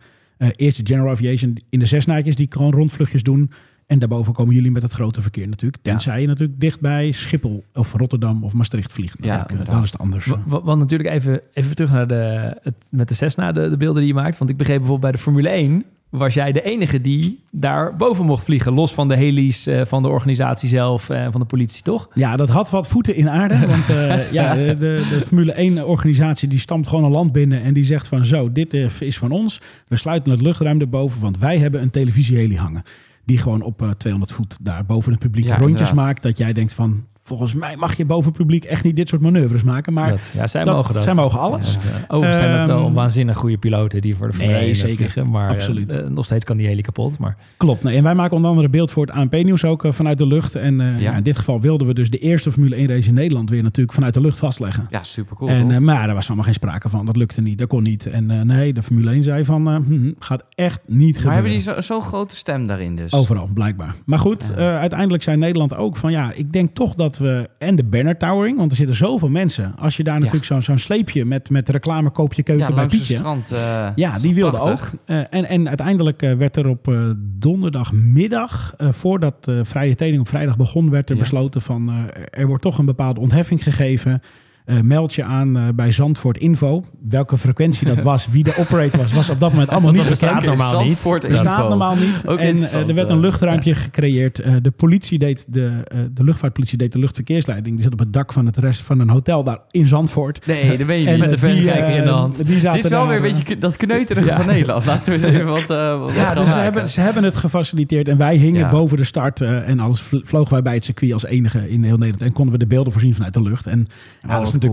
eerst 0.57 0.77
de 0.77 0.87
General 0.93 1.11
Aviation 1.13 1.57
in 1.71 1.79
de 1.79 1.87
zesnaadjes... 1.87 2.37
die 2.37 2.47
gewoon 2.51 2.73
rondvluchtjes 2.73 3.23
doen... 3.23 3.51
En 3.93 3.99
daarboven 3.99 4.33
komen 4.33 4.55
jullie 4.55 4.71
met 4.71 4.83
het 4.83 4.93
grote 4.93 5.23
verkeer 5.23 5.49
natuurlijk. 5.49 5.83
Ja. 5.83 5.91
Tenzij 5.91 6.21
je 6.21 6.27
natuurlijk 6.27 6.61
dichtbij 6.61 7.13
Schiphol 7.13 7.65
of 7.75 7.93
Rotterdam 7.93 8.45
of 8.45 8.53
Maastricht 8.53 8.93
vliegt. 8.93 9.17
Ja. 9.21 9.49
Eh, 9.49 9.57
dan 9.65 9.83
is 9.83 9.91
het 9.93 10.01
anders. 10.01 10.27
Wa- 10.27 10.43
wa- 10.47 10.63
Want 10.63 10.79
natuurlijk 10.79 11.11
even, 11.11 11.41
even 11.53 11.75
terug 11.77 11.93
naar 11.93 12.07
de, 12.07 12.55
het, 12.63 12.75
met 12.91 13.09
de 13.09 13.15
Cessna, 13.15 13.53
de, 13.53 13.71
de 13.71 13.77
beelden 13.77 14.03
die 14.03 14.15
je 14.15 14.21
maakt. 14.21 14.39
Want 14.39 14.51
ik 14.51 14.57
begreep 14.57 14.79
bijvoorbeeld 14.79 15.11
bij 15.13 15.21
de 15.21 15.25
Formule 15.25 15.49
1 15.49 15.85
was 16.09 16.35
jij 16.35 16.53
de 16.53 16.63
enige 16.63 17.01
die 17.01 17.43
daar 17.51 17.97
boven 17.97 18.25
mocht 18.27 18.45
vliegen. 18.45 18.73
Los 18.73 18.95
van 18.95 19.09
de 19.09 19.17
heli's, 19.17 19.67
eh, 19.67 19.85
van 19.85 20.03
de 20.03 20.09
organisatie 20.09 20.69
zelf 20.69 21.11
en 21.11 21.33
van 21.33 21.41
de 21.41 21.47
politie, 21.47 21.83
toch? 21.83 22.09
Ja, 22.15 22.37
dat 22.37 22.49
had 22.49 22.71
wat 22.71 22.89
voeten 22.89 23.15
in 23.15 23.29
aarde. 23.29 23.59
Want 23.69 23.89
eh, 23.89 24.33
ja, 24.33 24.55
de, 24.55 24.77
de, 24.79 25.07
de 25.11 25.23
Formule 25.27 25.71
1-organisatie 25.73 26.49
die 26.49 26.59
stamt 26.59 26.89
gewoon 26.89 27.05
een 27.05 27.11
land 27.11 27.33
binnen... 27.33 27.63
en 27.63 27.75
die 27.75 27.85
zegt 27.85 28.09
van 28.09 28.25
zo, 28.25 28.53
dit 28.53 28.75
eh, 28.75 28.87
is 29.01 29.19
van 29.19 29.31
ons. 29.31 29.61
We 29.89 29.97
sluiten 29.97 30.33
het 30.33 30.41
luchtruim 30.41 30.81
erboven, 30.81 31.21
want 31.21 31.39
wij 31.39 31.59
hebben 31.59 31.83
een 31.83 31.91
televisieheli 31.91 32.57
hangen. 32.57 32.83
Die 33.25 33.39
gewoon 33.39 33.63
op 33.63 33.83
eh, 33.83 33.91
200 33.91 34.33
voet 34.33 34.57
daar 34.61 34.85
boven 34.87 35.11
het 35.13 35.21
publiek 35.21 35.45
Ja, 35.45 35.57
rondjes 35.57 35.79
inderdaad. 35.81 36.05
maakt. 36.05 36.23
Dat 36.23 36.39
jij 36.39 36.53
denkt 36.53 36.75
van, 36.75 37.07
volgens 37.25 37.55
mij 37.55 37.77
mag 37.77 37.97
je 37.97 38.05
boven 38.05 38.33
publiek 38.33 38.65
echt 38.65 38.85
niet 38.85 38.97
dit 38.97 39.09
soort 39.09 39.21
manoeuvres 39.23 39.63
maken. 39.63 39.93
Maar 39.93 40.11
dat, 40.11 40.31
ja, 40.35 40.47
zij 40.47 40.65
dat- 40.65 40.75
mogen 40.77 40.95
dat. 40.95 41.03
zij 41.03 41.15
mogen 41.15 41.41
alles. 41.41 41.73
Ja, 41.75 41.79
ja. 41.99 42.05
Overigens 42.09 42.37
zijn 42.37 42.59
dat 42.59 42.67
wel 42.67 42.85
Ehm, 42.85 42.93
waanzinnig 42.93 43.37
goede 43.37 43.57
piloten 43.59 44.01
die 44.01 44.17
voor 44.17 44.27
de 44.29 44.35
Formule 44.35 44.55
Nee, 44.59 44.67
1 44.67 44.75
zeker. 44.77 44.95
vliegen. 44.97 45.31
Maar 45.31 45.47
eh, 45.49 45.53
Absoluut. 45.55 46.01
eh, 46.01 46.09
nog 46.09 46.25
steeds 46.25 46.45
kan 46.45 46.57
die 46.57 46.67
heli 46.67 46.81
kapot. 46.83 47.19
Maar 47.19 47.37
Klopt. 47.57 47.83
Nee, 47.83 47.97
en 47.97 48.03
wij 48.03 48.15
maken 48.15 48.35
onder 48.37 48.51
andere 48.51 48.69
beeld 48.69 48.91
voor 48.91 49.07
het 49.07 49.15
ANP-nieuws 49.15 49.65
ook 49.65 49.85
eh, 49.85 49.93
vanuit 49.93 50.19
de 50.19 50.27
lucht. 50.27 50.55
En 50.55 50.81
eh, 50.81 51.01
ja. 51.01 51.17
in 51.17 51.23
dit 51.23 51.37
geval 51.37 51.61
wilden 51.61 51.87
we 51.87 51.95
dus 51.95 52.11
de 52.11 52.19
eerste 52.19 52.53
Formule 52.53 52.77
1 52.77 52.87
race 52.89 53.09
in 53.09 53.15
Nederland 53.15 53.51
weer 53.51 53.63
natuurlijk 53.63 53.95
vanuit 53.95 54.15
de 54.15 54.21
lucht 54.21 54.39
vastleggen. 54.39 54.87
Ja, 54.91 55.03
super 55.05 55.37
cool. 55.37 55.51
en, 55.51 55.71
eh, 55.71 55.79
maar 55.79 56.07
daar 56.07 56.15
was 56.15 56.27
allemaal 56.27 56.45
geen 56.45 56.55
sprake 56.55 56.89
van. 56.89 57.07
Dat 57.07 57.17
lukte 57.17 57.41
niet. 57.41 57.59
Dat 57.59 57.69
kon 57.69 57.83
niet. 57.83 58.07
En 58.07 58.31
eh, 58.31 58.41
nee, 58.41 58.73
de 58.73 58.83
Formule 58.83 59.11
1 59.11 59.23
zei 59.23 59.45
van, 59.45 59.69
eh, 59.69 59.77
hm, 59.87 60.11
gaat 60.19 60.45
echt 60.55 60.81
niet 60.87 60.99
maar 60.99 61.07
gebeuren. 61.09 61.33
hebben 61.33 61.51
die 61.53 61.61
zo- 61.61 61.81
zo'n 61.81 62.03
grote 62.03 62.35
stem 62.37 62.67
daarin 62.67 62.97
dus? 62.97 63.13
Overal, 63.13 63.49
blijkbaar. 63.55 63.95
Maar 64.05 64.19
goed, 64.19 64.53
eh, 64.57 64.77
uiteindelijk 64.79 65.23
zei 65.23 65.37
Nederland 65.37 65.77
ook 65.77 65.97
van... 65.97 66.11
ja, 66.13 66.33
ik 66.35 66.53
denk 66.53 66.75
toch 66.75 66.95
dat 66.95 67.12
dat 67.19 67.27
we... 67.27 67.49
En 67.59 67.77
de 67.77 67.85
banner 67.85 68.17
towering, 68.17 68.59
want 68.59 68.71
er 68.71 68.77
zitten 68.77 68.97
zoveel 68.97 69.29
mensen. 69.29 69.75
Als 69.79 69.97
je 69.97 70.03
daar 70.03 70.19
natuurlijk 70.19 70.45
zo'n 70.45 70.63
zo'n 70.63 70.79
sleepje 70.79 71.25
met, 71.25 71.51
met 71.51 71.69
reclame 71.69 72.11
koop 72.11 72.33
je 72.33 72.43
keuken 72.43 72.69
Ja, 72.69 72.75
bij 72.75 72.87
Pietje. 72.87 73.17
strand. 73.17 73.53
eh, 73.53 73.89
Ja, 73.95 74.19
die 74.19 74.35
wilde 74.35 74.57
prachtig. 74.57 74.93
ook. 74.93 75.01
Eh, 75.05 75.17
en, 75.31 75.45
en 75.45 75.69
uiteindelijk 75.69 76.23
eh, 76.23 76.35
werd 76.35 76.57
er 76.57 76.67
op 76.69 76.95
donderdagmiddag, 77.39 78.75
voordat 78.79 79.49
eh 79.49 79.59
vrije 79.63 79.95
training 79.95 80.23
op 80.23 80.29
vrijdag 80.29 80.57
begon, 80.57 80.91
werd 80.91 81.11
er 81.11 81.17
besloten 81.17 81.63
van 81.63 81.93
er 82.31 82.47
wordt 82.47 82.63
toch 82.63 82.79
een 82.79 82.85
bepaalde 82.85 83.21
ontheffing 83.21 83.63
gegeven. 83.63 84.23
Eh, 84.65 84.81
meld 84.81 85.15
je 85.15 85.25
aan 85.25 85.57
eh, 85.57 85.63
bij 85.75 85.93
Zandvoort 85.93 86.39
Info. 86.39 86.85
Welke 87.09 87.39
frequentie 87.39 87.87
dat 87.87 88.03
was, 88.13 88.27
wie 88.31 88.45
de 88.45 88.57
operator 88.57 89.01
was, 89.01 89.13
was 89.13 89.31
op 89.31 89.41
dat 89.41 89.51
moment 89.51 89.71
allemaal 89.71 89.93
niet 89.93 90.09
bekend. 90.09 90.45
normaal 90.45 90.73
niet. 90.73 90.83
Zandvoort 90.93 91.29
Bestaat 91.29 91.69
normaal 91.69 91.95
niet. 91.97 92.27
Ook 92.27 92.39
en 92.39 92.57
eh, 92.57 92.89
er 92.89 92.95
werd 92.95 93.11
een 93.11 93.21
luchtruimpje 93.21 93.75
gecreëerd. 93.75 94.39
Eh, 94.39 94.53
de 94.63 94.71
politie 94.71 95.19
deed 95.19 95.45
de, 95.49 95.83
eh, 95.85 95.99
de 96.13 96.25
luchtvaartpolitie 96.25 96.79
deed 96.79 96.93
de 96.93 96.99
luchtverkeersleiding. 96.99 97.75
Die 97.75 97.85
zat 97.85 97.93
op 97.93 97.99
het 97.99 98.13
dak 98.13 98.33
van 98.33 98.47
het 98.47 98.57
rest 98.57 98.81
van 98.81 98.99
een 99.01 99.09
hotel 99.09 99.45
daar 99.45 99.59
in 99.71 99.89
Zandvoort. 99.89 100.47
Nee, 100.47 100.77
dat 100.79 100.87
weet 100.87 101.03
je 101.03 101.07
En 101.07 101.13
niet. 101.13 101.21
met 101.31 101.41
de 101.41 101.47
die, 101.47 101.55
verrekijker 101.57 101.97
in 101.97 102.05
de 102.05 102.11
hand. 102.11 102.47
Die 102.47 102.59
zaten 102.61 102.73
Dit 102.75 102.85
is 102.85 102.91
wel 102.91 103.01
daar, 103.07 103.09
weer 103.21 103.31
een 103.31 103.35
beetje 103.35 103.59
dat 103.59 103.77
kneuterige 103.77 104.27
Ja. 104.29 104.37
van 104.37 104.47
Nederland. 104.47 104.85
Laten 104.87 105.05
we 105.05 105.13
eens 105.13 105.35
even 105.35 105.47
wat, 105.47 105.71
eh, 105.71 106.01
wat 106.01 106.15
Ja, 106.15 106.35
dus 106.35 106.51
ze 106.51 106.59
hebben, 106.59 106.89
ze 106.89 107.01
hebben 107.01 107.25
het 107.25 107.37
gefaciliteerd 107.37 108.09
en 108.09 108.17
wij 108.17 108.37
hingen 108.37 108.61
Ja. 108.61 108.71
boven 108.71 108.97
de 108.97 109.05
start 109.05 109.41
eh, 109.41 109.69
en 109.69 109.81
alles 109.81 110.01
vl- 110.01 110.21
vlogen 110.25 110.53
wij 110.53 110.63
bij 110.63 110.75
het 110.75 110.85
circuit 110.85 111.13
als 111.13 111.25
enige 111.25 111.71
in 111.71 111.83
heel 111.83 111.97
Nederland 111.97 112.23
en 112.23 112.33
konden 112.33 112.53
we 112.53 112.59
de 112.59 112.67
beelden 112.67 112.93
voorzien 112.93 113.15
vanuit 113.15 113.35
de 113.35 113.43
lucht. 113.43 113.67
En 113.67 113.87
ja, 114.29 114.45
Oh, 114.55 114.61
dat 114.61 114.71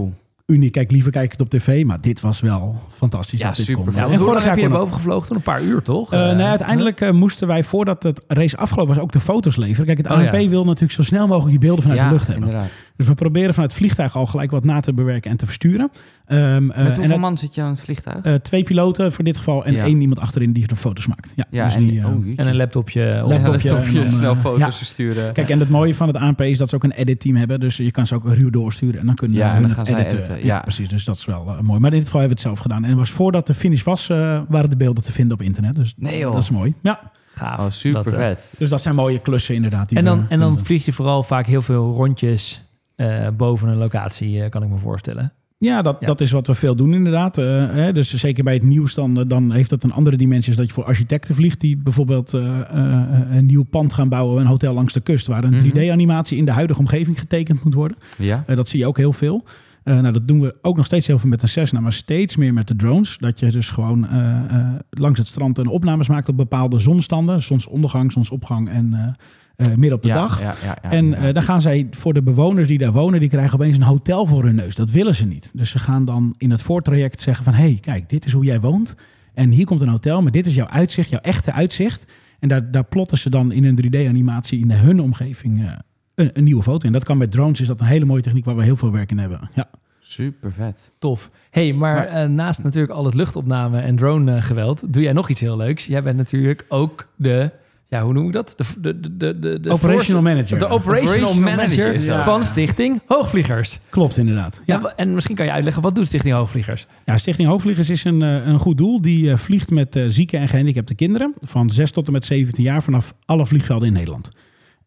uniek. 0.50 0.72
Kijk, 0.72 0.92
liever 0.92 1.12
kijk 1.12 1.26
ik 1.26 1.32
het 1.32 1.42
op 1.42 1.50
tv, 1.50 1.84
maar 1.86 2.02
dit 2.02 2.22
was 2.22 2.40
wel 2.40 2.76
fantastisch. 2.96 3.40
Ja, 3.40 3.48
dat 3.48 3.56
dit 3.56 3.66
super 3.66 3.84
kon. 3.84 3.94
vet. 3.94 4.02
Ja, 4.08 4.10
en 4.12 4.18
vorig 4.18 4.34
heb 4.34 4.44
jaar 4.46 4.56
je 4.56 4.62
kon 4.64 4.72
erboven 4.72 4.94
gevlogen? 4.96 5.28
Toen 5.28 5.36
een 5.38 5.42
paar 5.44 5.62
uur, 5.64 5.82
toch? 5.82 6.14
Eh, 6.14 6.30
Eh, 6.30 6.38
nee, 6.38 6.46
uiteindelijk 6.46 7.02
eh, 7.02 7.12
moesten 7.12 7.48
wij 7.48 7.64
voordat 7.64 8.04
het 8.04 8.22
race 8.28 8.58
afgelopen 8.58 8.94
was 8.94 9.04
ook 9.04 9.12
de 9.12 9.20
foto's 9.20 9.56
leveren. 9.56 9.86
Kijk, 9.86 9.98
het 9.98 10.08
Oh, 10.08 10.14
ANP 10.14 10.34
ja. 10.34 10.50
wil 10.50 10.66
natuurlijk 10.66 10.92
zo 10.92 11.04
snel 11.04 11.28
mogelijk 11.28 11.50
die 11.52 11.60
beelden 11.60 11.82
vanuit 11.82 12.00
ja, 12.02 12.08
de 12.08 12.14
lucht 12.14 12.28
hebben. 12.28 12.46
inderdaad. 12.46 12.72
Dus 12.96 13.08
we 13.08 13.14
proberen 13.14 13.54
vanuit 13.54 13.72
het 13.72 13.80
vliegtuig 13.80 14.16
al 14.16 14.26
gelijk 14.26 14.52
wat 14.52 14.64
na 14.64 14.80
te 14.80 14.94
bewerken 14.94 15.32
en 15.32 15.38
te 15.38 15.46
versturen. 15.46 15.90
Ehm, 16.26 16.42
eh, 16.42 16.58
Met 16.84 16.88
en 16.92 16.96
hoeveel 16.96 17.20
man 17.20 17.38
zit 17.38 17.56
je 17.56 17.62
aan 17.64 17.70
het 17.70 17.80
vliegtuig? 17.80 18.24
eh, 18.26 18.34
twee 18.34 18.64
piloten 18.64 19.12
voor 19.12 19.24
dit 19.24 19.38
geval 19.38 19.66
en 19.66 19.74
Ja. 19.74 19.84
één 19.86 20.02
iemand 20.02 20.20
achterin 20.20 20.54
die 20.54 20.68
de 20.68 20.76
foto's 20.76 21.08
maakt. 21.08 21.34
Ja, 21.36 21.46
ja, 21.52 21.66
dus 21.66 21.76
en, 21.76 21.86
die, 21.86 22.00
eh, 22.00 22.06
oh. 22.06 22.12
En 22.36 22.48
een 22.48 22.56
laptopje. 22.56 23.22
op- 23.24 23.30
Laptopje 23.30 23.70
Ja, 23.70 23.76
en 23.78 23.94
dan, 23.94 24.06
snel 24.06 24.34
eh, 24.34 24.40
foto's 24.40 24.60
ja. 24.60 24.72
versturen. 24.72 25.34
Kijk, 25.34 25.50
en 25.50 25.60
het 25.60 25.70
mooie 25.70 25.96
van 25.96 26.08
het 26.08 26.18
ANP 26.18 26.42
is 26.42 26.58
dat 26.58 26.70
ze 26.70 26.76
ook 26.76 26.84
een 26.84 26.92
edit-team 26.92 27.36
hebben. 27.36 27.60
Dus 27.60 27.78
je 27.78 27.92
kan 27.92 28.08
ze 28.08 28.16
ook 28.16 28.24
ruw 28.34 28.50
doorsturen 28.50 29.00
en 29.00 29.06
dan 29.06 29.16
kunnen 29.16 29.54
hun 29.56 29.76
editen. 29.86 30.39
Editen, 30.40 30.56
Ja, 30.56 30.56
ja. 30.56 30.62
precies. 30.62 30.90
Dus 30.90 31.06
dat 31.06 31.16
is 31.16 31.26
wel 31.26 31.46
eh, 31.48 31.60
mooi. 31.60 31.80
Maar 31.80 31.92
in 31.92 31.98
dit 31.98 32.06
geval 32.06 32.20
hebben 32.20 32.38
we 32.38 32.44
het 32.44 32.54
zelf 32.54 32.60
gedaan. 32.60 32.84
En 32.84 32.90
het 32.90 32.98
was 32.98 33.10
voordat 33.12 33.48
de 33.48 33.54
finish 33.54 33.84
was, 33.84 34.10
eh, 34.10 34.42
waren 34.50 34.70
de 34.70 34.76
beelden 34.78 35.04
te 35.04 35.12
vinden 35.12 35.34
op 35.38 35.42
internet. 35.44 35.76
Dus 35.76 35.94
Nee, 35.98 36.18
joh. 36.20 36.32
dat 36.34 36.42
is 36.42 36.50
mooi. 36.50 36.74
Ja, 36.82 37.12
Gaaf. 37.34 37.60
Oh, 37.60 37.70
super 37.70 38.04
Dat, 38.04 38.14
eh, 38.14 38.20
vet. 38.20 38.52
dus 38.58 38.70
dat 38.70 38.82
zijn 38.82 38.96
mooie 38.96 39.20
klussen 39.20 39.56
inderdaad. 39.56 39.90
die 39.90 39.98
En 39.98 40.06
dan, 40.06 40.26
en 40.30 40.40
dan 40.40 40.56
doen. 40.56 40.66
vlieg 40.66 40.86
je 40.86 40.94
vooral 40.94 41.24
vaak 41.24 41.46
heel 41.46 41.62
veel 41.62 41.94
rondjes 41.94 42.64
eh, 42.96 43.28
boven 43.38 43.68
een 43.68 43.78
locatie, 43.78 44.44
eh, 44.44 44.50
kan 44.50 44.64
ik 44.64 44.70
me 44.70 44.78
voorstellen. 44.78 45.34
Ja, 45.58 45.82
dat, 45.82 45.98
Ja. 46.00 46.06
dat 46.06 46.22
is 46.22 46.32
wat 46.32 46.48
we 46.48 46.54
veel 46.56 46.76
doen 46.76 46.94
inderdaad. 46.94 47.38
Eh, 47.38 47.46
hè, 47.72 47.94
dus 47.94 48.14
zeker 48.14 48.44
bij 48.44 48.54
het 48.54 48.64
nieuws 48.64 48.94
dan, 48.94 49.20
eh, 49.20 49.26
dan 49.28 49.52
heeft 49.52 49.70
dat 49.70 49.84
een 49.84 49.92
andere 49.92 50.16
dimensie. 50.18 50.52
Is 50.52 50.58
dat 50.58 50.68
je 50.68 50.74
voor 50.74 50.84
architecten 50.84 51.36
vliegt 51.36 51.60
die 51.62 51.78
bijvoorbeeld 51.78 52.34
eh, 52.34 52.60
eh, 52.60 53.36
een 53.36 53.46
nieuw 53.46 53.64
pand 53.64 53.94
gaan 53.94 54.10
bouwen. 54.10 54.42
Een 54.42 54.48
hotel 54.48 54.74
langs 54.74 54.94
de 54.94 55.00
kust 55.02 55.28
waar 55.28 55.44
een 55.44 55.54
Mhm. 55.54 55.64
3D-animatie 55.64 56.38
in 56.38 56.46
de 56.46 56.52
huidige 56.52 56.80
omgeving 56.80 57.20
getekend 57.20 57.64
moet 57.64 57.74
worden. 57.74 57.98
Ja? 58.18 58.44
Eh, 58.48 58.56
dat 58.56 58.68
zie 58.70 58.80
je 58.80 58.88
ook 58.88 58.98
heel 58.98 59.14
veel. 59.14 59.44
Eh, 59.84 60.00
nou, 60.00 60.14
dat 60.14 60.28
doen 60.28 60.42
we 60.42 60.56
ook 60.62 60.78
nog 60.78 60.86
steeds 60.86 61.08
heel 61.08 61.20
veel 61.20 61.30
met 61.30 61.42
de 61.42 61.48
Cessna, 61.48 61.80
maar 61.80 61.94
steeds 61.94 62.36
meer 62.36 62.54
met 62.54 62.68
de 62.68 62.76
drones. 62.76 63.18
Dat 63.18 63.40
je 63.40 63.52
dus 63.52 63.70
gewoon 63.70 64.08
eh, 64.08 64.38
eh, 64.38 64.68
langs 64.90 65.20
het 65.20 65.28
strand 65.28 65.58
een 65.58 65.68
opnames 65.68 66.08
maakt 66.08 66.30
op 66.30 66.38
bepaalde 66.38 66.80
zonstanden. 66.80 67.44
Zonsondergang, 67.44 68.12
zonsopgang 68.12 68.70
en 68.70 69.16
eh, 69.56 69.68
midden 69.68 69.94
op 69.94 70.02
de 70.02 70.08
ja, 70.08 70.14
dag. 70.14 70.40
Ja, 70.40 70.54
ja, 70.64 70.78
ja, 70.82 70.92
en 70.92 71.34
dan 71.34 71.44
gaan 71.44 71.62
zij 71.62 71.88
voor 71.92 72.14
de 72.14 72.22
bewoners 72.22 72.68
die 72.68 72.78
daar 72.78 72.92
wonen, 72.92 73.20
die 73.20 73.30
krijgen 73.30 73.54
opeens 73.54 73.76
een 73.76 73.84
hotel 73.84 74.26
voor 74.26 74.44
hun 74.44 74.56
neus. 74.56 74.76
Dat 74.76 74.92
willen 74.92 75.16
ze 75.16 75.26
niet. 75.26 75.52
Dus 75.54 75.70
ze 75.70 75.80
gaan 75.80 76.06
dan 76.06 76.36
in 76.38 76.52
het 76.52 76.62
voortraject 76.62 77.22
zeggen 77.22 77.44
van... 77.44 77.54
hé, 77.54 77.64
hey, 77.64 77.78
kijk, 77.82 78.10
dit 78.10 78.26
is 78.26 78.32
hoe 78.32 78.46
jij 78.46 78.60
woont. 78.60 78.96
En 79.34 79.52
hier 79.52 79.66
komt 79.66 79.82
een 79.82 79.88
hotel, 79.88 80.22
maar 80.22 80.32
dit 80.32 80.46
is 80.46 80.56
jouw 80.56 80.68
uitzicht, 80.68 81.10
jouw 81.10 81.20
echte 81.20 81.52
uitzicht. 81.52 82.12
En 82.40 82.48
daar, 82.48 82.72
daar 82.72 82.84
plotten 82.84 83.18
ze 83.18 83.30
dan 83.30 83.52
in 83.52 83.64
een 83.64 83.80
3D-animatie 83.86 84.60
in 84.60 84.72
hun 84.72 85.00
omgeving 85.00 85.66
eh, 85.66 85.72
een, 86.20 86.30
een 86.34 86.44
nieuwe 86.44 86.64
foto. 86.64 86.88
En 86.88 86.94
dat 86.94 87.04
kan 87.04 87.18
met 87.18 87.32
drones, 87.32 87.62
is 87.62 87.68
dat 87.68 87.80
een 87.80 87.86
hele 87.86 88.06
mooie 88.06 88.22
techniek 88.22 88.46
waar 88.46 88.56
we 88.56 88.64
heel 88.64 88.76
veel 88.78 88.92
werk 88.92 89.12
in 89.12 89.18
hebben. 89.18 89.50
Ja. 89.56 89.70
Super 90.00 90.52
vet. 90.52 90.92
Tof. 91.00 91.30
hey, 91.50 91.74
maar, 91.74 91.96
Maar- 91.96 92.06
eh, 92.08 92.30
naast 92.30 92.64
natuurlijk 92.64 92.94
al 92.94 93.06
het 93.06 93.14
luchtopname 93.14 93.80
en 93.80 93.96
drone 93.96 94.36
eh, 94.36 94.42
geweld, 94.44 94.94
doe 94.94 95.04
jij 95.04 95.14
nog 95.14 95.30
iets 95.30 95.40
heel 95.40 95.58
leuks. 95.58 95.86
Jij 95.86 96.02
bent 96.04 96.18
natuurlijk 96.18 96.66
ook 96.70 97.08
de, 97.16 97.52
ja, 97.90 98.04
hoe 98.04 98.14
noem 98.14 98.26
ik 98.28 98.34
dat? 98.34 98.54
De, 98.58 98.64
de, 99.00 99.00
de, 99.18 99.40
de, 99.40 99.60
de, 99.60 99.70
Operational 99.70 100.22
force- 100.22 100.22
manager. 100.22 100.60
De 100.60 100.68
operational, 100.68 101.30
Operational 101.30 101.56
manager, 101.58 102.20
van 102.24 102.44
Stichting 102.44 103.02
Hoogvliegers. 103.08 103.80
Klopt, 103.90 104.18
inderdaad. 104.18 104.62
Ja. 104.66 104.80
Ja. 104.84 104.94
En 104.96 105.14
misschien 105.14 105.36
kan 105.36 105.46
je 105.46 105.52
uitleggen, 105.52 105.82
wat 105.82 105.96
doet 105.96 106.08
Stichting 106.08 106.36
Hoogvliegers? 106.36 106.88
Ja, 107.06 107.18
Stichting 107.18 107.48
Hoogvliegers 107.50 107.90
is 107.90 108.04
een, 108.04 108.22
eh, 108.22 108.48
een 108.48 108.60
goed 108.60 108.78
doel. 108.78 109.02
Die 109.02 109.36
vliegt 109.36 109.70
met 109.70 109.96
eh, 109.96 110.06
zieke 110.08 110.38
en 110.38 110.48
gehandicapte 110.48 110.96
kinderen 110.96 111.34
van 111.42 111.70
6 111.70 111.92
tot 111.92 112.08
en 112.08 112.14
met 112.14 112.26
17 112.26 112.64
jaar 112.64 112.84
vanaf 112.84 113.14
alle 113.26 113.46
vliegvelden 113.46 113.88
in 113.88 113.94
Nederland. 113.94 114.30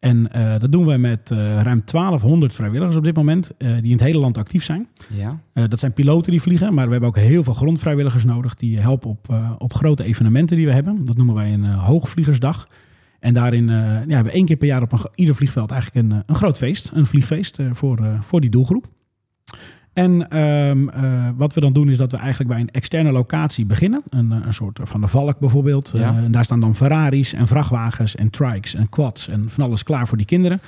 En 0.03 0.33
eh, 0.33 0.59
dat 0.59 0.73
doen 0.73 0.87
we 0.87 0.97
met 0.97 1.31
eh, 1.31 1.39
ruim 1.39 1.83
1200 1.85 2.55
vrijwilligers 2.55 2.97
op 2.97 3.05
dit 3.05 3.17
moment, 3.17 3.51
eh, 3.59 3.73
die 3.73 3.85
in 3.85 3.91
het 3.91 4.01
hele 4.01 4.19
land 4.19 4.39
actief 4.39 4.65
zijn. 4.65 4.89
Ja? 5.09 5.41
Dat 5.69 5.79
zijn 5.79 5.93
piloten 5.93 6.31
die 6.31 6.43
vliegen, 6.43 6.75
maar 6.75 6.85
we 6.85 6.91
hebben 6.91 7.09
ook 7.09 7.17
heel 7.17 7.45
veel 7.45 7.53
grondvrijwilligers 7.53 8.25
nodig. 8.25 8.55
Die 8.55 8.79
helpen 8.79 9.11
op, 9.11 9.35
op 9.59 9.75
grote 9.75 10.05
evenementen 10.05 10.57
die 10.57 10.67
we 10.67 10.73
hebben. 10.73 11.05
Dat 11.05 11.17
noemen 11.17 11.35
wij 11.35 11.53
een 11.53 11.65
hoogvliegersdag. 11.65 12.69
En 13.21 13.35
daarin 13.35 13.67
ja, 13.67 13.75
hebben 13.99 14.25
we 14.25 14.31
één 14.31 14.45
keer 14.45 14.57
per 14.57 14.67
jaar 14.67 14.83
op 14.83 14.93
een, 14.93 15.01
ieder 15.15 15.35
vliegveld 15.35 15.71
eigenlijk 15.71 16.07
een, 16.07 16.23
een 16.27 16.35
groot 16.35 16.57
feest. 16.57 16.91
Een 16.95 17.07
vliegfeest 17.07 17.59
voor, 17.73 18.19
voor 18.21 18.41
die 18.41 18.51
doelgroep. 18.51 18.89
En 19.93 20.29
ehm, 20.31 20.89
eh, 20.89 21.29
wat 21.37 21.55
we 21.55 21.61
dan 21.61 21.73
doen 21.73 21.89
is 21.89 21.97
dat 21.97 22.13
we 22.13 22.19
eigenlijk 22.19 22.51
bij 22.51 22.61
een 22.61 22.71
externe 22.71 23.13
locatie 23.13 23.67
beginnen. 23.67 24.03
Een, 24.09 24.33
eh, 24.33 24.39
een 24.47 24.55
soort 24.55 24.79
van 24.83 25.01
de 25.01 25.07
Valk 25.07 25.39
bijvoorbeeld. 25.39 25.93
Ja. 25.97 26.11
Eh, 26.11 26.17
en 26.17 26.31
daar 26.33 26.45
staan 26.45 26.61
dan 26.61 26.75
Ferraris 26.77 27.33
en 27.33 27.47
vrachtwagens 27.47 28.15
en 28.15 28.31
trikes 28.31 28.75
en 28.75 28.89
quads 28.89 29.29
en 29.29 29.45
van 29.51 29.65
alles 29.65 29.83
klaar 29.83 30.07
voor 30.09 30.17
die 30.17 30.27
kinderen. 30.27 30.61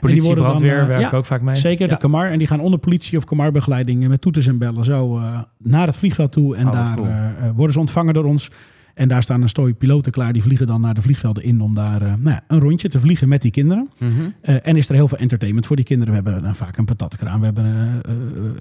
Politie, 0.00 0.22
worden 0.22 0.42
dan, 0.42 0.52
brandweer 0.52 0.80
eh, 0.80 0.86
werken 0.86 1.10
ja, 1.10 1.16
ook 1.16 1.26
vaak 1.26 1.40
mee. 1.40 1.54
Zeker, 1.54 1.86
Ja. 1.86 1.92
de 1.92 1.98
Kamar. 1.98 2.30
En 2.30 2.38
die 2.38 2.46
gaan 2.46 2.60
onder 2.60 2.78
politie 2.78 3.18
of 3.18 3.24
Kamarbegeleiding 3.24 4.08
met 4.08 4.20
toeters 4.20 4.46
en 4.46 4.58
bellen 4.58 4.84
zo 4.84 5.20
naar 5.58 5.86
het 5.86 5.96
vliegveld 5.96 6.32
toe. 6.32 6.56
En 6.56 6.66
Oh, 6.66 6.72
daar 6.72 6.94
cool. 6.94 7.08
worden 7.54 7.72
ze 7.72 7.80
ontvangen 7.80 8.14
door 8.14 8.24
ons. 8.24 8.50
En 8.94 9.08
daar 9.08 9.22
staan 9.22 9.42
een 9.42 9.48
stooi 9.48 9.74
piloten 9.74 10.12
klaar. 10.12 10.32
Die 10.32 10.42
vliegen 10.42 10.66
dan 10.66 10.80
naar 10.80 10.94
de 10.94 11.02
vliegvelden 11.02 11.42
in 11.42 11.60
om 11.60 11.74
daar 11.74 12.02
eh, 12.02 12.08
nou 12.08 12.30
ja, 12.30 12.44
een 12.48 12.58
rondje 12.58 12.88
te 12.88 13.00
vliegen 13.00 13.28
met 13.28 13.42
die 13.42 13.50
kinderen. 13.50 13.90
Mhm. 13.98 14.10
Eh, 14.40 14.56
en 14.62 14.76
is 14.76 14.88
er 14.88 14.94
heel 14.94 15.08
veel 15.08 15.18
entertainment 15.18 15.66
voor 15.66 15.76
die 15.76 15.84
kinderen. 15.84 16.14
We 16.14 16.30
hebben 16.30 16.50
eh, 16.50 16.54
vaak 16.54 16.76
een 16.76 16.84
patatkraan. 16.84 17.38
We 17.38 17.44
hebben 17.44 18.00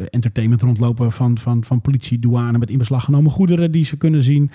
entertainment 0.09 0.61
rondlopen 0.61 1.11
van, 1.11 1.37
van, 1.37 1.63
van 1.63 1.81
politie, 1.81 2.19
douane 2.19 2.57
met 2.57 2.69
in 2.69 2.77
beslag 2.77 3.03
genomen 3.03 3.31
goederen 3.31 3.71
die 3.71 3.83
ze 3.83 3.97
kunnen 3.97 4.23
zien. 4.23 4.51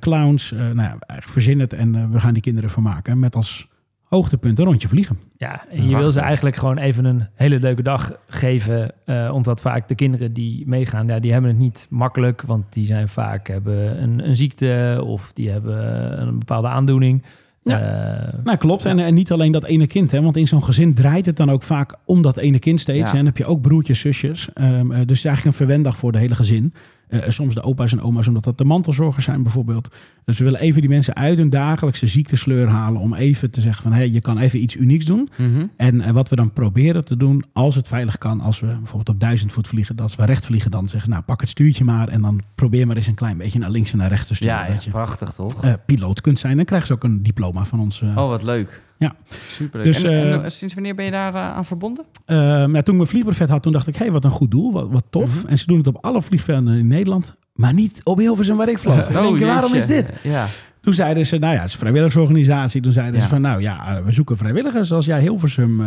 Clowns. 0.00 0.50
nou 0.50 0.76
ja, 0.76 0.88
eigenlijk 0.88 1.28
verzin 1.28 1.60
het 1.60 1.72
en 1.72 2.10
we 2.10 2.20
gaan 2.20 2.32
die 2.32 2.42
kinderen 2.42 2.70
vermaken 2.70 3.18
met 3.18 3.36
als 3.36 3.68
hoogtepunt 4.10 4.58
een 4.58 4.64
rondje 4.64 4.88
vliegen. 4.88 5.18
Ja, 5.36 5.64
en 5.70 5.88
je 5.88 5.96
wil 5.96 6.12
ze 6.12 6.20
eigenlijk 6.20 6.56
gewoon 6.56 6.78
even 6.78 7.04
een 7.04 7.26
hele 7.34 7.58
leuke 7.58 7.82
dag 7.82 8.12
geven. 8.26 8.90
eh, 9.04 9.30
omdat 9.34 9.60
vaak 9.60 9.88
de 9.88 9.94
kinderen 9.94 10.32
die 10.32 10.66
meegaan, 10.66 11.06
ja, 11.06 11.18
die 11.20 11.32
hebben 11.32 11.50
het 11.50 11.58
niet 11.58 11.86
makkelijk. 11.90 12.42
Want 12.42 12.72
die 12.72 12.86
zijn 12.86 13.08
vaak 13.08 13.48
hebben 13.48 14.02
een, 14.02 14.28
een 14.28 14.36
ziekte 14.36 15.02
of 15.06 15.32
die 15.32 15.50
hebben 15.50 16.20
een 16.20 16.38
bepaalde 16.38 16.68
aandoening. 16.68 17.22
Ja. 17.64 17.78
Eh, 17.80 18.38
Nou, 18.44 18.56
klopt. 18.58 18.84
En, 18.84 18.98
en 18.98 19.14
niet 19.14 19.32
alleen 19.32 19.52
dat 19.52 19.64
ene 19.64 19.86
kind. 19.86 20.10
Hè, 20.10 20.22
want 20.22 20.36
in 20.36 20.46
zo'n 20.46 20.64
gezin 20.64 20.94
draait 20.94 21.26
het 21.26 21.36
dan 21.36 21.50
ook 21.50 21.62
vaak 21.62 21.94
om 22.04 22.22
dat 22.22 22.36
ene 22.36 22.58
kind 22.58 22.80
steeds. 22.80 22.98
Ja. 22.98 23.10
En 23.10 23.16
dan 23.16 23.26
heb 23.26 23.36
je 23.36 23.44
ook 23.46 23.60
broertjes, 23.60 24.00
zusjes. 24.00 24.52
Ehm, 24.52 24.90
eh, 24.92 24.98
dus 24.98 24.98
het 24.98 25.10
is 25.10 25.24
eigenlijk 25.24 25.44
een 25.44 25.66
verwendag 25.66 25.96
voor 25.96 26.12
de 26.12 26.18
hele 26.18 26.34
gezin. 26.34 26.72
Eh, 27.10 27.20
soms 27.28 27.54
de 27.54 27.62
opa's 27.62 27.92
en 27.92 28.02
oma's, 28.02 28.28
omdat 28.28 28.44
dat 28.44 28.58
de 28.58 28.64
mantelzorgers 28.64 29.24
zijn 29.24 29.42
bijvoorbeeld. 29.42 29.94
Dus 30.24 30.38
we 30.38 30.44
willen 30.44 30.60
even 30.60 30.80
die 30.80 30.90
mensen 30.90 31.14
uit 31.14 31.38
hun 31.38 31.50
dagelijkse 31.50 32.06
ziektesleur 32.06 32.68
halen... 32.68 33.00
om 33.00 33.14
even 33.14 33.50
te 33.50 33.60
zeggen 33.60 33.82
van, 33.82 33.92
hé, 33.92 34.02
je 34.02 34.20
kan 34.20 34.38
even 34.38 34.62
iets 34.62 34.76
unieks 34.76 35.04
doen. 35.04 35.28
Mhm. 35.36 35.66
En 35.76 36.00
eh, 36.00 36.10
wat 36.10 36.28
we 36.28 36.36
dan 36.36 36.52
proberen 36.52 37.04
te 37.04 37.16
doen, 37.16 37.44
als 37.52 37.74
het 37.74 37.88
veilig 37.88 38.18
kan... 38.18 38.40
als 38.40 38.60
we 38.60 38.66
bijvoorbeeld 38.66 39.08
op 39.08 39.20
duizend 39.20 39.52
voet 39.52 39.68
vliegen, 39.68 39.96
dat 39.96 40.04
als 40.04 40.16
we 40.16 40.24
recht 40.24 40.44
vliegen... 40.44 40.70
dan 40.70 40.88
zeggen, 40.88 41.10
nou, 41.10 41.22
pak 41.22 41.40
het 41.40 41.50
stuurtje 41.50 41.84
maar... 41.84 42.08
en 42.08 42.20
dan 42.20 42.40
probeer 42.54 42.86
maar 42.86 42.96
eens 42.96 43.06
een 43.06 43.14
klein 43.14 43.36
beetje 43.36 43.58
naar 43.58 43.70
links 43.70 43.92
en 43.92 43.98
naar 43.98 44.08
rechts 44.08 44.26
te 44.26 44.34
sturen. 44.34 44.56
Ja, 44.56 44.64
ja, 44.64 44.72
dat 44.72 44.84
je 44.84 44.90
prachtig 44.90 45.32
toch? 45.32 45.64
eh, 45.64 45.72
piloot 45.86 46.20
kunt 46.20 46.38
zijn. 46.38 46.56
Dan 46.56 46.64
krijgen 46.64 46.86
ze 46.88 46.92
ook 46.92 47.04
een 47.04 47.22
diploma 47.22 47.64
van 47.64 47.80
ons. 47.80 48.02
oh, 48.02 48.14
wat 48.14 48.42
leuk. 48.42 48.82
Ja. 49.00 49.12
Superleuk. 49.30 49.86
Dus, 49.86 50.02
en, 50.02 50.12
en, 50.32 50.42
eh, 50.44 50.48
sinds 50.48 50.74
wanneer 50.74 50.94
ben 50.94 51.04
je 51.04 51.10
daar 51.10 51.34
eh, 51.34 51.40
aan 51.56 51.64
verbonden? 51.64 52.04
Ehm, 52.26 52.40
ja, 52.74 52.82
toen 52.82 52.94
ik 52.94 53.00
mijn 53.00 53.06
vliegbrevet 53.06 53.48
had, 53.48 53.62
toen 53.62 53.72
dacht 53.72 53.86
ik, 53.86 53.96
hé, 53.96 54.10
wat 54.10 54.24
een 54.24 54.30
goed 54.30 54.50
doel, 54.50 54.72
wat, 54.72 54.88
wat 54.90 55.04
tof. 55.10 55.38
Mhm. 55.42 55.48
En 55.48 55.58
ze 55.58 55.66
doen 55.66 55.78
het 55.78 55.86
op 55.86 55.98
alle 56.00 56.22
vliegvelden 56.22 56.78
in 56.78 56.86
Nederland, 56.86 57.36
maar 57.54 57.74
niet 57.74 58.00
op 58.04 58.18
Hilversum 58.18 58.56
waar 58.56 58.68
ik 58.68 58.78
vloog. 58.78 59.08
Oh, 59.16 59.22
denk, 59.22 59.38
waarom 59.40 59.74
is 59.74 59.86
dit? 59.86 60.12
Ja. 60.22 60.46
Toen 60.80 60.94
zeiden 60.94 61.26
ze, 61.26 61.38
nou 61.38 61.52
ja, 61.54 61.58
het 61.58 61.66
is 61.68 61.72
een 61.74 61.78
vrijwilligersorganisatie. 61.80 62.80
Toen 62.80 62.92
zeiden 62.92 63.14
Ja. 63.14 63.20
ze 63.22 63.28
van, 63.28 63.40
nou 63.40 63.60
ja, 63.60 63.96
eh, 63.96 64.04
we 64.04 64.12
zoeken 64.12 64.36
vrijwilligers. 64.36 64.92
Als 64.92 65.06
jij 65.06 65.20
Hilversum 65.20 65.82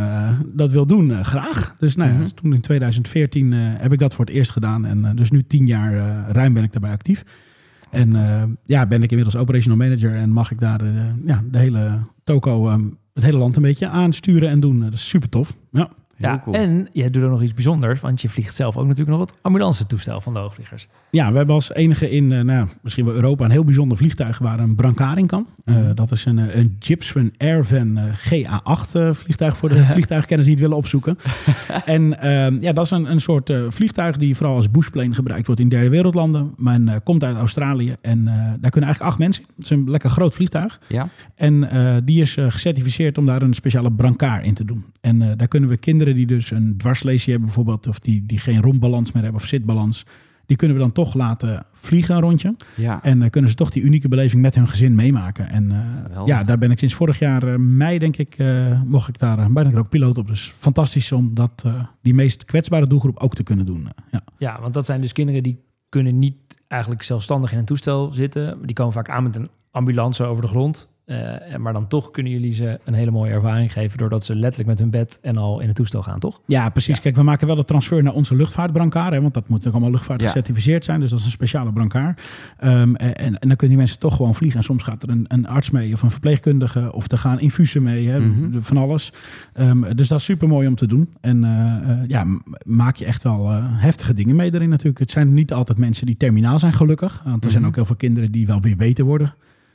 dat 0.53 0.71
wil 0.71 0.85
doen, 0.85 1.25
graag. 1.25 1.71
Dus 1.79 1.95
nou 1.95 2.11
ja, 2.11 2.17
Mhm. 2.17 2.27
toen 2.35 2.53
in 2.53 2.61
2014 2.61 3.53
eh, 3.53 3.59
heb 3.61 3.93
ik 3.93 3.99
dat 3.99 4.13
voor 4.13 4.25
het 4.25 4.33
eerst 4.33 4.51
gedaan. 4.51 4.85
En 4.85 5.15
dus 5.15 5.31
nu 5.31 5.43
tien 5.43 5.65
jaar 5.67 5.93
ruim 6.31 6.53
ben 6.53 6.63
ik 6.63 6.71
daarbij 6.71 6.91
actief. 6.91 7.23
En 7.89 8.11
ja, 8.65 8.85
ben 8.85 9.03
ik 9.03 9.09
inmiddels 9.09 9.35
operational 9.41 9.77
manager 9.77 10.15
en 10.15 10.29
mag 10.29 10.51
ik 10.51 10.59
daar 10.59 10.81
ja, 11.25 11.43
de 11.51 11.57
hele 11.57 11.99
toko, 12.23 12.69
eh, 12.69 12.75
het 13.13 13.23
hele 13.23 13.37
land 13.37 13.55
een 13.55 13.61
beetje 13.61 13.87
aansturen 13.87 14.49
en 14.49 14.59
doen. 14.59 14.77
Eh, 14.77 14.83
Dat 14.83 14.93
is 14.93 15.09
super 15.09 15.29
tof. 15.29 15.55
Ja. 15.71 15.89
Heel 16.17 16.29
Ja, 16.29 16.39
cool. 16.39 16.55
en 16.55 16.87
je 16.91 17.09
doet 17.09 17.23
ook 17.23 17.29
nog 17.31 17.41
iets 17.41 17.53
bijzonders, 17.53 17.99
want 17.99 18.21
je 18.21 18.29
vliegt 18.29 18.55
zelf 18.55 18.77
ook 18.77 18.87
natuurlijk 18.87 19.17
nog 19.17 19.29
het 19.29 19.37
ambulancetoestel 19.41 20.21
van 20.21 20.33
de 20.33 20.39
hoogvliegers. 20.39 20.87
Ja, 21.11 21.31
we 21.31 21.37
hebben 21.37 21.55
als 21.55 21.73
enige 21.73 22.09
in 22.09 22.31
eh, 22.31 22.41
nou, 22.41 22.67
misschien 22.81 23.05
wel 23.05 23.13
Europa 23.13 23.45
een 23.45 23.51
heel 23.51 23.63
bijzonder 23.63 23.97
vliegtuig 23.97 24.37
waar 24.39 24.59
een 24.59 24.75
brancard 24.75 25.17
in 25.17 25.27
kan. 25.27 25.47
Eh, 25.65 25.75
Mhm. 25.75 25.93
dat 25.95 26.11
is 26.11 26.25
een, 26.25 26.39
eh, 26.39 26.55
een 26.55 26.75
Gibson 26.79 27.33
Airvan 27.37 27.97
eh, 27.97 28.03
GA8 28.13 28.95
eh, 28.95 29.13
vliegtuig 29.13 29.57
voor 29.57 29.69
de 29.69 29.85
vliegtuigkenners 29.93 30.47
die 30.47 30.53
het 30.57 30.61
willen 30.63 30.77
opzoeken. 30.77 31.17
en 31.85 32.19
ehm, 32.19 32.57
ja, 32.61 32.73
dat 32.73 32.85
is 32.85 32.91
een, 32.91 33.11
een 33.11 33.19
soort 33.21 33.53
vliegtuig 33.69 34.17
die 34.17 34.35
vooral 34.35 34.55
als 34.55 34.71
bushplane 34.71 35.13
gebruikt 35.13 35.45
wordt 35.45 35.61
in 35.61 35.69
derde 35.69 35.89
wereldlanden. 35.89 36.53
Men 36.57 37.01
komt 37.03 37.23
uit 37.23 37.35
Australië 37.37 37.95
en 38.01 38.23
daar 38.59 38.71
kunnen 38.71 38.89
eigenlijk 38.89 39.01
acht 39.01 39.17
mensen. 39.17 39.43
Het 39.55 39.63
is 39.63 39.69
een 39.69 39.89
lekker 39.89 40.09
groot 40.09 40.33
vliegtuig. 40.33 40.79
Ja? 40.87 41.07
En 41.35 41.69
die 42.05 42.21
is 42.21 42.37
gecertificeerd 42.47 43.17
om 43.17 43.25
daar 43.25 43.41
een 43.41 43.53
speciale 43.53 43.91
brancard 43.91 44.45
in 44.45 44.53
te 44.53 44.65
doen. 44.65 44.85
En 45.01 45.37
daar 45.37 45.47
kunnen 45.47 45.69
we 45.69 45.77
kinderen 45.77 46.12
die 46.13 46.25
dus 46.25 46.51
een 46.51 46.77
dwarslesie 46.77 47.31
hebben 47.31 47.45
bijvoorbeeld... 47.45 47.87
of 47.87 47.99
die, 47.99 48.25
die 48.25 48.39
geen 48.39 48.61
rondbalans 48.61 49.11
meer 49.11 49.23
hebben 49.23 49.41
of 49.41 49.47
zitbalans... 49.47 50.05
die 50.45 50.57
kunnen 50.57 50.77
we 50.77 50.83
dan 50.83 50.91
toch 50.91 51.13
laten 51.13 51.65
vliegen 51.73 52.15
een 52.15 52.21
rondje. 52.21 52.55
Ja. 52.75 53.03
En 53.03 53.21
uh, 53.21 53.29
kunnen 53.29 53.49
ze 53.49 53.55
toch 53.55 53.69
die 53.69 53.83
unieke 53.83 54.07
beleving 54.07 54.41
met 54.41 54.55
hun 54.55 54.67
gezin 54.67 54.95
meemaken. 54.95 55.49
En 55.49 55.69
uh, 55.71 56.21
ja, 56.25 56.43
daar 56.43 56.57
ben 56.57 56.71
ik 56.71 56.79
sinds 56.79 56.93
vorig 56.93 57.19
jaar 57.19 57.47
uh, 57.47 57.55
mei, 57.55 57.97
denk 57.97 58.17
ik, 58.17 58.37
mocht 58.85 59.07
ik 59.07 59.19
daar, 59.19 59.51
ben 59.51 59.67
ik 59.67 59.73
er 59.73 59.79
ook 59.79 59.89
piloot 59.89 60.17
op. 60.17 60.27
Dus 60.27 60.53
fantastisch 60.57 61.11
om 61.11 61.33
dat, 61.33 61.65
die 62.01 62.13
meest 62.13 62.45
kwetsbare 62.45 62.87
doelgroep 62.87 63.19
ook 63.19 63.35
te 63.35 63.43
kunnen 63.43 63.65
doen. 63.65 63.87
ja. 64.11 64.21
ja, 64.37 64.61
want 64.61 64.73
dat 64.73 64.85
zijn 64.85 65.01
dus 65.01 65.11
kinderen 65.11 65.43
die 65.43 65.59
kunnen 65.89 66.19
niet 66.19 66.35
eigenlijk 66.67 67.03
zelfstandig 67.03 67.51
in 67.51 67.57
een 67.57 67.65
toestel 67.65 68.11
zitten. 68.11 68.57
Die 68.65 68.75
komen 68.75 68.93
vaak 68.93 69.09
aan 69.09 69.23
met 69.23 69.35
een 69.35 69.49
ambulance 69.71 70.23
over 70.23 70.41
de 70.41 70.47
grond. 70.47 70.89
Uh, 71.05 71.55
maar 71.57 71.73
dan 71.73 71.87
toch 71.87 72.11
kunnen 72.11 72.31
jullie 72.31 72.53
ze 72.53 72.79
een 72.83 72.93
hele 72.93 73.11
mooie 73.11 73.31
ervaring 73.31 73.73
geven... 73.73 73.97
doordat 73.97 74.25
ze 74.25 74.35
letterlijk 74.35 74.69
met 74.69 74.79
hun 74.79 74.89
bed 74.89 75.19
en 75.21 75.37
al 75.37 75.59
in 75.59 75.67
het 75.67 75.75
toestel 75.75 76.03
gaan, 76.03 76.19
toch? 76.19 76.41
Ja, 76.45 76.69
precies. 76.69 76.95
Ja. 76.95 77.01
Kijk, 77.01 77.15
we 77.15 77.23
maken 77.23 77.47
wel 77.47 77.55
de 77.55 77.63
transfer 77.63 78.03
naar 78.03 78.13
onze 78.13 78.35
luchtvaartbrancard. 78.35 79.09
Hè, 79.09 79.21
want 79.21 79.33
dat 79.33 79.47
moet 79.47 79.67
ook 79.67 79.73
allemaal 79.73 79.91
luchtvaart 79.91 80.21
ja. 80.21 80.27
gecertificeerd 80.27 80.85
zijn. 80.85 80.99
Dus 80.99 81.09
dat 81.09 81.19
is 81.19 81.25
een 81.25 81.31
speciale 81.31 81.73
brancard. 81.73 82.21
Um, 82.63 82.95
en, 82.95 83.15
en, 83.15 83.31
dan 83.31 83.39
kunnen 83.39 83.67
die 83.67 83.77
mensen 83.77 83.99
toch 83.99 84.15
gewoon 84.15 84.35
vliegen. 84.35 84.59
En 84.59 84.65
soms 84.65 84.83
gaat 84.83 85.03
er 85.03 85.09
een, 85.09 85.25
een 85.27 85.47
arts 85.47 85.69
mee 85.69 85.93
of 85.93 86.01
een 86.01 86.11
verpleegkundige... 86.11 86.93
of 86.93 87.11
er 87.11 87.17
gaan 87.17 87.39
infusen 87.39 87.83
mee, 87.83 88.07
hè, 88.07 88.19
mm 88.19 88.33
-hmm. 88.33 88.61
van 88.61 88.77
alles. 88.77 89.13
Um, 89.59 89.95
dus 89.95 90.07
dat 90.07 90.19
is 90.19 90.25
super 90.25 90.47
mooi 90.47 90.67
om 90.67 90.75
te 90.75 90.87
doen. 90.87 91.09
En 91.21 91.43
uh, 91.43 91.49
uh, 91.49 92.07
ja, 92.07 92.25
maak 92.65 92.95
je 92.95 93.05
echt 93.05 93.23
wel 93.23 93.51
uh, 93.51 93.65
heftige 93.67 94.13
dingen 94.13 94.35
mee 94.35 94.53
erin 94.53 94.69
natuurlijk. 94.69 94.99
Het 94.99 95.11
zijn 95.11 95.33
niet 95.33 95.53
altijd 95.53 95.77
mensen 95.77 96.05
die 96.05 96.17
terminaal 96.17 96.59
zijn, 96.59 96.73
gelukkig. 96.73 97.11
Want 97.13 97.25
er 97.25 97.31
mm 97.31 97.39
-hmm. 97.39 97.51
zijn 97.51 97.65
ook 97.65 97.75
heel 97.75 97.85
veel 97.85 97.95
kinderen 97.95 98.31
die 98.31 98.47
wel 98.47 98.61
weer 98.61 98.77
beter 98.77 99.05
worden... 99.05 99.33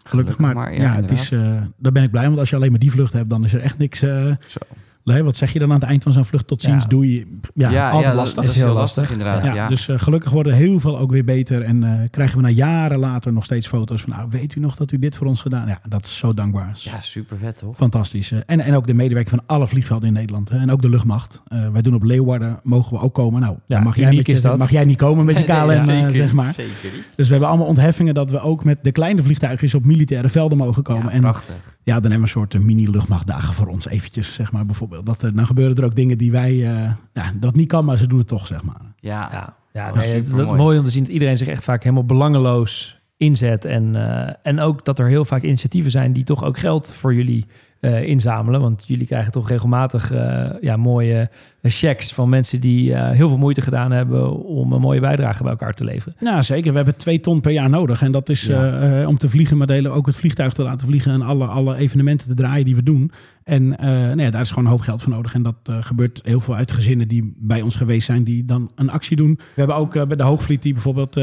Gelukkig, 0.09 0.38
maar, 0.38 0.55
maar, 0.55 0.75
ja, 0.75 0.83
ja 0.83 0.94
het 0.94 1.11
is, 1.11 1.33
uh, 1.33 1.62
daar 1.77 1.92
ben 1.92 2.03
ik 2.03 2.11
blij, 2.11 2.27
want 2.27 2.38
als 2.38 2.51
je 2.51 2.57
alleen 2.57 2.71
maar 2.71 2.81
die 2.81 2.90
vlucht 2.90 3.12
hebt, 3.12 3.31
dan 3.31 3.44
is 3.44 3.55
er 3.55 3.61
echt 3.61 3.79
niks. 3.79 4.03
Uh, 4.03 4.35
Zo. 4.47 4.61
Nee, 5.09 5.23
wat 5.23 5.37
zeg 5.37 5.53
je 5.53 5.59
dan 5.59 5.68
aan 5.68 5.81
het 5.81 5.88
eind 5.88 6.03
van 6.03 6.12
zo'n 6.12 6.25
vlucht 6.25 6.47
tot 6.47 6.62
ziens? 6.62 6.83
Ja. 6.83 6.88
Doe 6.88 7.12
je 7.12 7.27
ja, 7.55 7.71
ja 7.71 7.90
altijd 7.90 8.12
ja, 8.12 8.18
lastig. 8.18 8.42
Dat 8.44 8.55
is 8.55 8.61
heel 8.61 8.75
lastig, 8.75 9.11
inderdaad. 9.11 9.44
Ja, 9.44 9.55
ja. 9.55 9.68
Dus 9.68 9.88
uh, 9.88 9.99
gelukkig 9.99 10.31
worden 10.31 10.55
heel 10.55 10.81
veel 10.81 10.99
ook 10.99 11.11
weer 11.11 11.25
beter. 11.25 11.62
En 11.62 11.83
uh, 11.83 11.92
krijgen 12.11 12.37
we 12.37 12.42
na 12.42 12.49
jaren 12.49 12.99
later 12.99 13.33
nog 13.33 13.44
steeds 13.44 13.66
foto's 13.66 14.01
van... 14.01 14.11
nou, 14.11 14.29
weet 14.31 14.55
u 14.55 14.61
nog 14.61 14.77
dat 14.77 14.92
u 14.92 14.99
dit 14.99 15.16
voor 15.16 15.27
ons 15.27 15.40
gedaan? 15.40 15.68
Ja, 15.68 15.81
dat 15.88 16.05
is 16.05 16.16
zo 16.16 16.35
dankbaar. 16.35 16.71
Ja, 16.75 17.01
super 17.01 17.38
vet, 17.38 17.59
toch? 17.59 17.77
Fantastisch. 17.77 18.31
Uh, 18.31 18.38
en, 18.47 18.61
en 18.61 18.75
ook 18.75 18.87
de 18.87 18.94
medewerker 18.94 19.31
van 19.31 19.42
alle 19.47 19.66
vliegvelden 19.66 20.09
in 20.09 20.14
Nederland. 20.14 20.49
Hè, 20.49 20.59
en 20.59 20.71
ook 20.71 20.83
de 20.83 20.88
luchtmacht. 20.88 21.42
wij 21.73 21.83
doen 21.83 21.94
op 21.94 22.03
Leeuwarden, 22.03 22.61
mogen 22.62 22.97
we 22.97 23.03
ook 23.03 23.14
komen. 23.14 23.40
Nou, 23.40 23.57
ja, 23.66 23.81
mag, 23.81 23.97
jij 23.97 24.14
met 24.14 24.27
je, 24.27 24.55
mag 24.59 24.71
jij 24.71 24.85
niet 24.85 24.97
komen 24.97 25.27
met 25.27 25.38
je 25.38 25.44
KLM, 25.53 25.66
nee, 25.66 25.77
zeker 25.77 26.14
zeg 26.14 26.33
maar. 26.33 26.53
Zeker 26.53 26.90
niet. 26.94 27.12
Dus 27.16 27.27
we 27.27 27.33
hebben 27.33 27.49
allemaal 27.49 27.66
ontheffingen... 27.66 28.14
dat 28.14 28.31
we 28.31 28.40
ook 28.40 28.64
met 28.64 28.79
de 28.83 28.92
kleine 28.92 29.23
vliegtuigjes 29.23 29.75
op 29.75 29.85
militaire 29.85 30.29
velden 30.29 30.59
mogen 30.59 30.83
komen. 30.83 31.05
Ja, 31.05 31.11
en, 31.11 31.21
prachtig. 31.21 31.78
Ja, 31.88 32.01
dan 32.01 32.11
hebben 32.11 32.29
we 32.29 32.38
een 32.40 32.48
soort 32.51 32.64
mini-luchtmachtdagen 32.64 33.55
voor 33.55 33.66
ons 33.66 33.88
eventjes, 33.88 34.35
zeg 34.35 34.53
maar, 34.53 34.66
bijvoorbeeld. 34.66 35.07
Dat, 35.07 35.20
dan 35.20 35.46
gebeuren 35.46 35.77
er 35.77 35.85
ook 35.85 35.96
dingen 35.96 36.18
die 36.18 36.31
wij, 36.31 36.53
uh, 36.53 36.92
ja, 37.12 37.33
dat 37.35 37.55
niet 37.55 37.68
kan, 37.68 37.85
maar 37.85 37.96
ze 37.96 38.07
doen 38.07 38.18
het 38.18 38.29
toch, 38.29 38.46
zeg 38.46 38.62
maar. 38.62 38.81
Ja, 38.96 39.29
ja, 39.33 39.57
ja 39.72 39.94
nee, 39.94 40.14
het 40.14 40.29
is 40.29 40.33
mooi. 40.33 40.59
mooi 40.59 40.79
om 40.79 40.85
te 40.85 40.90
zien 40.90 41.05
dat 41.05 41.12
iedereen 41.12 41.38
zich 41.38 41.48
echt 41.48 41.64
vaak 41.64 41.83
helemaal 41.83 42.05
belangeloos 42.05 43.01
inzet. 43.16 43.64
En, 43.64 43.94
uh, 43.94 44.31
en 44.42 44.61
ook 44.61 44.85
dat 44.85 44.98
er 44.98 45.09
heel 45.09 45.24
vaak 45.24 45.42
initiatieven 45.42 45.90
zijn 45.90 46.12
die 46.12 46.24
toch 46.24 46.44
ook 46.44 46.59
geld 46.59 46.92
voor 46.92 47.14
jullie 47.14 47.46
uh, 47.81 48.03
inzamelen. 48.03 48.61
Want 48.61 48.85
jullie 48.87 49.07
krijgen 49.07 49.33
toch 49.33 49.49
regelmatig 49.49 50.12
uh, 50.12 50.47
ja, 50.61 50.77
mooie 50.77 51.31
checks 51.62 52.12
van 52.12 52.29
mensen 52.29 52.61
die 52.61 52.91
uh, 52.91 53.11
heel 53.11 53.29
veel 53.29 53.38
moeite 53.38 53.61
gedaan 53.61 53.91
hebben 53.91 54.45
om 54.45 54.73
een 54.73 54.81
mooie 54.81 55.01
bijdrage 55.01 55.43
bij 55.43 55.53
elkaar 55.53 55.75
te 55.75 55.85
leveren. 55.85 56.14
Ja, 56.21 56.43
zeker. 56.43 56.71
We 56.71 56.77
hebben 56.77 56.97
twee 56.97 57.21
ton 57.21 57.41
per 57.41 57.53
jaar 57.53 57.71
nodig. 57.71 58.03
En 58.03 58.12
dat 58.12 58.29
is 58.29 58.43
ja. 58.43 59.07
om 59.07 59.19
te 59.19 59.29
vliegen, 59.29 59.57
maar 59.57 59.67
delen 59.67 59.93
ook 59.93 60.07
het 60.07 60.17
vliegtuig 60.17 60.53
te 60.53 60.62
laten 60.62 60.87
vliegen 60.87 61.12
en 61.12 61.23
alle, 61.23 61.47
alle 61.47 61.77
evenementen 61.77 62.29
te 62.29 62.35
draaien 62.35 62.64
die 62.64 62.77
we 62.77 62.83
doen. 62.83 63.12
En 63.45 63.69
nee, 63.69 64.25
ja, 64.25 64.31
daar 64.31 64.41
is 64.41 64.49
gewoon 64.49 64.64
een 64.64 64.71
hoop 64.71 64.81
geld 64.81 65.03
voor 65.03 65.12
nodig. 65.12 65.35
En 65.35 65.43
dat 65.43 65.57
gebeurt 65.81 66.21
heel 66.25 66.41
veel 66.41 66.55
uit 66.55 66.73
gezinnen 66.73 67.09
die 67.09 67.35
bij 67.37 67.62
ons 67.62 67.77
geweest 67.77 68.07
zijn, 68.07 68.25
die 68.25 68.45
dan 68.45 68.71
een 68.75 68.91
actie 68.91 69.17
doen. 69.17 69.35
We 69.37 69.45
hebben 69.55 69.77
ook 69.77 69.93
bij 69.93 70.17
de 70.17 70.23
Hoogvliet 70.23 70.62
die 70.62 70.73
bijvoorbeeld 70.73 71.21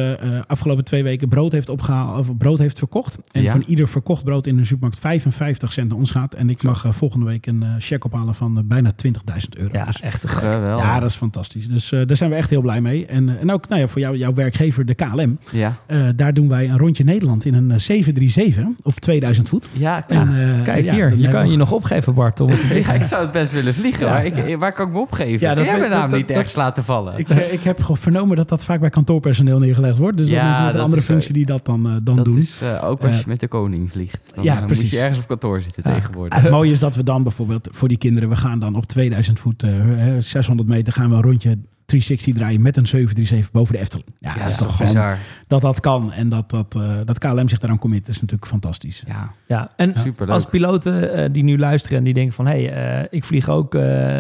afgelopen 0.47 0.83
twee 0.83 1.03
weken 1.03 1.29
brood 1.29 1.51
heeft 1.51 1.69
opgehaald, 1.69 2.19
of 2.19 2.37
brood 2.37 2.59
heeft 2.59 2.77
verkocht. 2.77 3.17
En 3.31 3.41
ja. 3.41 3.51
van 3.51 3.63
ieder 3.67 3.87
verkocht 3.87 4.23
brood 4.23 4.47
in 4.47 4.57
een 4.57 4.65
supermarkt 4.65 4.99
55 4.99 5.73
cent 5.73 5.89
naar 5.89 5.97
ons 5.97 6.11
gaat. 6.11 6.33
En 6.33 6.44
ik 6.49 6.63
mag 6.63 6.85
uh, 6.85 6.91
volgende 6.91 7.25
week 7.25 7.45
een 7.45 7.63
uh, 7.63 7.69
check 7.79 8.05
ophalen 8.05 8.35
van 8.35 8.57
uh, 8.57 8.63
bijna 8.65 8.91
20.000 9.05 9.11
euro. 9.57 9.73
Ja, 9.73 9.85
dus, 9.85 10.01
echt 10.01 10.29
geweldig. 10.29 10.85
Ja, 10.85 10.99
dat 10.99 11.09
is 11.09 11.15
fantastisch. 11.15 11.67
Dus 11.67 11.89
daar 11.89 12.15
zijn 12.15 12.29
we 12.29 12.35
echt 12.35 12.49
heel 12.49 12.61
blij 12.61 12.81
mee. 12.81 13.05
En, 13.05 13.39
en 13.39 13.51
ook 13.51 13.67
nou 13.67 13.81
ja, 13.81 13.87
voor 13.87 14.01
jou, 14.01 14.17
jouw 14.17 14.33
werkgever, 14.33 14.85
de 14.85 14.93
KLM. 14.93 15.39
Ja. 15.51 15.77
daar 16.15 16.33
doen 16.33 16.49
wij 16.49 16.69
een 16.69 16.77
rondje 16.77 17.03
Nederland 17.03 17.45
in 17.45 17.53
een 17.53 17.81
737 17.81 18.65
op 18.83 18.93
2000 18.93 19.49
voet. 19.49 19.69
Ja, 19.71 20.07
en, 20.07 20.61
kijk 20.63 20.89
hier. 20.89 21.17
je 21.17 21.27
kan 21.27 21.51
je 21.51 21.57
nog 21.57 21.71
opgeven, 21.71 22.13
Bart, 22.13 22.39
om 22.39 22.49
het 22.49 22.59
te 22.59 22.67
vliegen. 22.75 22.95
ik 22.95 23.03
zou 23.03 23.21
het 23.23 23.31
best 23.31 23.51
willen 23.51 23.73
vliegen, 23.73 24.09
maar 24.09 24.25
ik, 24.25 24.57
waar 24.57 24.73
kan 24.73 24.87
ik 24.87 24.93
me 24.93 24.99
opgeven? 24.99 25.47
Ja, 25.47 25.55
dat 25.55 25.65
hebben 25.65 25.89
we 25.89 25.95
namelijk 25.95 26.27
niet 26.27 26.37
ergens 26.37 26.55
laten 26.55 26.83
vallen. 26.83 27.13
Ik, 27.17 27.29
ik 27.29 27.63
heb 27.63 27.79
vernomen 27.81 28.37
dat 28.37 28.49
dat 28.49 28.63
vaak 28.63 28.79
bij 28.79 28.89
kantoorpersoneel 28.89 29.59
neergelegd 29.59 29.97
wordt. 29.97 30.17
Dus 30.17 30.29
ja, 30.29 30.59
dat 30.61 30.69
is 30.69 30.75
een 30.75 30.81
andere 30.81 31.01
functie 31.01 31.33
die 31.33 31.45
dat 31.45 31.65
dan, 31.65 31.83
dan 32.03 32.15
dat 32.15 32.25
doen. 32.25 32.33
Dat 32.33 32.43
is 32.43 32.63
ook 32.81 33.03
als 33.03 33.19
je 33.19 33.23
met 33.27 33.39
de 33.39 33.47
koning 33.47 33.91
vliegt. 33.91 34.31
Dan, 34.35 34.43
ja, 34.43 34.55
dan 34.55 34.65
precies. 34.65 34.83
moet 34.83 34.91
je 34.91 34.99
ergens 34.99 35.19
op 35.19 35.27
kantoor 35.27 35.61
zitten 35.61 35.83
tegenwoordig. 35.83 36.34
Het 36.41 36.49
mooie 36.49 36.71
is 36.71 36.79
dat 36.79 36.95
we 36.95 37.03
dan 37.03 37.23
bijvoorbeeld 37.23 37.69
voor 37.71 37.87
die 37.87 37.97
kinderen, 37.97 38.29
we 38.29 38.35
gaan 38.35 38.59
dan 38.59 38.75
op 38.75 38.85
2000 38.85 39.39
voet, 39.39 39.63
uh, 39.63 39.71
600 40.19 40.69
meter, 40.69 40.93
gaan 40.93 41.09
we 41.09 41.15
een 41.15 41.21
rondje 41.21 41.57
360 41.85 42.33
draaien 42.33 42.61
met 42.61 42.77
een 42.77 42.87
737 42.87 43.51
boven 43.51 43.73
de 43.73 43.79
Efteling. 43.79 44.07
Ja, 44.19 44.33
ja 44.33 44.39
dat 44.39 44.49
is 44.49 44.55
toch 44.55 44.77
bizar. 44.77 45.03
Gewoon, 45.03 45.17
dat 45.47 45.61
dat 45.61 45.79
kan 45.79 46.11
en 46.11 46.29
dat, 46.29 46.49
dat, 46.49 46.75
uh, 46.77 46.97
dat 47.05 47.19
KLM 47.19 47.49
zich 47.49 47.59
daaraan 47.59 47.79
commit, 47.79 48.07
is 48.07 48.21
natuurlijk 48.21 48.47
fantastisch. 48.47 49.03
Ja, 49.05 49.31
ja. 49.47 49.71
en 49.75 49.93
Superleuk. 49.97 50.33
als 50.33 50.45
piloten 50.45 51.19
uh, 51.19 51.25
die 51.31 51.43
nu 51.43 51.57
luisteren 51.57 51.97
en 51.97 52.03
die 52.03 52.13
denken 52.13 52.33
van... 52.33 52.47
hé, 52.47 52.65
hey, 52.65 53.01
uh, 53.01 53.07
ik 53.09 53.23
vlieg 53.23 53.49
ook, 53.49 53.75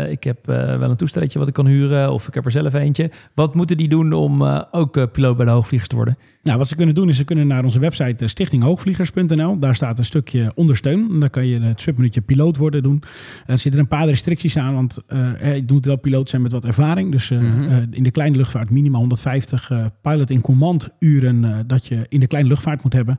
ik 0.09 0.23
heb 0.23 0.45
wel 0.45 0.89
een 0.89 0.95
toestelletje 0.95 1.39
wat 1.39 1.47
ik 1.47 1.53
kan 1.53 1.65
huren... 1.65 2.11
of 2.11 2.27
ik 2.27 2.33
heb 2.33 2.45
er 2.45 2.51
zelf 2.51 2.73
eentje. 2.73 3.11
Wat 3.33 3.55
moeten 3.55 3.77
die 3.77 3.87
doen 3.87 4.13
om 4.13 4.43
ook 4.71 5.11
piloot 5.11 5.37
bij 5.37 5.45
de 5.45 5.51
hoogvliegers 5.51 5.89
te 5.89 5.95
worden? 5.95 6.17
Nou, 6.43 6.57
wat 6.57 6.67
ze 6.67 6.75
kunnen 6.75 6.95
doen 6.95 7.09
is 7.09 7.17
ze 7.17 7.23
kunnen 7.23 7.47
naar 7.47 7.63
onze 7.63 7.79
website 7.79 8.27
stichtinghoogvliegers.nl. 8.27 9.59
Daar 9.59 9.75
staat 9.75 9.97
een 9.97 10.05
stukje 10.05 10.51
ondersteun. 10.55 11.19
Daar 11.19 11.29
kan 11.29 11.47
je 11.47 11.59
het 11.59 11.81
subminuutje 11.81 12.21
piloot 12.21 12.57
worden 12.57 12.83
doen. 12.83 13.03
Er 13.45 13.59
zitten 13.59 13.81
een 13.81 13.87
paar 13.87 14.07
restricties 14.07 14.57
aan, 14.57 14.73
want 14.73 14.99
je 15.43 15.63
moet 15.67 15.85
wel 15.85 15.97
piloot 15.97 16.29
zijn 16.29 16.41
met 16.41 16.51
wat 16.51 16.65
ervaring. 16.65 17.11
Dus 17.11 17.29
mm 17.29 17.54
-hmm. 17.55 17.87
in 17.91 18.03
de 18.03 18.11
kleine 18.11 18.37
luchtvaart 18.37 18.69
minimaal 18.69 18.99
150 18.99 19.71
pilot 20.01 20.29
in 20.29 20.41
command 20.41 20.89
uren 20.99 21.43
uh, 21.43 21.57
dat 21.67 21.85
je 21.85 22.05
in 22.09 22.19
de 22.19 22.27
kleine 22.27 22.49
luchtvaart 22.49 22.83
moet 22.83 22.93
hebben. 22.93 23.17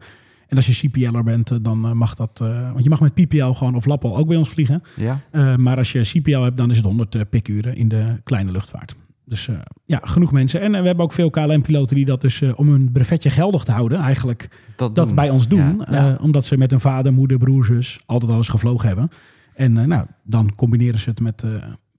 En 0.49 0.57
als 0.57 0.67
je 0.67 0.89
CPL'er 0.89 1.25
bent, 1.25 1.53
uh, 1.53 1.59
dan 1.63 1.87
uh, 1.87 1.93
mag 1.93 2.15
dat... 2.15 2.39
want 2.73 2.85
je 2.85 2.91
mag 2.91 3.01
met 3.01 3.15
PPL 3.15 3.51
gewoon 3.51 3.75
of 3.75 3.85
Lappel 3.85 4.17
ook 4.17 4.27
bij 4.27 4.37
ons 4.37 4.49
vliegen. 4.49 4.83
Ja. 4.97 5.21
maar 5.57 5.77
als 5.77 5.93
je 5.93 6.01
CPL 6.01 6.41
hebt, 6.41 6.57
dan 6.57 6.71
is 6.71 6.77
het 6.77 6.87
100 6.87 7.31
pikuren 7.31 7.77
in 7.77 7.89
de 7.89 8.21
kleine 8.25 8.51
luchtvaart. 8.51 8.97
Dus 9.25 9.49
ja, 9.85 10.01
genoeg 10.03 10.33
mensen. 10.33 10.61
En 10.61 10.71
we 10.71 10.87
hebben 10.87 11.05
ook 11.05 11.13
veel 11.13 11.31
KLM-piloten 11.31 11.97
die 11.97 12.05
dat 12.05 12.21
dus 12.21 12.43
om 12.55 12.69
hun 12.69 12.93
brevetje 12.93 13.31
geldig 13.31 13.65
te 13.65 13.73
houden... 13.73 13.99
eigenlijk 13.99 14.49
dat, 14.77 14.95
dat 14.95 15.15
bij 15.15 15.31
ons 15.31 15.49
doen. 15.49 15.85
Ja. 15.87 15.87
Ja. 15.91 16.19
omdat 16.21 16.45
ze 16.45 16.57
met 16.57 16.71
hun 16.71 16.81
vader, 16.81 17.13
moeder, 17.13 17.39
broer, 17.39 17.65
zus 17.65 17.99
altijd 18.07 18.31
al 18.31 18.37
eens 18.37 18.49
gevlogen 18.49 18.87
hebben. 18.89 19.11
En 19.55 19.73
nou, 19.73 20.07
dan 20.23 20.55
combineren 20.55 20.99
ze 20.99 21.11
het 21.11 21.21
met 21.21 21.45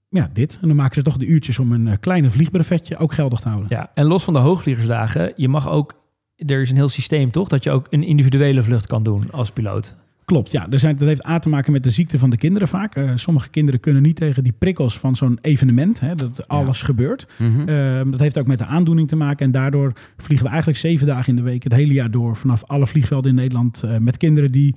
ja, 0.08 0.30
dit. 0.32 0.58
En 0.60 0.68
dan 0.68 0.76
maken 0.76 0.94
ze 0.94 1.02
toch 1.02 1.16
de 1.16 1.26
uurtjes 1.26 1.58
om 1.58 1.72
een 1.72 1.86
uh, 1.86 1.92
kleine 2.00 2.30
vliegbrevetje 2.30 2.96
ook 2.96 3.12
geldig 3.12 3.40
te 3.40 3.48
houden. 3.48 3.68
Ja, 3.70 3.90
en 3.94 4.06
los 4.06 4.24
van 4.24 4.34
de 4.34 4.40
hoogvliegersdagen, 4.40 5.32
je 5.36 5.48
mag 5.48 5.68
ook, 5.70 5.94
er 6.36 6.60
is 6.60 6.70
een 6.70 6.76
heel 6.76 6.88
systeem 6.88 7.30
toch, 7.30 7.48
dat 7.48 7.64
je 7.64 7.70
ook 7.70 7.86
een 7.90 8.02
individuele 8.02 8.62
vlucht 8.62 8.86
kan 8.86 9.02
doen 9.02 9.30
als 9.30 9.50
piloot. 9.50 9.94
Klopt, 10.28 10.52
ja. 10.52 10.66
Er 10.70 10.78
zijn, 10.78 10.96
dat 10.96 11.08
heeft 11.08 11.26
A 11.26 11.38
te 11.38 11.48
maken 11.48 11.72
met 11.72 11.82
de 11.82 11.90
ziekte 11.90 12.18
van 12.18 12.30
de 12.30 12.36
kinderen 12.36 12.68
vaak. 12.68 12.96
Uh, 12.96 13.10
sommige 13.14 13.48
kinderen 13.48 13.80
kunnen 13.80 14.02
niet 14.02 14.16
tegen 14.16 14.42
die 14.42 14.52
prikkels 14.58 14.98
van 14.98 15.16
zo'n 15.16 15.38
evenement, 15.40 16.00
hè, 16.00 16.14
dat 16.14 16.48
alles 16.48 16.80
ja. 16.80 16.86
gebeurt. 16.86 17.26
Mm 17.36 17.54
-hmm. 17.54 17.68
uh, 17.68 18.10
dat 18.10 18.20
heeft 18.20 18.38
ook 18.38 18.46
met 18.46 18.58
de 18.58 18.66
aandoening 18.66 19.08
te 19.08 19.16
maken. 19.16 19.46
En 19.46 19.52
daardoor 19.52 19.92
vliegen 20.16 20.44
we 20.46 20.50
eigenlijk 20.50 20.80
zeven 20.80 21.06
dagen 21.06 21.28
in 21.28 21.36
de 21.36 21.42
week, 21.42 21.62
het 21.62 21.72
hele 21.72 21.92
jaar 21.92 22.10
door, 22.10 22.36
vanaf 22.36 22.64
alle 22.64 22.86
vliegvelden 22.86 23.30
in 23.30 23.36
Nederland, 23.36 23.82
uh, 23.84 23.96
met 23.96 24.16
kinderen 24.16 24.52
die 24.52 24.74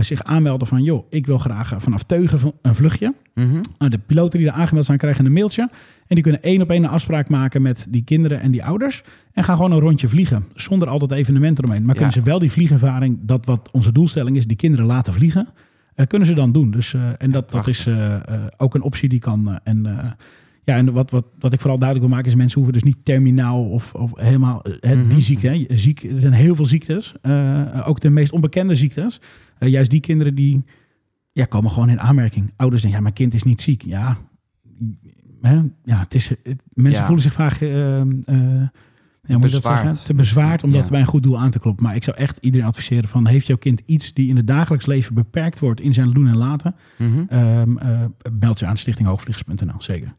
zich 0.00 0.22
aanmelden 0.22 0.66
van... 0.66 0.82
joh, 0.82 1.06
ik 1.10 1.26
wil 1.26 1.38
graag 1.38 1.72
vanaf 1.76 2.02
Teugen 2.02 2.52
een 2.62 2.74
vluchtje. 2.74 3.14
Mm 3.34 3.50
-hmm. 3.78 3.88
De 3.90 3.98
piloten 3.98 4.38
die 4.38 4.48
er 4.48 4.54
aangemeld 4.54 4.86
zijn, 4.86 4.98
krijgen 4.98 5.26
een 5.26 5.32
mailtje. 5.32 5.62
En 6.06 6.14
die 6.14 6.22
kunnen 6.22 6.42
één 6.42 6.62
op 6.62 6.70
één 6.70 6.84
een 6.84 6.90
afspraak 6.90 7.28
maken 7.28 7.62
met 7.62 7.86
die 7.90 8.02
kinderen 8.04 8.40
en 8.40 8.50
die 8.50 8.64
ouders. 8.64 9.02
En 9.32 9.44
gaan 9.44 9.56
gewoon 9.56 9.72
een 9.72 9.78
rondje 9.80 10.08
vliegen, 10.08 10.44
zonder 10.54 10.88
altijd 10.88 11.10
evenementen 11.10 11.64
eromheen. 11.64 11.84
Maar 11.86 11.94
Ja. 11.94 12.00
kunnen 12.00 12.18
ze 12.22 12.30
wel 12.30 12.38
die 12.38 12.50
vliegervaring, 12.50 13.18
dat 13.22 13.46
wat 13.46 13.68
onze 13.72 13.92
doelstelling 13.92 14.36
is... 14.36 14.46
die 14.46 14.56
kinderen 14.56 14.86
laten 14.86 15.12
vliegen, 15.12 15.48
eh, 15.94 16.06
kunnen 16.06 16.28
ze 16.28 16.34
dan 16.34 16.52
doen. 16.52 16.70
Dus, 16.70 16.94
eh, 16.94 17.02
en 17.18 17.30
dat, 17.30 17.50
dat 17.50 17.66
is 17.66 17.86
eh, 17.86 18.14
eh, 18.14 18.20
ook 18.56 18.74
een 18.74 18.82
optie 18.82 19.08
die 19.08 19.18
kan. 19.18 19.48
eh, 19.50 19.56
en 19.64 19.86
eh, 19.86 20.10
Ja, 20.66 20.76
en 20.76 20.92
wat, 20.92 21.10
wat, 21.10 21.24
wat 21.38 21.52
ik 21.52 21.60
vooral 21.60 21.78
duidelijk 21.78 22.08
wil 22.08 22.16
maken 22.18 22.32
is... 22.32 22.38
mensen 22.38 22.60
hoeven 22.60 22.80
dus 22.80 22.92
niet 22.92 23.04
terminaal 23.04 23.64
of, 23.70 23.94
of 23.94 24.10
helemaal 24.14 24.62
eh, 24.64 24.72
hè, 24.80 24.94
Mhm. 24.94 25.08
die 25.08 25.20
ziekte. 25.20 25.48
Hè. 25.48 25.66
Ziek, 25.76 26.02
er 26.02 26.20
zijn 26.20 26.32
heel 26.32 26.54
veel 26.54 26.66
ziektes. 26.66 27.14
eh, 27.22 27.88
ook 27.88 28.00
de 28.00 28.10
meest 28.10 28.32
onbekende 28.32 28.74
ziektes. 28.76 29.20
Eh, 29.58 29.68
juist 29.68 29.90
die 29.90 30.00
kinderen 30.00 30.34
die 30.34 30.64
ja, 31.32 31.44
komen 31.44 31.70
gewoon 31.70 31.88
in 31.88 32.00
aanmerking. 32.00 32.52
Ouders 32.56 32.82
denken, 32.82 32.98
ja, 32.98 33.04
mijn 33.06 33.14
kind 33.16 33.34
is 33.34 33.42
niet 33.42 33.60
ziek. 33.62 33.82
Ja, 33.82 34.16
hè, 35.40 35.54
ja 35.84 35.98
het 35.98 36.14
is, 36.14 36.28
het- 36.28 36.62
mensen 36.72 37.00
Ja. 37.00 37.06
voelen 37.06 37.24
zich 37.24 37.32
vaak... 37.32 37.52
eh, 37.52 38.00
eh, 38.00 38.06
ja, 39.26 39.36
moet 39.38 39.50
je 39.50 39.50
dat 39.50 39.62
bezwaard. 39.62 39.80
zeggen? 39.86 40.04
Te 40.04 40.14
bezwaard 40.14 40.62
om 40.62 40.70
Ja. 40.72 40.80
dat 40.80 40.90
bij 40.90 41.00
een 41.00 41.06
goed 41.06 41.22
doel 41.22 41.38
aan 41.38 41.50
te 41.50 41.58
kloppen. 41.58 41.84
Maar 41.84 41.94
ik 41.94 42.04
zou 42.04 42.16
echt 42.16 42.38
iedereen 42.40 42.66
adviseren 42.66 43.08
van... 43.08 43.26
heeft 43.26 43.46
jouw 43.46 43.56
kind 43.56 43.82
iets 43.86 44.12
die 44.12 44.28
in 44.28 44.36
het 44.36 44.46
dagelijks 44.46 44.86
leven 44.86 45.14
beperkt 45.14 45.58
wordt... 45.58 45.80
in 45.80 45.92
zijn 45.92 46.10
doen 46.10 46.26
en 46.28 46.36
laten... 46.36 46.74
Ehm, 47.28 47.76
eh, 47.76 48.04
meld 48.40 48.58
je 48.58 48.66
aan 48.66 48.76
stichtinghoogvliegers.nl, 48.76 49.74
zeker. 49.82 50.14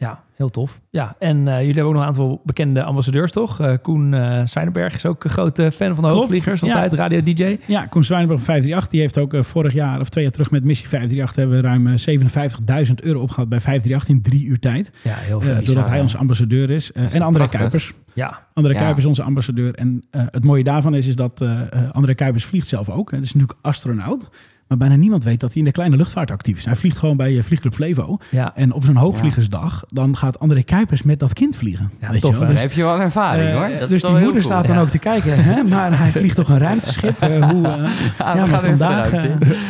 Ja, 0.00 0.22
heel 0.34 0.50
tof. 0.50 0.80
Ja, 0.90 1.16
en 1.18 1.48
eh, 1.48 1.54
jullie 1.58 1.66
hebben 1.66 1.84
ook 1.84 1.92
nog 1.92 2.02
een 2.02 2.08
aantal 2.08 2.40
bekende 2.44 2.82
ambassadeurs, 2.82 3.32
toch? 3.32 3.60
Eh, 3.60 3.74
Koen 3.82 4.14
eh 4.14 4.46
Zwijnenberg 4.46 4.94
is 4.94 5.06
ook 5.06 5.24
een 5.24 5.30
grote 5.30 5.72
fan 5.72 5.94
van 5.94 6.04
de 6.04 6.40
ja. 6.60 6.74
Altijd 6.74 6.92
radio-dj. 6.92 7.58
Ja, 7.66 7.86
Koen 7.86 8.04
Zwijnenberg 8.04 8.40
van 8.40 8.54
538, 8.54 8.88
die 8.90 9.00
heeft 9.00 9.18
ook 9.18 9.44
vorig 9.44 9.72
jaar 9.72 10.00
of 10.00 10.08
twee 10.08 10.24
jaar 10.24 10.32
terug 10.32 10.50
met 10.50 10.64
Missie 10.64 10.88
538 10.88 11.36
hebben 11.36 11.56
we 11.56 11.68
ruim 11.68 11.86
eh, 11.86 12.86
57.000 12.86 12.94
euro 12.94 13.20
opgehaald 13.20 13.48
bij 13.48 13.60
538 13.60 14.08
in 14.08 14.22
drie 14.22 14.44
uur 14.44 14.58
tijd. 14.58 14.92
Ja, 15.02 15.14
heel 15.14 15.40
veel. 15.40 15.64
doordat 15.64 15.88
hij 15.88 16.00
onze 16.00 16.18
ambassadeur 16.18 16.70
is. 16.70 16.92
En 16.92 17.04
André 17.04 17.30
prachtig. 17.30 17.58
Kuipers. 17.58 17.94
ja, 18.14 18.46
André 18.54 18.72
Ja. 18.72 18.78
Kuipers 18.78 19.04
is 19.04 19.08
onze 19.08 19.22
ambassadeur. 19.22 19.74
En 19.74 20.02
het 20.10 20.44
mooie 20.44 20.64
daarvan 20.64 20.94
is, 20.94 21.06
is 21.06 21.16
dat 21.16 21.44
André 21.92 22.14
Kuipers 22.14 22.44
vliegt 22.44 22.66
zelf 22.66 22.90
ook. 22.90 23.10
Het 23.10 23.24
is 23.24 23.32
natuurlijk 23.32 23.58
astronaut. 23.62 24.30
Maar 24.70 24.78
bijna 24.78 24.94
niemand 24.96 25.24
weet 25.24 25.40
dat 25.40 25.48
hij 25.52 25.58
in 25.58 25.64
de 25.64 25.72
kleine 25.72 25.96
luchtvaart 25.96 26.30
actief 26.30 26.58
is. 26.58 26.64
Hij 26.64 26.76
vliegt 26.76 26.98
gewoon 26.98 27.16
bij 27.16 27.36
eh, 27.36 27.42
Vliegclub 27.42 27.74
Flevo. 27.74 28.18
ja. 28.28 28.56
En 28.56 28.72
op 28.72 28.84
zo'n 28.84 28.96
hoogvliegersdag, 28.96 29.84
dan 29.88 30.16
gaat 30.16 30.38
André 30.38 30.62
Kuipers 30.62 31.02
met 31.02 31.18
dat 31.18 31.32
kind 31.32 31.56
vliegen. 31.56 31.90
Ja, 32.00 32.10
Weet 32.10 32.20
tof, 32.20 32.32
je 32.32 32.38
wel? 32.38 32.48
Dus- 32.48 32.60
heb 32.60 32.72
je 32.72 32.82
wel 32.82 33.00
ervaring 33.00 33.48
Eh, 33.48 33.56
hoor. 33.56 33.78
Dat 33.78 33.88
dus 33.88 34.02
die 34.02 34.10
moeder 34.10 34.30
cool. 34.30 34.42
staat 34.42 34.66
dan 34.66 34.76
Ja. 34.76 34.80
ook 34.82 34.88
te 34.88 34.98
kijken. 34.98 35.44
Hè? 35.44 35.62
Maar 35.74 35.98
hij 35.98 36.10
vliegt 36.10 36.36
toch 36.36 36.48
een 36.48 36.58
ruimteschip? 36.58 37.20
eh, 37.20 37.50
hoe, 37.50 37.66
eh, 37.68 37.90
Ja, 38.34 38.46
maar 38.46 38.60
vandaag, 38.64 39.12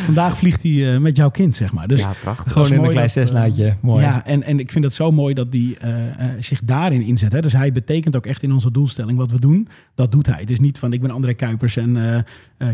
vandaag 0.05 0.37
vliegt 0.37 0.63
hij 0.63 0.99
met 0.99 1.15
jouw 1.15 1.29
kind, 1.29 1.55
zeg 1.55 1.71
maar. 1.73 1.87
Dus 1.87 2.01
ja, 2.01 2.11
prachtig. 2.21 2.51
Gewoon 2.51 2.67
in 2.71 2.83
een 2.83 2.89
klein 2.89 3.09
dat. 3.57 3.73
Mooi. 3.81 4.03
ja, 4.03 4.25
en, 4.25 4.43
en 4.43 4.59
ik 4.59 4.71
vind 4.71 4.83
het 4.83 4.93
zo 4.93 5.11
mooi 5.11 5.33
dat 5.33 5.47
hij 5.49 5.77
zich 6.39 6.61
daarin 6.63 7.01
inzet. 7.01 7.31
Hè? 7.31 7.41
Dus 7.41 7.53
hij 7.53 7.71
betekent 7.71 8.15
ook 8.15 8.25
echt 8.25 8.43
in 8.43 8.51
onze 8.51 8.71
doelstelling 8.71 9.17
wat 9.17 9.31
we 9.31 9.39
doen. 9.39 9.67
Dat 9.95 10.11
doet 10.11 10.25
hij. 10.25 10.39
Het 10.39 10.49
is 10.51 10.59
niet 10.59 10.79
van 10.79 10.93
ik 10.93 11.01
ben 11.01 11.11
André 11.11 11.33
Kuipers 11.33 11.77
en 11.77 12.25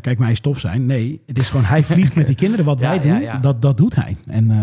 kijk 0.01 0.19
mij 0.19 0.33
stof 0.35 0.59
zijn. 0.59 0.85
Nee, 0.85 1.21
het 1.25 1.39
is 1.39 1.49
gewoon 1.49 1.65
hij 1.65 1.83
vliegt 1.83 2.15
met 2.17 2.27
die 2.27 2.35
kinderen. 2.35 2.65
Wat 2.65 2.79
Ja, 2.79 2.89
wij 2.89 2.99
doen, 3.01 3.21
ja. 3.21 3.37
Dat, 3.37 3.61
dat 3.61 3.77
doet 3.77 3.95
hij. 3.95 4.17
En 4.25 4.51
eh, 4.51 4.57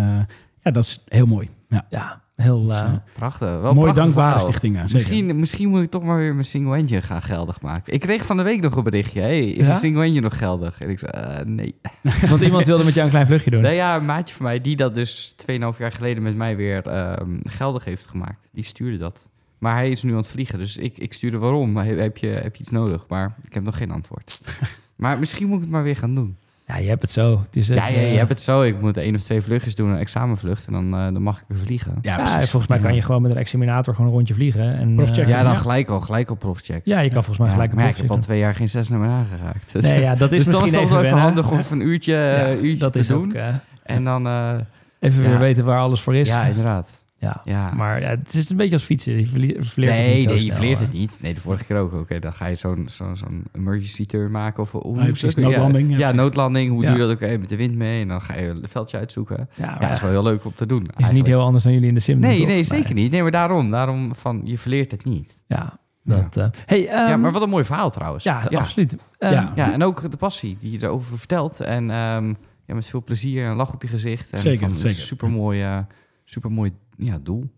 ja, 0.63 0.71
dat 0.71 0.85
is 0.85 1.03
heel 1.09 1.27
mooi. 1.27 1.49
Ja. 1.69 1.87
Ja, 1.91 2.23
heel... 2.37 2.67
Dus, 2.67 2.75
eh, 2.77 2.83
eh, 2.83 2.93
Prachtig. 3.13 3.49
Wel 3.49 3.61
mooi 3.61 3.75
prachtig 3.75 4.03
dankbare 4.03 4.31
verhaal. 4.31 4.47
stichting. 4.49 4.77
ja, 4.77 4.87
zeker. 4.87 4.95
Misschien, 4.95 5.39
misschien 5.41 5.69
moet 5.69 5.83
ik 5.83 5.91
toch 5.91 6.03
maar 6.03 6.17
weer 6.19 6.33
mijn 6.33 6.45
single 6.47 6.77
engine 6.77 7.01
gaan 7.01 7.23
geldig 7.23 7.61
maken. 7.61 7.93
Ik 7.93 8.01
kreeg 8.01 8.25
van 8.27 8.37
de 8.37 8.43
week 8.43 8.61
nog 8.61 8.77
een 8.77 8.83
berichtje. 8.83 9.21
Hey, 9.21 9.45
is 9.45 9.67
Ja? 9.67 9.73
een 9.73 9.79
single 9.79 10.03
engine 10.03 10.21
nog 10.21 10.39
geldig? 10.39 10.81
En 10.81 10.89
ik 10.91 10.99
zei, 10.99 11.45
nee. 11.45 11.75
want 12.31 12.43
iemand 12.43 12.67
wilde 12.67 12.85
met 12.85 12.93
jou 12.95 13.05
een 13.07 13.13
klein 13.13 13.27
vluchtje 13.27 13.51
doen. 13.51 13.63
Nee, 13.63 13.75
ja, 13.75 13.97
een 13.97 14.05
maatje 14.05 14.35
van 14.35 14.45
mij 14.45 14.61
die 14.61 14.77
dat 14.77 14.95
dus 14.95 15.35
2,5 15.51 15.57
jaar 15.79 15.93
geleden 15.93 16.23
met 16.23 16.37
mij 16.37 16.57
weer 16.57 16.87
ehm, 16.87 17.37
geldig 17.43 17.85
heeft 17.85 18.07
gemaakt. 18.07 18.51
Die 18.53 18.65
stuurde 18.65 18.97
dat. 18.99 19.29
Maar 19.59 19.75
hij 19.75 19.91
is 19.91 20.03
nu 20.03 20.11
aan 20.11 20.17
het 20.17 20.27
vliegen, 20.27 20.59
dus 20.59 20.77
ik, 20.77 20.99
ik 20.99 21.13
stuurde 21.13 21.39
waarom. 21.39 21.73
Maar 21.73 21.85
heb 21.85 22.17
je, 22.17 22.27
heb 22.27 22.57
je 22.57 22.61
iets 22.61 22.71
nodig? 22.71 23.05
Maar 23.09 23.35
ik 23.43 23.55
heb 23.55 23.65
nog 23.65 23.77
geen 23.77 23.91
antwoord. 23.91 24.41
maar 24.97 25.19
misschien 25.19 25.47
moet 25.47 25.57
ik 25.57 25.63
het 25.63 25.71
maar 25.73 25.83
weer 25.83 25.97
gaan 25.97 26.15
doen. 26.15 26.37
Ja, 26.67 26.77
je 26.77 26.89
hebt 26.89 27.03
het 27.03 27.11
zo. 27.11 27.43
Het 27.47 27.57
is 27.57 27.69
Ja, 27.69 27.75
ja, 27.75 27.87
je 27.87 28.07
eh, 28.07 28.17
hebt 28.17 28.29
het 28.29 28.41
zo. 28.41 28.63
Ik 28.63 28.81
moet 28.81 28.97
één 28.97 29.15
of 29.15 29.23
twee 29.23 29.41
vluchtjes 29.41 29.75
doen, 29.75 29.89
een 29.91 29.99
examenvlucht. 29.99 30.67
En 30.67 30.73
dan, 30.73 30.95
eh, 30.95 31.05
dan 31.05 31.23
mag 31.23 31.39
ik 31.39 31.45
weer 31.49 31.59
vliegen. 31.59 31.99
Ja, 32.03 32.17
Ja, 32.17 32.23
precies. 32.23 32.51
volgens 32.51 32.67
mij 32.67 32.79
kan 32.81 32.95
je 32.95 33.03
gewoon 33.03 33.23
met 33.23 33.31
een 33.31 33.37
examinator 33.37 33.95
gewoon 33.95 34.09
een 34.11 34.17
rondje 34.17 34.35
vliegen. 34.35 34.75
En, 34.77 34.95
Profcheck. 34.95 35.25
eh, 35.25 35.29
Ja, 35.31 35.43
dan 35.43 35.53
Ja. 35.53 35.59
gelijk 35.59 35.89
al, 35.89 36.01
gelijk 36.01 36.29
al 36.29 36.35
profcheck. 36.35 36.81
ja, 36.85 37.01
je 37.01 37.11
kan 37.11 37.25
volgens 37.25 37.39
mij 37.39 37.47
Ja, 37.47 37.53
gelijk 37.53 37.71
een 37.71 37.77
maar 37.79 37.89
ik 37.89 37.97
heb 37.97 38.11
al 38.11 38.19
twee 38.19 38.39
jaar 38.39 38.55
geen 38.55 38.69
zes 38.69 38.89
naar 38.89 38.99
me 38.99 39.07
aangeraakt. 39.09 39.73
doen. 39.73 39.83
Nee, 39.83 40.01
ja, 40.01 40.15
dat 40.15 40.33
is 40.33 40.45
dus 40.45 40.55
dan 40.55 40.65
is 40.65 40.71
misschien 40.71 40.81
het 40.81 40.91
wel 40.91 40.99
even 40.99 41.07
even 41.13 41.19
handig 41.19 41.51
om 41.51 41.61
een 41.81 41.87
uurtje, 41.87 42.15
Ja, 42.15 42.51
uurtje 42.53 42.79
dat 42.79 42.93
te 42.93 42.99
is 42.99 43.07
doen. 43.07 43.25
ook 43.37 43.43
En 43.83 44.05
dan, 44.05 44.27
eh, 44.27 44.55
even 45.01 45.23
Ja. 45.23 45.29
weer 45.29 45.39
weten 45.39 45.65
waar 45.65 45.79
alles 45.81 46.01
voor 46.01 46.15
is. 46.17 46.29
ja, 46.29 46.45
inderdaad. 46.45 47.03
Ja. 47.19 47.41
Ja. 47.45 47.71
Maar 47.75 48.01
ja, 48.01 48.09
het 48.09 48.35
is 48.35 48.51
een 48.51 48.57
beetje 48.57 48.73
als 48.75 48.83
fietsen. 48.85 49.19
Je 49.19 49.27
verleert 49.27 49.57
het 49.65 49.77
nee, 49.77 50.15
niet 50.15 50.23
zo 50.25 50.29
nee, 50.31 50.45
je 50.45 50.53
verleert 50.53 50.79
hè. 50.79 50.85
het 50.85 50.95
niet. 50.95 51.19
Nee, 51.23 51.35
de 51.35 51.41
vorige 51.41 51.65
keer 51.65 51.77
ook. 51.77 51.93
Oké, 51.93 52.19
dan 52.19 52.33
ga 52.33 52.47
je 52.47 52.55
zo'n 52.55 52.85
zo'n 52.87 53.17
zo'n 53.17 53.45
emergency 53.53 54.07
turn 54.07 54.31
maken. 54.31 54.63
Of 54.63 54.73
hoe 54.73 54.97
Ja, 54.99 55.05
precies, 55.05 55.35
noodlanding, 55.35 55.91
ja, 55.91 55.99
Ja, 55.99 56.13
noodlanding. 56.13 56.71
Hoe 56.71 56.83
Ja. 56.83 56.89
doe 56.91 56.99
je 57.01 57.07
dat 57.07 57.13
ook 57.17 57.21
eh, 57.21 57.39
met 57.39 57.49
de 57.49 57.57
wind 57.57 57.75
mee? 57.75 58.01
En 58.03 58.09
dan 58.09 58.21
ga 58.21 58.37
je 58.37 58.49
een 58.49 58.65
veldje 58.69 58.97
uitzoeken. 58.99 59.49
Ja, 59.55 59.65
Ja, 59.65 59.79
dat 59.79 59.91
is 59.91 60.01
wel 60.01 60.11
heel 60.11 60.23
leuk 60.23 60.45
om 60.45 60.53
te 60.55 60.67
doen. 60.67 60.87
is 60.97 61.11
niet 61.11 61.27
heel 61.27 61.41
anders 61.41 61.65
dan 61.65 61.73
jullie 61.73 61.89
in 61.89 61.95
de 61.95 62.01
sim 62.01 62.21
doen, 62.21 62.31
Nee, 62.31 62.39
toch? 62.39 62.47
nee, 62.49 62.63
zeker 62.63 62.95
niet. 62.95 63.11
Nee, 63.11 63.23
maar 63.23 63.31
daarom. 63.31 63.71
Daarom 63.71 64.15
van, 64.15 64.41
je 64.45 64.59
verleert 64.59 64.91
het 64.91 65.05
niet. 65.05 65.43
Ja, 65.47 65.79
dat... 66.05 66.37
eh, 66.37 66.47
hey, 66.67 66.83
ja, 66.83 67.11
ehm, 67.11 67.21
maar 67.21 67.33
wat 67.33 67.43
een 67.43 67.49
mooi 67.49 67.65
verhaal 67.65 67.91
trouwens. 67.91 68.25
Ja, 68.25 68.47
ja. 68.49 68.59
absoluut. 68.59 68.97
Ehm, 69.19 69.33
Ja. 69.33 69.53
Ja, 69.57 69.73
en 69.73 69.83
ook 69.83 70.11
de 70.11 70.17
passie 70.17 70.57
die 70.61 70.71
je 70.71 70.83
erover 70.83 71.19
vertelt. 71.19 71.61
En 71.61 71.91
ehm, 71.91 72.29
ja, 72.67 72.75
met 72.75 72.87
veel 72.87 73.03
plezier 73.05 73.45
en 73.45 73.51
een 73.51 73.57
lach 73.57 73.73
op 73.75 73.83
je 73.83 73.89
gezicht. 73.89 74.31
En 74.31 74.39
Zeker, 74.39 74.69
van 74.69 74.79
zeker. 74.79 74.97
Supermooi, 74.97 75.85
supermooi 76.25 76.73
ja, 76.97 77.19
doel. 77.23 77.51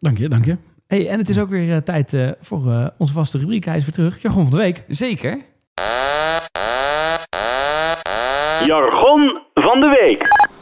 Dank 0.00 0.18
je, 0.18 0.28
dank 0.28 0.44
je. 0.44 0.56
Hey, 0.86 1.08
en 1.08 1.18
het 1.18 1.28
is 1.28 1.38
ook 1.38 1.48
weer 1.48 1.74
eh, 1.74 1.82
tijd 1.82 2.12
eh, 2.12 2.28
voor 2.40 2.70
eh, 2.70 2.86
onze 2.98 3.12
vaste 3.12 3.38
rubriek. 3.38 3.64
Hij 3.64 3.76
is 3.76 3.84
weer 3.84 3.94
terug. 3.94 4.22
Jargon 4.22 4.42
van 4.42 4.50
de 4.50 4.56
week. 4.56 4.84
Zeker. 4.88 5.38
Jargon 8.66 9.38
van 9.54 9.80
de 9.80 9.96
week. 10.00 10.52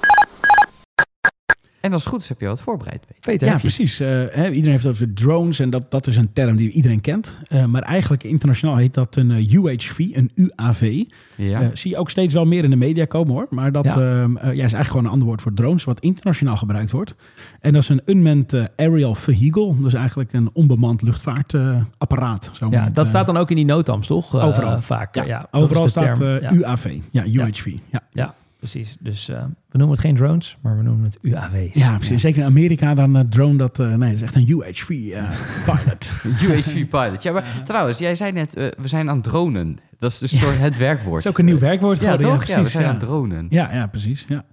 En 1.82 1.92
als 1.92 2.00
het 2.04 2.12
goed 2.12 2.20
is 2.22 2.28
heb 2.28 2.40
je 2.40 2.46
wat 2.46 2.62
voorbereid. 2.62 3.00
Peter. 3.00 3.20
Peter, 3.20 3.46
Ja, 3.46 3.58
precies. 3.58 4.00
Eh, 4.00 4.08
hè, 4.08 4.48
iedereen 4.48 4.70
heeft 4.70 4.84
het 4.84 4.92
over 4.92 5.12
drones 5.14 5.58
en 5.58 5.70
dat, 5.70 5.90
dat 5.90 6.06
is 6.06 6.16
een 6.16 6.32
term 6.32 6.56
die 6.56 6.70
iedereen 6.70 7.00
kent. 7.00 7.38
Eh, 7.48 7.64
maar 7.64 7.82
eigenlijk 7.82 8.22
internationaal 8.22 8.76
heet 8.76 8.94
dat 8.94 9.16
een 9.16 9.30
eh, 9.30 9.52
UHV, 9.52 9.98
een 9.98 10.30
UAV. 10.34 11.02
Ja. 11.36 11.70
Zie 11.72 11.90
je 11.90 11.96
ook 11.96 12.10
steeds 12.10 12.34
wel 12.34 12.44
meer 12.44 12.64
in 12.64 12.70
de 12.70 12.76
media 12.76 13.04
komen 13.04 13.32
hoor. 13.32 13.46
Maar 13.50 13.72
dat 13.72 13.84
Ja. 13.84 13.90
ehm, 13.94 14.36
eh, 14.36 14.42
ja, 14.44 14.50
is 14.50 14.58
eigenlijk 14.58 14.86
gewoon 14.86 15.04
een 15.04 15.10
ander 15.10 15.26
woord 15.28 15.42
voor 15.42 15.52
drones, 15.52 15.84
wat 15.84 16.00
internationaal 16.00 16.56
gebruikt 16.56 16.90
wordt. 16.90 17.14
En 17.60 17.72
dat 17.72 17.82
is 17.82 17.88
een 17.88 18.02
unmanned 18.06 18.70
aerial 18.76 19.14
vehicle. 19.14 19.74
Dus 19.82 19.94
eigenlijk 19.94 20.32
een 20.32 20.50
onbemand 20.52 21.02
luchtvaartapparaat. 21.02 22.50
zo 22.52 22.66
Ja, 22.70 22.84
het, 22.84 22.94
dat 22.94 23.08
staat 23.08 23.26
dan 23.26 23.36
ook 23.36 23.50
in 23.50 23.56
die 23.56 23.64
notams, 23.64 24.06
toch? 24.06 24.34
Eh, 24.34 24.46
Overal. 24.46 24.80
vaak. 24.80 25.14
Ja, 25.14 25.24
Ja, 25.24 25.48
overal 25.50 25.88
staat 25.88 26.20
eh. 26.20 26.50
UAV. 26.52 26.98
Ja, 27.10 27.24
UHV. 27.26 27.72
Ja. 28.12 28.34
Precies. 28.62 28.96
Dus 29.00 29.28
eh, 29.28 29.42
we 29.70 29.78
noemen 29.78 29.96
het 29.96 30.06
geen 30.06 30.16
drones, 30.16 30.56
maar 30.60 30.76
we 30.76 30.82
noemen 30.82 31.04
het 31.04 31.18
UAV's. 31.22 31.74
Ja, 31.78 31.96
precies. 31.96 32.20
Zeker 32.20 32.40
in 32.40 32.46
Amerika 32.46 32.94
dan 32.94 33.16
eh, 33.16 33.24
drone, 33.28 33.56
dat, 33.56 33.80
eh, 33.80 33.86
nee, 33.86 33.98
dat 33.98 34.12
is 34.12 34.22
echt 34.22 34.34
een 34.34 34.46
UHV 34.48 34.88
eh, 34.90 35.30
pilot. 35.64 36.12
UHV 36.42 36.88
pilot. 36.88 37.22
Ja, 37.22 37.32
maar 37.32 37.62
trouwens, 37.64 37.98
jij 37.98 38.14
zei 38.14 38.32
net, 38.32 38.52
we 38.54 38.72
zijn 38.88 39.10
aan 39.10 39.20
dronen. 39.20 39.78
Dat 39.98 40.12
is 40.12 40.18
dus 40.18 40.38
soort 40.38 40.58
het 40.58 40.76
werkwoord. 40.76 41.22
Dat 41.22 41.24
is 41.24 41.30
ook 41.30 41.38
een 41.38 41.44
nieuw 41.44 41.58
werkwoord 41.58 41.98
Ja, 42.00 42.10
geworden. 42.10 42.38
toch? 42.38 42.46
Ja, 42.46 42.46
we 42.46 42.54
precies. 42.54 42.72
zijn 42.72 42.84
Ja, 42.84 42.90
aan 42.90 42.96
het 42.96 43.04
dronen. 43.06 43.46
ja, 43.50 43.72
ja, 43.72 43.86
precies. 43.86 44.24
Ja. 44.28 44.44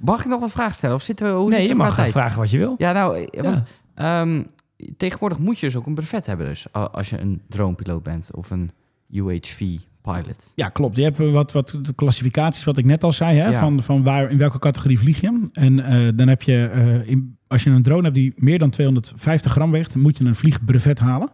Mag 0.00 0.20
ik 0.20 0.26
nog 0.26 0.40
wat 0.40 0.50
vragen 0.50 0.74
stellen? 0.74 0.94
Of 0.96 1.02
zitten 1.02 1.26
we, 1.26 1.32
hoe 1.32 1.50
nee, 1.50 1.62
je 1.62 1.68
we 1.68 1.74
mag 1.74 1.86
gaan 1.86 1.96
tijd? 1.96 2.10
vragen 2.12 2.38
wat 2.38 2.50
je 2.50 2.58
wil. 2.58 2.74
Ja, 2.78 2.92
nou, 2.92 3.28
want 3.42 3.62
ehm, 3.94 4.42
tegenwoordig 4.96 5.38
moet 5.38 5.58
je 5.58 5.66
dus 5.66 5.76
ook 5.76 5.86
een 5.86 5.94
brevet 5.94 6.26
hebben 6.26 6.46
dus, 6.46 6.72
als 6.72 7.10
je 7.10 7.20
een 7.20 7.42
dronepiloot 7.48 8.02
bent 8.02 8.34
of 8.34 8.50
een 8.50 8.70
Ja, 10.54 10.68
klopt. 10.68 10.96
Je 10.96 11.02
hebt 11.02 11.20
eh, 11.20 11.32
wat, 11.32 11.52
wat 11.52 11.78
de 11.82 11.94
klassificaties, 11.94 12.64
wat 12.64 12.78
ik 12.78 12.84
net 12.84 13.04
al 13.04 13.12
zei, 13.12 13.38
hè, 13.38 13.48
Ja. 13.48 13.58
van, 13.60 13.82
van 13.82 14.02
waar, 14.02 14.30
in 14.30 14.38
welke 14.38 14.58
categorie 14.58 14.98
vlieg 14.98 15.20
je. 15.20 15.48
En 15.52 15.80
eh, 15.84 16.08
dan 16.14 16.28
heb 16.28 16.42
je, 16.42 16.66
eh, 16.66 17.10
in, 17.10 17.36
als 17.46 17.62
je 17.64 17.70
een 17.70 17.82
drone 17.82 18.02
hebt 18.02 18.14
die 18.14 18.32
meer 18.36 18.58
dan 18.58 18.70
250 18.70 19.52
gram 19.52 19.70
weegt, 19.70 19.96
moet 19.96 20.18
je 20.18 20.24
een 20.24 20.34
vliegbrevet 20.34 20.98
halen. 20.98 21.30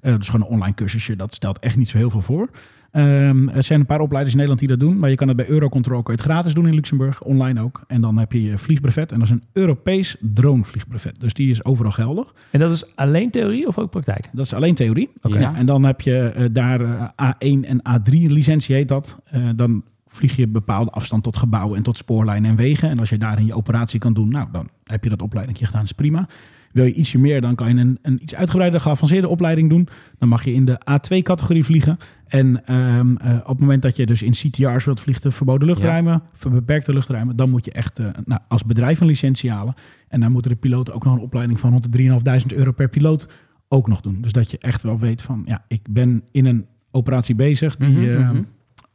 Eh 0.00 0.16
dus 0.16 0.28
gewoon 0.28 0.46
een 0.46 0.52
online 0.52 0.74
cursusje, 0.74 1.16
dat 1.16 1.34
stelt 1.34 1.58
echt 1.58 1.76
niet 1.76 1.88
zo 1.88 1.96
heel 1.96 2.10
veel 2.10 2.22
voor. 2.22 2.48
Ehm, 2.90 3.48
er 3.48 3.62
zijn 3.62 3.80
een 3.80 3.86
paar 3.86 4.00
opleiders 4.00 4.34
in 4.34 4.40
Nederland 4.40 4.58
die 4.58 4.68
dat 4.68 4.80
doen, 4.80 4.98
maar 4.98 5.10
je 5.10 5.16
kan 5.16 5.28
het 5.28 5.36
bij 5.36 5.48
Eurocontrol 5.48 6.00
je 6.04 6.12
het 6.12 6.20
gratis 6.20 6.54
doen 6.54 6.66
in 6.66 6.74
Luxemburg, 6.74 7.22
online 7.22 7.60
ook. 7.62 7.82
En 7.86 8.00
dan 8.00 8.18
heb 8.18 8.32
je 8.32 8.42
je 8.42 8.58
vliegbrevet 8.58 9.12
en 9.12 9.18
dat 9.18 9.28
is 9.28 9.34
een 9.34 9.42
Europees 9.52 10.16
dronevliegbrevet. 10.20 11.20
Dus 11.20 11.34
die 11.34 11.50
is 11.50 11.64
overal 11.64 11.90
geldig. 11.90 12.34
En 12.50 12.60
dat 12.60 12.72
is 12.72 12.96
alleen 12.96 13.30
theorie 13.30 13.66
of 13.66 13.78
ook 13.78 13.90
praktijk? 13.90 14.28
Dat 14.32 14.44
is 14.44 14.52
alleen 14.54 14.74
theorie. 14.74 15.10
Ja, 15.22 15.54
en 15.54 15.66
dan 15.66 15.84
heb 15.84 16.00
je 16.00 16.18
eh, 16.18 16.44
daar 16.52 16.80
eh, 16.80 17.30
A1 17.32 17.66
en 17.66 17.80
A3 17.88 18.12
licentie 18.12 18.74
heet 18.74 18.88
dat. 18.88 19.20
Dan 19.56 19.82
vlieg 20.06 20.36
je 20.36 20.48
bepaalde 20.48 20.90
afstand 20.90 21.22
tot 21.22 21.36
gebouwen 21.36 21.76
en 21.76 21.82
tot 21.82 21.96
spoorlijnen 21.96 22.50
en 22.50 22.56
wegen. 22.56 22.90
En 22.90 22.98
als 22.98 23.08
je 23.08 23.18
daarin 23.18 23.46
je 23.46 23.54
operatie 23.54 24.00
kan 24.00 24.12
doen, 24.12 24.28
nou, 24.28 24.48
dan 24.52 24.68
heb 24.84 25.04
je 25.04 25.10
dat 25.10 25.22
opleiding 25.22 25.58
gedaan, 25.58 25.72
dat 25.72 25.82
is 25.82 25.92
prima. 25.92 26.28
Wil 26.72 26.84
je 26.84 26.92
ietsje 26.92 27.18
meer, 27.18 27.40
dan 27.40 27.54
kan 27.54 27.68
je 27.68 27.80
een, 27.80 27.98
een 28.02 28.22
iets 28.22 28.34
uitgebreide, 28.34 28.80
geavanceerde 28.80 29.28
opleiding 29.28 29.68
doen. 29.68 29.88
Dan 30.18 30.28
mag 30.28 30.44
je 30.44 30.52
in 30.52 30.64
de 30.64 30.80
A2-categorie 30.80 31.64
vliegen. 31.64 31.96
En 32.26 32.64
ehm, 32.66 33.16
eh, 33.16 33.36
op 33.36 33.48
het 33.48 33.58
moment 33.58 33.82
dat 33.82 33.96
je 33.96 34.06
dus 34.06 34.22
in 34.22 34.30
CTR's 34.30 34.84
wilt 34.84 35.00
vliegen, 35.00 35.22
de 35.22 35.30
verboden 35.30 35.68
luchtruimen, 35.68 36.22
voor 36.32 36.50
beperkte 36.50 36.92
luchtruimen, 36.92 37.36
dan 37.36 37.50
moet 37.50 37.64
je 37.64 37.72
echt 37.72 37.98
eh, 37.98 38.06
nou, 38.24 38.40
als 38.48 38.64
bedrijf 38.64 39.00
een 39.00 39.06
licentie 39.06 39.50
halen. 39.50 39.74
En 40.08 40.20
dan 40.20 40.32
moeten 40.32 40.50
de 40.50 40.56
piloten 40.56 40.94
ook 40.94 41.04
nog 41.04 41.14
een 41.14 41.20
opleiding 41.20 41.60
van 41.60 41.70
rond 41.70 41.92
de 41.92 41.98
3.500 41.98 42.56
euro 42.56 42.72
per 42.72 42.88
piloot 42.88 43.28
ook 43.68 43.88
nog 43.88 44.00
doen. 44.00 44.20
Dus 44.20 44.32
dat 44.32 44.50
je 44.50 44.58
echt 44.58 44.82
wel 44.82 44.98
weet 44.98 45.22
van, 45.22 45.42
ja, 45.46 45.64
ik 45.68 45.80
ben 45.90 46.22
in 46.30 46.46
een 46.46 46.66
operatie 46.90 47.34
bezig. 47.34 47.76
Die, 47.76 47.88
Mhm, 47.88 48.10
eh, 48.10 48.30
mhm. 48.30 48.42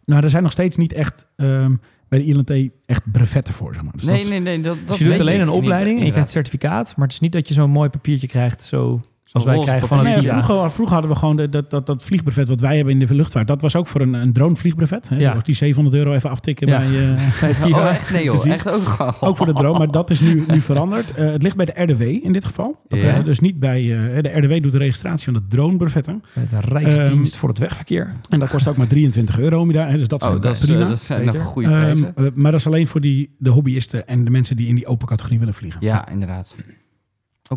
Nou, 0.06 0.24
er 0.24 0.30
zijn 0.30 0.44
nog 0.44 0.52
steeds 0.52 0.78
niet 0.78 0.94
echt 0.94 1.28
ehm, 1.36 1.76
bij 2.14 2.20
de 2.26 2.26
ILNT 2.56 2.72
echt 2.86 3.12
brevetten 3.12 3.54
voor, 3.54 3.74
zeg 3.74 3.84
maar. 3.84 3.92
Dus 3.94 4.02
dat 4.02 4.12
Nee, 4.12 4.22
is- 4.24 4.30
nee, 4.30 4.40
nee. 4.40 4.60
Dat, 4.62 4.78
dat 4.78 4.88
Dus 4.88 4.98
je 4.98 5.04
doet 5.04 5.12
weet 5.14 5.22
alleen 5.22 5.36
ik 5.36 5.42
een 5.42 5.48
niet, 5.48 5.56
opleiding 5.58 6.00
en 6.00 6.06
je 6.06 6.12
krijgt 6.12 6.30
certificaat. 6.30 6.94
Maar 6.96 7.06
het 7.06 7.14
is 7.16 7.20
niet 7.22 7.32
dat 7.32 7.48
je 7.48 7.54
zo'n 7.54 7.70
mooi 7.70 7.90
papiertje 7.90 8.28
krijgt 8.28 8.64
zo 8.64 9.02
als 9.34 9.44
wij 9.44 9.58
krijgen 9.60 9.88
van 9.88 9.98
het. 10.06 10.22
Nee, 10.22 10.44
vroeger, 10.44 10.72
vroeger 10.72 10.94
hadden 10.94 11.12
we 11.14 11.18
gewoon 11.18 11.36
de, 11.36 11.50
dat, 11.50 11.70
dat, 11.70 11.86
dat 11.86 12.04
vliegbrevet 12.04 12.48
wat 12.50 12.60
wij 12.60 12.76
hebben 12.76 12.94
in 13.00 13.08
de 13.08 13.16
luchtvaart. 13.16 13.48
Dat 13.48 13.62
was 13.62 13.76
ook 13.76 13.88
voor 13.88 14.02
een, 14.02 14.14
een 14.14 14.34
dronevliegbrevet. 14.34 15.10
Hè? 15.10 15.16
Ja. 15.16 15.38
Die 15.44 15.56
700 15.56 15.96
euro 15.96 16.14
even 16.14 16.30
aftikken 16.30 16.68
Ja. 16.68 16.78
bij... 16.78 16.88
Oh, 17.64 17.68
IDA. 17.68 17.90
echt? 17.90 18.12
Nee 18.12 18.24
joh, 18.24 18.46
echt 18.48 18.70
ook 18.72 18.82
gewoon. 18.82 19.14
ook 19.20 19.38
voor 19.38 19.46
de 19.46 19.54
drone, 19.54 19.78
maar 19.78 19.88
dat 19.88 20.10
is 20.10 20.20
nu, 20.20 20.44
nu 20.48 20.62
veranderd. 20.62 21.12
Eh, 21.14 21.32
het 21.32 21.44
ligt 21.44 21.56
bij 21.56 21.66
de 21.66 21.82
RDW 21.84 22.02
in 22.02 22.32
dit 22.32 22.46
geval. 22.46 22.80
Dus 23.26 23.40
niet 23.40 23.60
bij... 23.60 23.82
eh, 24.16 24.22
de 24.24 24.30
RDW 24.40 24.62
doet 24.62 24.72
de 24.72 24.78
registratie 24.78 25.26
van 25.26 25.34
de 25.34 25.42
dronebrevetten. 25.48 26.24
De 26.34 26.60
Rijksdienst 26.60 27.32
Ehm, 27.32 27.40
voor 27.40 27.50
het 27.50 27.58
wegverkeer. 27.58 28.14
En 28.30 28.40
dat 28.40 28.50
kost 28.50 28.68
ook 28.68 28.78
maar 28.78 28.88
23 28.88 29.40
euro 29.40 29.60
om 29.60 29.68
je 29.68 29.74
daar. 29.74 29.90
Hè? 29.90 29.98
Dus 29.98 30.08
dat 30.08 30.22
is 30.22 30.28
Oh, 30.28 30.34
ook 30.34 30.42
dat, 30.42 30.56
is, 30.56 30.66
prima. 30.66 30.88
dat 30.88 31.00
zijn 31.00 31.26
nog 31.26 31.42
goede 31.42 31.68
Ehm, 31.70 31.80
prijzen. 31.82 32.16
eh, 32.16 32.26
maar 32.34 32.52
dat 32.52 32.60
is 32.60 32.68
alleen 32.68 32.88
voor 32.88 33.02
die, 33.02 33.36
de 33.38 33.50
hobbyisten 33.50 34.08
en 34.08 34.24
de 34.26 34.32
mensen 34.32 34.56
die 34.56 34.68
in 34.68 34.76
die 34.76 34.88
open 34.88 35.08
categorie 35.08 35.40
willen 35.40 35.54
vliegen. 35.54 35.80
Ja, 35.86 36.10
inderdaad. 36.10 36.56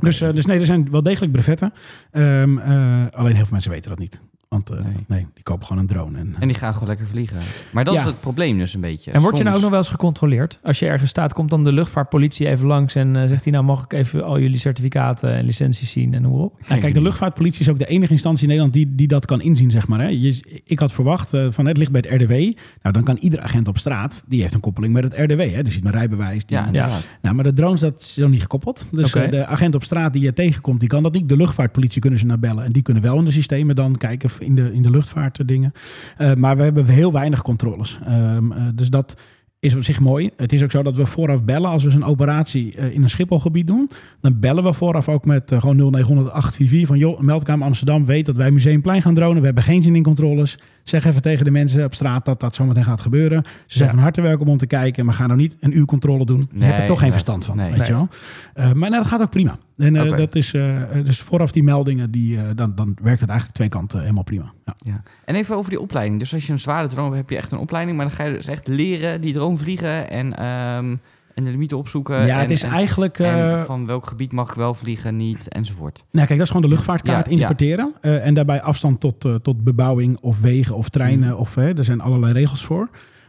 Dus, 0.01 0.21
eh, 0.21 0.33
dus 0.35 0.47
nee, 0.47 0.59
er 0.59 0.67
zijn 0.67 0.91
wel 0.91 1.03
degelijk 1.03 1.33
brevetten. 1.33 1.73
Ehm, 2.11 2.59
eh, 2.59 3.07
alleen 3.11 3.35
heel 3.35 3.45
veel 3.45 3.53
mensen 3.53 3.71
weten 3.71 3.91
dat 3.91 3.99
niet. 3.99 4.21
Want 4.57 4.71
eh, 4.71 4.85
Nee. 4.85 4.95
nee. 5.07 5.27
die 5.35 5.43
kopen 5.43 5.67
gewoon 5.67 5.83
een 5.83 5.89
drone. 5.89 6.19
En, 6.19 6.35
En 6.41 6.49
die 6.49 6.57
gaan 6.57 6.73
gewoon 6.73 6.89
lekker 6.89 7.07
vliegen. 7.07 7.37
Maar 7.73 7.85
dat 7.85 7.95
Ja. 7.95 8.01
is 8.01 8.07
het 8.07 8.21
probleem 8.21 8.59
dus 8.59 8.75
een 8.75 8.81
beetje. 8.81 9.11
En 9.11 9.21
word 9.21 9.37
je 9.37 9.43
nou 9.43 9.57
ook 9.57 9.63
nog 9.63 9.71
wel 9.71 9.79
eens 9.79 9.89
gecontroleerd? 9.89 10.59
Als 10.63 10.79
je 10.79 10.87
ergens 10.87 11.11
staat, 11.11 11.33
komt 11.33 11.51
dan 11.51 11.65
de 11.65 11.73
luchtvaartpolitie 11.73 12.49
even 12.49 12.67
langs 12.67 12.95
en 12.95 13.17
eh, 13.17 13.29
zegt 13.29 13.45
hij 13.45 13.53
nou 13.53 13.65
mag 13.65 13.85
ik 13.85 13.93
even 13.93 14.25
al 14.25 14.39
jullie 14.41 14.59
certificaten 14.59 15.33
en 15.33 15.45
licenties 15.45 15.91
zien 15.91 16.15
en 16.15 16.25
hoe 16.25 16.41
op? 16.43 16.55
Nou, 16.69 16.81
kijk, 16.81 16.95
de 16.95 17.01
luchtvaartpolitie 17.03 17.61
is 17.61 17.69
ook 17.69 17.79
de 17.79 17.87
enige 17.87 18.13
instantie 18.13 18.43
in 18.43 18.49
Nederland 18.49 18.75
die, 18.75 18.95
die 18.95 19.07
dat 19.09 19.27
kan 19.27 19.41
inzien, 19.41 19.71
zeg 19.71 19.89
maar. 19.89 20.01
Hè. 20.01 20.07
Je, 20.07 20.61
ik 20.65 20.79
had 20.79 20.93
verwacht 20.93 21.35
eh, 21.35 21.47
van 21.51 21.67
het 21.67 21.77
ligt 21.77 21.91
bij 21.93 22.05
het 22.09 22.23
RDW. 22.23 22.31
Nou, 22.31 22.55
dan 22.93 23.05
kan 23.05 23.17
ieder 23.17 23.41
agent 23.41 23.69
op 23.69 23.79
straat, 23.79 24.25
die 24.27 24.41
heeft 24.41 24.55
een 24.55 24.61
koppeling 24.61 24.93
met 24.93 25.03
het 25.05 25.13
RDW. 25.13 25.41
Hè. 25.41 25.63
Die 25.63 25.73
ziet 25.73 25.83
mijn 25.83 25.95
rijbewijs. 25.95 26.45
Die, 26.47 26.57
Ja, 26.57 26.67
inderdaad. 26.67 27.19
Nou, 27.23 27.35
maar 27.35 27.45
de 27.45 27.53
drones, 27.53 27.81
dat 27.81 28.01
is 28.01 28.17
nog 28.17 28.31
niet 28.31 28.41
gekoppeld. 28.41 28.87
Dus 28.93 29.15
eh, 29.15 29.31
de 29.31 29.47
agent 29.47 29.75
op 29.75 29.85
straat 29.85 30.13
die 30.13 30.23
je 30.23 30.33
tegenkomt, 30.33 30.81
die 30.81 30.89
kan 30.89 31.03
dat 31.03 31.13
niet. 31.13 31.29
De 31.29 31.37
luchtvaartpolitie 31.37 32.01
kunnen 32.01 32.19
ze 32.19 32.27
naar 32.27 32.39
bellen. 32.39 32.65
En 32.65 32.73
die 32.73 32.83
kunnen 32.83 33.03
wel 33.03 33.19
in 33.19 33.25
de 33.25 33.31
systemen 33.31 33.77
dan 33.77 33.97
kijken 33.97 34.31
in 34.47 34.55
de, 34.55 34.73
in 34.73 34.83
de 34.83 34.91
luchtvaart 34.91 35.39
eh, 35.39 35.47
dingen. 35.47 35.73
Eh, 36.17 36.35
maar 36.35 36.57
we 36.57 36.63
hebben 36.63 36.87
heel 36.87 37.13
weinig 37.13 37.43
controles. 37.43 37.99
Ehm, 38.07 38.53
eh, 38.53 38.63
dus 38.75 38.91
dat 38.91 39.17
is 39.61 39.75
op 39.75 39.85
zich 39.85 40.01
mooi. 40.01 40.31
Het 40.37 40.53
is 40.53 40.63
ook 40.63 40.71
zo 40.71 40.83
dat 40.83 40.97
we 40.97 41.07
vooraf 41.07 41.45
bellen 41.45 41.71
als 41.71 41.85
we 41.85 41.91
zo'n 41.91 42.05
operatie 42.05 42.75
in 42.75 43.03
een 43.03 43.11
Schipholgebied 43.11 43.67
doen. 43.67 43.91
Dan 44.21 44.41
bellen 44.41 44.65
we 44.65 44.73
vooraf 44.73 45.09
ook 45.09 45.25
met 45.25 45.53
gewoon 45.59 45.77
0900 45.77 46.31
844 46.31 46.87
van 46.87 46.99
joh, 46.99 47.21
meldkamer 47.21 47.67
Amsterdam 47.67 48.05
weet 48.05 48.27
dat 48.27 48.37
wij 48.37 48.51
Museumplein 48.51 49.03
gaan 49.03 49.15
dronen. 49.15 49.39
We 49.39 49.45
hebben 49.45 49.63
geen 49.63 49.83
zin 49.83 49.97
in 49.97 50.03
controles. 50.03 50.59
Zeg 50.89 51.05
even 51.05 51.23
tegen 51.23 51.45
de 51.45 51.51
mensen 51.51 51.85
op 51.85 51.95
straat 51.95 52.25
dat 52.25 52.41
dat 52.41 52.55
zometeen 52.55 52.85
gaat 52.85 53.01
gebeuren. 53.01 53.43
Ze 53.45 53.77
zijn 53.77 53.89
Ja. 53.89 53.95
van 53.95 54.03
harte 54.03 54.21
welkom 54.21 54.49
om 54.49 54.59
te 54.59 54.67
kijken. 54.67 55.05
Maar 55.05 55.15
ga 55.15 55.27
nou 55.27 55.39
niet 55.39 55.57
een 55.61 55.77
uur 55.77 55.85
controle 55.85 56.25
doen. 56.27 56.49
Nee, 56.53 56.69
hebt 56.69 56.79
er 56.81 56.87
toch 56.87 57.01
geen 57.01 57.11
verstand 57.13 57.45
van. 57.45 57.57
Nee. 57.57 57.69
Weet 57.69 57.79
Nee. 57.79 57.87
je 57.87 57.93
wel? 57.93 58.09
Eh, 58.55 58.65
maar 58.65 58.91
nou, 58.91 59.03
dat 59.03 59.07
gaat 59.07 59.21
ook 59.21 59.31
prima. 59.31 59.59
En 59.77 59.97
eh, 59.97 60.17
dat 60.17 60.35
is 60.35 60.55
eh, 60.55 60.77
dus 61.05 61.21
vooraf 61.21 61.51
die 61.53 61.63
meldingen, 61.63 62.11
die, 62.11 62.55
dan, 62.55 62.75
dan 62.75 62.97
werkt 63.03 63.21
het 63.21 63.29
eigenlijk 63.29 63.59
twee 63.59 63.69
kanten 63.69 64.01
helemaal 64.01 64.23
prima. 64.23 64.53
Ja. 64.65 64.75
Ja. 64.77 65.03
En 65.25 65.35
even 65.35 65.57
over 65.57 65.71
die 65.71 65.81
opleiding. 65.81 66.19
Dus 66.19 66.35
als 66.35 66.47
je 66.47 66.53
een 66.53 66.59
zware 66.59 66.89
drone 66.89 67.07
hebt, 67.09 67.17
heb 67.21 67.31
je 67.31 67.37
echt 67.37 67.53
een 67.53 67.59
opleiding. 67.59 67.97
Maar 67.97 68.07
dan 68.07 68.15
ga 68.17 68.25
je 68.25 68.33
dus 68.33 68.47
echt 68.47 68.69
leren 68.69 69.21
die 69.21 69.33
drone 69.33 69.57
vliegen 69.57 70.11
en, 70.11 70.37
ehm, 70.39 70.97
en 71.37 71.45
de 71.45 71.51
limieten 71.51 71.77
opzoeken. 71.79 72.27
ja, 72.27 72.35
en, 72.35 72.41
het 72.41 72.51
is 72.51 72.63
en- 72.63 72.71
eigenlijk. 72.71 73.19
en 73.19 73.53
eh, 73.53 73.63
van 73.63 73.87
welk 73.87 74.07
gebied 74.07 74.33
mag 74.33 74.49
ik 74.51 74.55
wel 74.57 74.75
vliegen, 74.75 75.17
niet, 75.17 75.49
enzovoort. 75.49 76.05
Nou, 76.11 76.27
kijk, 76.27 76.29
dat 76.39 76.41
is 76.41 76.47
gewoon 76.53 76.63
de 76.63 76.75
luchtvaartkaart 76.75 77.27
Ja, 77.27 77.33
interpreteren. 77.33 77.95
eh, 78.01 78.27
en 78.27 78.35
daarbij 78.35 78.63
afstand 78.63 79.01
tot, 79.01 79.25
eh, 79.25 79.35
tot 79.35 79.65
bebouwing 79.65 80.19
of 80.21 80.41
wegen 80.41 80.77
of 80.77 80.89
treinen. 80.89 81.29
Mhm. 81.29 81.39
Of, 81.39 81.55
hè, 81.55 81.77
er 81.79 81.85
zijn 81.85 82.01
allerlei 82.01 82.33
regels 82.33 82.65
voor. 82.65 82.89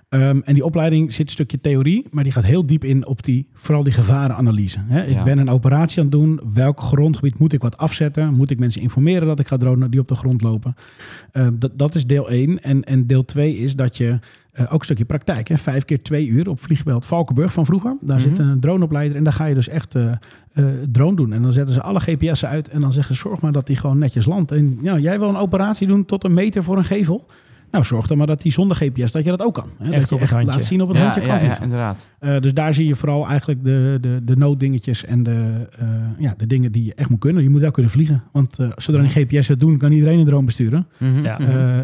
Ehm, 0.10 0.40
en 0.44 0.54
die 0.54 0.66
opleiding 0.66 1.14
zit 1.14 1.26
een 1.26 1.32
stukje 1.34 1.62
theorie, 1.62 2.06
maar 2.12 2.24
die 2.24 2.34
gaat 2.34 2.44
heel 2.44 2.66
diep 2.66 2.84
in 2.84 3.06
op 3.08 3.24
die, 3.24 3.48
vooral 3.54 3.84
die 3.84 3.94
gevarenanalyse. 3.94 4.80
Hè. 4.88 5.04
Ik 5.06 5.14
Ja. 5.14 5.24
ben 5.24 5.38
een 5.38 5.50
operatie 5.50 5.98
aan 5.98 6.04
het 6.04 6.12
doen. 6.12 6.40
Welk 6.54 6.82
grondgebied 6.82 7.40
moet 7.40 7.54
ik 7.54 7.62
wat 7.62 7.78
afzetten? 7.78 8.34
Moet 8.34 8.50
ik 8.50 8.60
mensen 8.60 8.82
informeren 8.82 9.28
dat 9.28 9.40
ik 9.40 9.48
ga 9.48 9.58
dronen 9.58 9.92
die 9.92 10.00
op 10.00 10.08
de 10.08 10.16
grond 10.16 10.42
lopen? 10.42 10.76
Ehm, 11.32 11.54
dat, 11.60 11.72
dat 11.76 11.96
is 11.96 12.06
deel 12.06 12.30
1. 12.32 12.64
En, 12.64 12.84
en 12.84 13.08
deel 13.08 13.26
2 13.26 13.58
is 13.58 13.76
dat 13.76 13.98
je 13.98 14.20
eh, 14.52 14.66
ook 14.66 14.80
een 14.80 14.86
stukje 14.86 15.06
praktijk. 15.06 15.48
Hè. 15.48 15.58
Vijf 15.58 15.86
keer 15.86 16.02
twee 16.04 16.28
uur 16.28 16.50
op 16.50 16.60
vliegveld 16.62 17.06
Valkenburg 17.06 17.54
van 17.54 17.66
vroeger. 17.66 17.98
Daar 18.02 18.18
Mhm. 18.20 18.30
zit 18.30 18.40
een 18.40 18.60
droneopleider 18.60 19.18
en 19.18 19.24
daar 19.24 19.34
ga 19.34 19.46
je 19.46 19.54
dus 19.56 19.68
echt 19.70 19.96
eh, 19.96 20.12
drone 20.92 21.16
doen. 21.16 21.34
En 21.34 21.42
dan 21.42 21.54
zetten 21.54 21.74
ze 21.74 21.82
alle 21.82 22.00
GPS'en 22.00 22.50
uit 22.50 22.70
en 22.70 22.82
dan 22.82 22.94
zeggen 22.94 23.16
ze 23.16 23.22
zorg 23.22 23.42
maar 23.42 23.52
dat 23.52 23.68
die 23.68 23.76
gewoon 23.76 23.98
netjes 23.98 24.26
landt. 24.26 24.52
En 24.52 24.78
ja, 24.82 24.98
jij 24.98 25.20
wil 25.20 25.30
een 25.30 25.36
operatie 25.36 25.88
doen 25.88 26.06
tot 26.06 26.24
een 26.24 26.34
meter 26.34 26.64
voor 26.64 26.78
een 26.78 26.84
gevel. 26.86 27.26
Nou, 27.72 27.86
zorg 27.86 28.08
dan 28.08 28.18
maar 28.18 28.28
dat 28.28 28.42
die 28.42 28.52
zonder 28.52 28.78
GPS, 28.78 29.12
dat 29.12 29.24
je 29.24 29.30
dat 29.30 29.42
ook 29.42 29.54
kan. 29.54 29.70
Hè? 29.78 29.92
Echt 29.92 30.00
dat 30.00 30.10
je 30.10 30.16
op 30.16 30.22
het 30.22 30.22
echt 30.22 30.32
handje. 30.32 30.52
laat 30.52 30.66
zien 30.66 30.82
op 30.82 30.88
het 30.88 30.98
ja, 30.98 31.04
handje 31.04 31.22
kan 31.22 31.38
ja, 31.40 31.44
ja, 31.46 31.62
inderdaad. 31.62 32.08
Eh, 32.20 32.40
dus 32.40 32.54
daar 32.54 32.74
zie 32.74 32.88
je 32.88 32.96
vooral 32.96 33.28
eigenlijk 33.28 33.64
de, 33.64 33.98
de, 34.02 34.22
de 34.24 34.36
nooddingetjes 34.38 35.06
en 35.06 35.24
de, 35.24 35.68
eh, 35.80 35.88
ja, 36.18 36.34
de 36.38 36.48
dingen 36.48 36.72
die 36.72 36.86
je 36.86 36.94
echt 36.96 37.10
moet 37.10 37.20
kunnen. 37.20 37.44
Je 37.44 37.50
moet 37.50 37.62
wel 37.62 37.72
kunnen 37.72 37.92
vliegen. 37.92 38.24
Want 38.32 38.60
eh 38.60 38.68
zodra 38.76 39.02
een 39.04 39.10
GPS 39.10 39.48
het 39.48 39.60
doen, 39.60 39.78
kan 39.78 39.92
iedereen 39.92 40.20
een 40.20 40.26
drone 40.26 40.46
besturen. 40.46 40.88
Mhm, 40.98 41.24
Ja. 41.24 41.40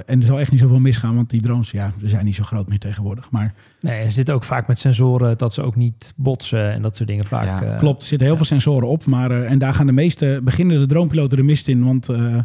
en 0.05 0.19
er 0.19 0.25
zal 0.27 0.39
echt 0.39 0.51
niet 0.51 0.59
zoveel 0.59 0.79
misgaan, 0.79 1.15
want 1.15 1.29
die 1.29 1.41
drones, 1.41 1.71
ja, 1.71 1.93
ze 2.01 2.09
zijn 2.09 2.25
niet 2.25 2.36
zo 2.36 2.43
groot 2.43 2.67
meer 2.67 2.79
tegenwoordig. 2.79 3.31
Maar 3.31 3.53
Nee, 3.84 4.03
er 4.03 4.11
zitten 4.11 4.36
ook 4.36 4.43
vaak 4.43 4.67
met 4.67 4.79
sensoren 4.79 5.38
dat 5.38 5.53
ze 5.53 5.61
ook 5.61 5.75
niet 5.75 6.13
botsen 6.15 6.71
en 6.71 6.81
dat 6.81 6.95
soort 6.95 7.09
dingen 7.09 7.25
vaak. 7.25 7.45
Ja, 7.45 7.63
eh, 7.63 7.77
Klopt, 7.77 8.01
er 8.01 8.07
zitten 8.07 8.27
heel 8.27 8.36
veel 8.36 8.45
sensoren 8.45 8.88
op. 8.88 9.05
Maar, 9.05 9.31
eh, 9.31 9.51
en 9.51 9.57
daar 9.57 9.73
gaan 9.73 9.86
de 9.86 9.91
meeste 9.91 10.41
beginnende 10.43 10.86
dronepiloten 10.86 11.38
de 11.38 11.43
mist 11.43 11.67
in. 11.67 11.84
Want 11.84 12.09
eh, 12.09 12.36
eh, 12.36 12.41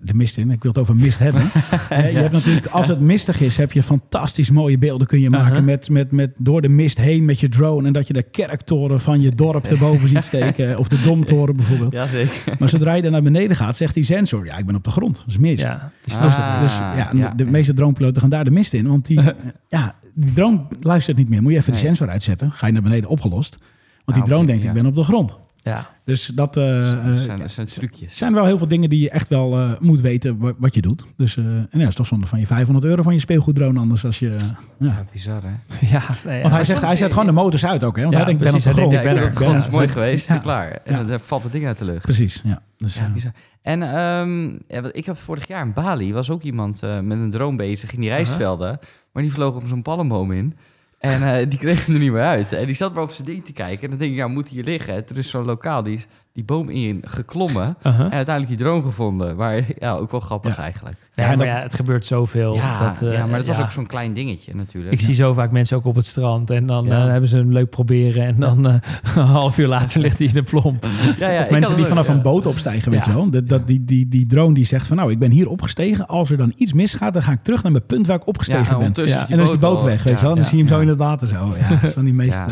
de 0.00 0.14
mist 0.14 0.36
in, 0.36 0.50
ik 0.50 0.62
wil 0.62 0.70
het 0.70 0.80
over 0.80 0.96
mist 0.96 1.18
hebben. 1.26 1.42
Je 1.88 2.18
hebt 2.18 2.32
natuurlijk, 2.32 2.66
als 2.66 2.88
het 2.88 3.00
mistig 3.00 3.40
is, 3.40 3.56
heb 3.56 3.72
je 3.72 3.82
fantastisch 3.82 4.50
mooie 4.50 4.78
beelden 4.78 5.06
kun 5.06 5.20
je 5.20 5.30
maken. 5.30 5.48
Uh-huh. 5.50 5.64
met, 5.64 5.90
met, 5.90 6.10
met 6.10 6.30
door 6.36 6.62
de 6.62 6.68
mist 6.68 6.98
heen 6.98 7.24
met 7.24 7.40
je 7.40 7.48
drone. 7.48 7.86
En 7.86 7.92
dat 7.92 8.06
je 8.06 8.12
de 8.12 8.22
kerktoren 8.22 9.00
van 9.00 9.20
je 9.20 9.30
dorp 9.34 9.64
erboven 9.72 10.08
ziet 10.08 10.24
steken. 10.24 10.78
Of 10.78 10.88
de 10.88 11.02
domtoren 11.04 11.56
bijvoorbeeld. 11.56 11.92
Ja, 11.92 12.06
zeker. 12.06 12.54
Maar 12.58 12.68
zodra 12.68 12.94
je 12.94 13.02
er 13.02 13.10
naar 13.10 13.22
beneden 13.22 13.56
gaat, 13.56 13.76
zegt 13.76 13.94
die 13.94 14.04
sensor, 14.04 14.46
ja, 14.46 14.56
ik 14.56 14.66
ben 14.66 14.74
op 14.74 14.84
de 14.84 14.90
grond. 14.90 15.16
Dat 15.16 15.26
is 15.26 15.38
mist. 15.38 15.62
Ja, 15.62 15.92
Ah. 16.18 16.60
het. 16.60 16.68
Dus 16.68 16.76
ja, 16.78 17.10
en 17.10 17.16
ja, 17.16 17.32
de 17.36 17.44
ja. 17.44 17.50
meeste 17.50 17.74
dronepiloten 17.74 18.20
gaan 18.20 18.30
daar 18.30 18.44
de 18.44 18.50
mist 18.50 18.72
in. 18.72 18.88
Want 18.88 19.06
die, 19.06 19.20
ja, 19.68 19.94
die 20.14 20.32
drone 20.32 20.60
luistert 20.80 21.16
niet 21.16 21.28
meer. 21.28 21.42
Moet 21.42 21.52
je 21.52 21.58
even 21.58 21.72
de 21.72 21.78
sensor 21.78 22.08
uitzetten. 22.08 22.50
Ga 22.52 22.66
je 22.66 22.72
naar 22.72 22.82
beneden 22.82 23.10
opgelost. 23.10 23.56
Want 24.04 24.18
die 24.18 24.20
Ah, 24.22 24.24
drone 24.24 24.46
denkt, 24.46 24.64
ik 24.64 24.72
ben 24.72 24.86
op 24.86 24.94
de 24.94 25.02
grond. 25.02 25.36
Ja. 25.62 25.86
Dus 26.04 26.26
dat 26.26 26.56
eh, 26.56 26.64
Dat 26.80 26.84
eh, 26.84 27.10
zijn, 27.12 27.38
dat 27.38 27.50
zijn 27.50 27.66
trucjes. 27.66 28.16
zijn 28.16 28.32
wel 28.34 28.44
heel 28.44 28.58
veel 28.58 28.68
dingen 28.68 28.88
die 28.90 29.00
je 29.00 29.10
echt 29.10 29.28
wel 29.28 29.58
eh, 29.58 29.70
moet 29.80 30.00
weten 30.00 30.38
wa- 30.38 30.52
wat 30.58 30.74
je 30.74 30.80
doet. 30.80 31.04
Dus 31.16 31.36
eh, 31.36 31.44
en 31.44 31.68
ja, 31.70 31.78
het 31.78 31.88
is 31.88 31.94
toch 31.94 32.06
zonde 32.06 32.26
van 32.26 32.40
je 32.40 32.46
500 32.46 32.86
euro 32.86 33.02
van 33.02 33.12
je 33.12 33.18
speelgoeddrone 33.18 33.78
anders 33.80 34.04
als 34.04 34.18
je... 34.18 34.30
eh, 34.34 34.46
ja. 34.78 35.04
Bizar 35.12 35.40
hè? 35.42 35.50
Ja, 35.96 36.02
nee, 36.24 36.40
Want 36.40 36.52
hij 36.54 36.64
zegt, 36.64 36.82
hij 36.82 36.96
zet 36.96 37.10
gewoon 37.10 37.26
de 37.26 37.32
motors 37.32 37.64
uit 37.66 37.84
ook, 37.84 37.96
hè? 37.96 38.02
Want 38.02 38.14
Ja, 38.14 38.20
hij 38.22 38.26
denkt, 38.36 38.42
ik 38.42 38.50
ben 38.50 38.56
op 38.56 38.62
precies, 38.62 38.76
de 38.76 38.80
grond. 38.80 38.90
denkt, 39.04 39.04
Ja, 39.04 39.10
ik 39.10 39.38
ben 39.38 39.46
er. 39.48 39.54
het 39.54 39.66
is 39.66 39.72
mooi 39.72 39.88
geweest 39.88 40.38
klaar. 40.38 40.70
En 40.84 40.98
Ja. 40.98 41.04
dan 41.04 41.20
valt 41.20 41.42
het 41.42 41.52
ding 41.52 41.66
uit 41.66 41.78
de 41.78 41.84
lucht. 41.84 42.02
Precies, 42.02 42.40
ja. 42.44 42.60
Dus, 42.78 42.94
Ja, 42.94 43.04
eh, 43.04 43.12
bizar. 43.12 43.32
En 43.62 43.82
ehm, 43.82 44.48
ik 44.92 45.06
had 45.06 45.18
vorig 45.18 45.46
jaar 45.46 45.64
in 45.66 45.72
Bali, 45.72 46.12
was 46.12 46.30
ook 46.30 46.42
iemand 46.42 46.82
eh, 46.82 47.00
met 47.00 47.18
een 47.18 47.30
drone 47.30 47.56
bezig 47.56 47.92
in 47.92 48.00
die 48.00 48.08
rijstvelden. 48.08 48.78
Maar 49.12 49.22
die 49.22 49.32
vloog 49.32 49.56
op 49.56 49.66
zo'n 49.66 49.82
palmboom 49.82 50.32
in. 50.32 50.56
En 50.98 51.22
eh, 51.22 51.48
die 51.48 51.58
kreeg 51.58 51.86
hem 51.86 51.94
er 51.94 52.00
niet 52.00 52.12
meer 52.12 52.22
uit. 52.22 52.52
En 52.52 52.66
die 52.66 52.74
zat 52.74 52.94
maar 52.94 53.02
op 53.02 53.10
zijn 53.10 53.28
ding 53.28 53.44
te 53.44 53.52
kijken. 53.52 53.82
En 53.82 53.90
dan 53.90 53.98
denk 53.98 54.10
ik, 54.10 54.16
ja, 54.16 54.28
moet 54.28 54.48
hier 54.48 54.64
liggen? 54.64 54.94
Er 54.94 55.18
is 55.18 55.30
zo'n 55.30 55.44
lokaal, 55.44 55.82
die 55.82 55.94
is 55.94 56.06
die 56.32 56.44
boom 56.44 56.68
in 56.68 57.02
geklommen. 57.06 57.76
Uh-huh. 57.82 58.04
En 58.04 58.10
uiteindelijk 58.12 58.56
die 58.56 58.66
drone 58.66 58.82
gevonden. 58.82 59.36
Maar 59.36 59.60
ja, 59.78 59.92
ook 59.94 60.10
wel 60.10 60.20
grappig 60.20 60.56
Ja. 60.56 60.62
eigenlijk. 60.62 60.96
Ja, 61.14 61.26
maar 61.26 61.36
dat- 61.36 61.46
ja, 61.46 61.60
het 61.62 61.74
gebeurt 61.74 62.06
zoveel. 62.06 62.54
Ja, 62.54 62.78
dat, 62.88 63.02
eh, 63.02 63.12
ja 63.12 63.26
maar 63.26 63.38
het 63.38 63.46
was 63.46 63.60
ook 63.60 63.70
zo'n 63.70 63.86
klein 63.86 64.12
dingetje 64.12 64.54
natuurlijk. 64.54 64.92
Ik 64.92 65.00
zie 65.00 65.14
zo 65.14 65.32
vaak 65.32 65.50
mensen 65.52 65.76
ook 65.76 65.84
op 65.84 65.94
het 65.94 66.06
strand 66.06 66.50
en 66.50 66.66
dan 66.66 66.84
Ja. 66.84 67.04
eh, 67.04 67.10
hebben 67.10 67.28
ze 67.28 67.36
hem 67.36 67.52
leuk 67.52 67.70
proberen 67.70 68.24
en 68.26 68.34
dan 68.38 68.66
eh, 68.68 68.74
een 69.16 69.22
half 69.22 69.58
uur 69.58 69.66
later 69.66 70.00
ligt 70.00 70.18
hij 70.18 70.26
in 70.26 70.34
de 70.34 70.42
plomp. 70.42 70.86
ja, 71.18 71.30
ja, 71.30 71.42
of 71.42 71.50
mensen 71.50 71.76
die 71.76 71.84
vanaf 71.84 72.08
een 72.08 72.22
boot 72.22 72.46
opstijgen, 72.46 72.90
weet 72.90 73.04
Ja. 73.04 73.10
je 73.10 73.16
wel. 73.16 73.30
Dat, 73.30 73.48
dat, 73.48 73.66
die, 73.66 73.84
die, 73.84 74.08
die 74.08 74.26
drone 74.26 74.54
die 74.54 74.64
zegt 74.64 74.86
van, 74.86 74.96
nou, 74.96 75.10
ik 75.10 75.18
ben 75.18 75.30
hier 75.30 75.48
opgestegen. 75.48 76.06
Als 76.06 76.30
er 76.30 76.36
dan 76.36 76.52
iets 76.56 76.72
misgaat, 76.72 77.12
dan 77.12 77.22
ga 77.22 77.32
ik 77.32 77.42
terug 77.42 77.62
naar 77.62 77.72
mijn 77.72 77.86
punt 77.86 78.06
waar 78.06 78.16
ik 78.16 78.26
opgestegen 78.26 78.78
ben. 78.78 78.86
En 78.86 78.92
dan 79.28 79.40
is 79.40 79.50
die 79.50 79.58
boot 79.58 79.82
weg, 79.82 80.02
weet 80.02 80.18
je 80.18 80.24
wel. 80.24 80.34
Dan 80.34 80.42
Ja, 80.44 80.48
zie 80.48 80.58
je 80.58 80.64
hem 80.64 80.72
zo 80.72 80.80
in 80.80 80.88
het 80.88 80.98
water 80.98 81.28
zo. 81.28 81.54
Ja, 81.60 81.68
dat 81.68 81.82
is 81.82 81.92
van 81.92 82.04
die 82.04 82.14
meest... 82.14 82.42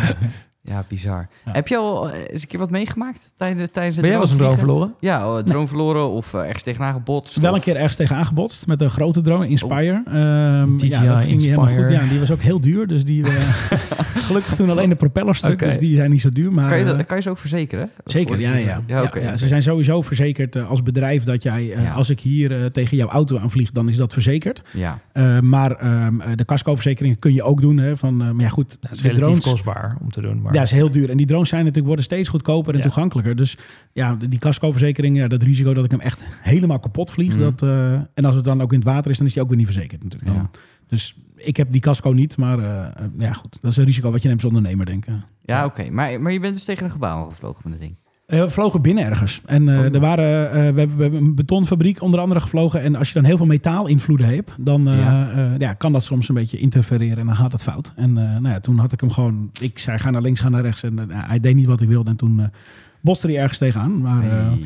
Ja. 0.69 0.85
bizar. 0.89 1.29
Ja. 1.45 1.53
Heb 1.53 1.69
je 1.69 1.77
al 1.77 2.11
eh, 2.11 2.19
eens 2.31 2.43
een 2.43 2.49
keer 2.49 2.59
wat 2.59 2.71
meegemaakt 2.71 3.33
tijdens, 3.37 3.71
tijdens 3.73 3.97
het 3.97 4.05
Ben 4.05 4.15
jij 4.15 4.21
wel 4.21 4.29
eens 4.29 4.31
een 4.31 4.39
drone 4.45 4.57
verloren? 4.59 4.95
Ja, 5.01 5.29
oh, 5.29 5.39
drone 5.43 5.67
verloren 5.67 6.11
of 6.11 6.35
eh, 6.35 6.41
ergens 6.41 6.63
tegenaan 6.63 6.93
gebotst. 6.95 7.37
Wel 7.39 7.55
een 7.55 7.61
keer 7.61 7.77
ergens 7.77 7.97
tegen 7.97 8.17
aangebotst 8.17 8.67
met 8.67 8.81
een 8.81 8.91
grote 8.91 9.21
drone, 9.21 9.49
Inspire. 9.49 10.03
Ehm, 10.07 10.77
DJI 10.77 10.89
ja, 10.89 11.03
dat 11.03 11.19
ging 11.19 11.31
niet 11.33 11.43
helemaal 11.45 11.65
Inspire. 11.67 11.87
goed. 11.87 11.97
Ja, 11.97 12.09
die 12.09 12.19
was 12.19 12.31
ook 12.31 12.41
heel 12.41 12.61
duur. 12.61 12.87
Dus 12.87 13.05
die, 13.05 13.25
eh, 13.27 13.33
gelukkig 14.27 14.55
toen 14.55 14.71
alleen 14.71 14.89
de 14.89 14.97
propellerstuk, 14.97 15.53
Oké. 15.53 15.65
dus 15.65 15.79
die 15.79 15.97
zijn 15.97 16.11
niet 16.11 16.21
zo 16.21 16.29
duur. 16.31 16.53
Maar, 16.53 16.69
Kan 16.69 16.79
je, 16.79 16.85
dat, 16.85 17.05
kan 17.07 17.17
je 17.17 17.23
ze 17.23 17.31
ook 17.31 17.39
verzekeren? 17.39 17.91
Zeker, 18.05 18.41
ja, 18.41 18.55
ja. 18.55 18.81
Ja. 18.87 19.37
Ze 19.37 19.47
zijn 19.47 19.63
sowieso 19.63 20.03
verzekerd 20.03 20.57
als 20.57 20.83
bedrijf 20.83 21.25
dat 21.25 21.43
jij, 21.43 21.65
Ja. 21.65 21.93
als 21.93 22.11
ik 22.11 22.21
hier 22.21 22.71
tegen 22.73 22.97
jouw 22.97 23.09
auto 23.09 23.39
aanvlieg, 23.39 23.71
dan 23.71 23.89
is 23.89 23.97
dat 23.97 24.13
verzekerd. 24.13 24.63
Ja, 24.73 24.99
Eh, 25.13 25.41
maar 25.41 25.71
ehm, 25.77 26.21
eh, 26.21 26.29
de 26.35 26.45
cascoverzekeringen 26.45 27.19
kun 27.19 27.35
je 27.35 27.43
ook 27.43 27.61
doen. 27.61 27.77
Hè, 27.79 27.97
van, 27.97 28.23
eh, 28.23 28.31
maar 28.31 28.45
ja, 28.45 28.49
goed, 28.49 28.79
Dat 28.81 28.91
is 28.91 29.03
relatief 29.03 29.23
drones, 29.25 29.45
kostbaar 29.45 29.97
om 30.01 30.11
te 30.11 30.21
doen. 30.21 30.43
Maar 30.43 30.55
ja, 30.59 30.65
is 30.65 30.71
heel 30.71 30.91
duur. 30.91 31.11
En 31.11 31.17
die 31.17 31.27
drones 31.27 31.49
zijn 31.49 31.61
natuurlijk, 31.61 31.87
worden 31.87 32.05
steeds 32.05 32.29
goedkoper 32.29 32.73
en 32.73 32.77
Ja. 32.79 32.85
toegankelijker. 32.85 33.37
Dus 33.37 33.57
ja, 33.93 34.15
die 34.29 34.39
cascoverzekering, 34.39 35.17
ja, 35.17 35.29
dat 35.29 35.43
risico 35.43 35.75
dat 35.75 35.85
ik 35.85 35.91
hem 35.91 36.01
echt 36.01 36.23
helemaal 36.41 36.79
kapot 36.79 37.11
vlieg. 37.11 37.33
Mhm. 37.33 37.41
Dat, 37.41 37.63
eh, 37.63 37.93
en 37.93 38.25
als 38.25 38.35
het 38.35 38.45
dan 38.45 38.63
ook 38.63 38.73
in 38.73 38.79
het 38.79 38.89
water 38.89 39.11
is, 39.11 39.19
dan 39.19 39.27
is 39.27 39.33
die 39.33 39.43
ook 39.43 39.49
weer 39.49 39.57
niet 39.59 39.67
verzekerd 39.67 40.03
natuurlijk. 40.03 40.33
Ja. 40.33 40.51
Dus 40.87 41.17
ik 41.37 41.57
heb 41.57 41.73
die 41.73 41.81
casco 41.81 42.11
niet, 42.11 42.37
maar 42.37 42.59
eh, 42.59 42.87
eh, 42.87 43.11
ja, 43.19 43.33
goed. 43.33 43.59
Dat 43.61 43.71
is 43.71 43.77
een 43.77 43.85
risico 43.85 44.11
wat 44.11 44.23
je 44.23 44.29
neemt 44.29 44.45
als 44.45 44.53
ondernemer, 44.53 44.87
denk 44.87 45.07
ik. 45.07 45.15
Ja, 45.45 45.65
oké. 45.65 45.91
Maar, 45.91 46.21
maar 46.21 46.33
je 46.33 46.41
bent 46.41 46.55
dus 46.55 46.65
tegen 46.65 46.85
een 46.85 46.91
gebouw 46.91 47.25
gevlogen 47.25 47.61
met 47.65 47.73
het 47.73 47.81
ding. 47.81 47.97
Eh, 48.29 48.41
we 48.41 48.51
vlogen 48.51 48.83
binnen 48.83 49.05
ergens. 49.05 49.41
En 49.47 49.69
eh, 49.69 49.79
Oh. 49.79 49.85
er 49.95 50.01
waren, 50.01 50.47
eh, 50.47 50.53
we, 50.53 50.59
hebben, 50.79 50.97
we 50.97 51.03
hebben 51.03 51.21
een 51.23 51.35
betonfabriek 51.35 52.03
onder 52.03 52.21
andere 52.21 52.41
gevlogen. 52.41 52.83
En 52.83 52.95
als 52.97 53.09
je 53.09 53.15
dan 53.15 53.25
heel 53.25 53.37
veel 53.37 53.47
metaalinvloeden 53.47 54.27
hebt, 54.27 54.55
dan 54.59 54.89
eh, 54.89 54.99
Ja. 54.99 55.29
ja. 55.37 55.55
ja, 55.59 55.73
kan 55.75 55.93
dat 55.93 56.05
soms 56.05 56.29
een 56.29 56.35
beetje 56.35 56.59
interfereren 56.59 57.19
en 57.19 57.27
dan 57.27 57.37
gaat 57.37 57.53
het 57.53 57.63
fout. 57.63 57.93
En 57.97 58.19
eh, 58.19 58.25
nou 58.25 58.49
ja, 58.49 58.61
toen 58.61 58.79
had 58.79 58.93
ik 58.93 59.01
hem 59.01 59.11
gewoon, 59.11 59.51
ik 59.61 59.79
zei 59.79 59.99
ga 59.99 60.11
naar 60.11 60.23
links, 60.23 60.41
ga 60.41 60.49
naar 60.49 60.63
rechts. 60.63 60.83
En 60.83 60.99
eh, 60.99 61.17
hij 61.29 61.41
deed 61.41 61.55
niet 61.55 61.67
wat 61.67 61.81
ik 61.81 61.89
wilde. 61.89 62.11
En 62.11 62.17
toen 62.17 62.41
eh 62.41 62.47
botste 63.01 63.27
hij 63.27 63.39
ergens 63.39 63.59
tegenaan. 63.59 64.01
Maar 64.01 64.23
eh, 64.23 64.31
Hey. 64.31 64.59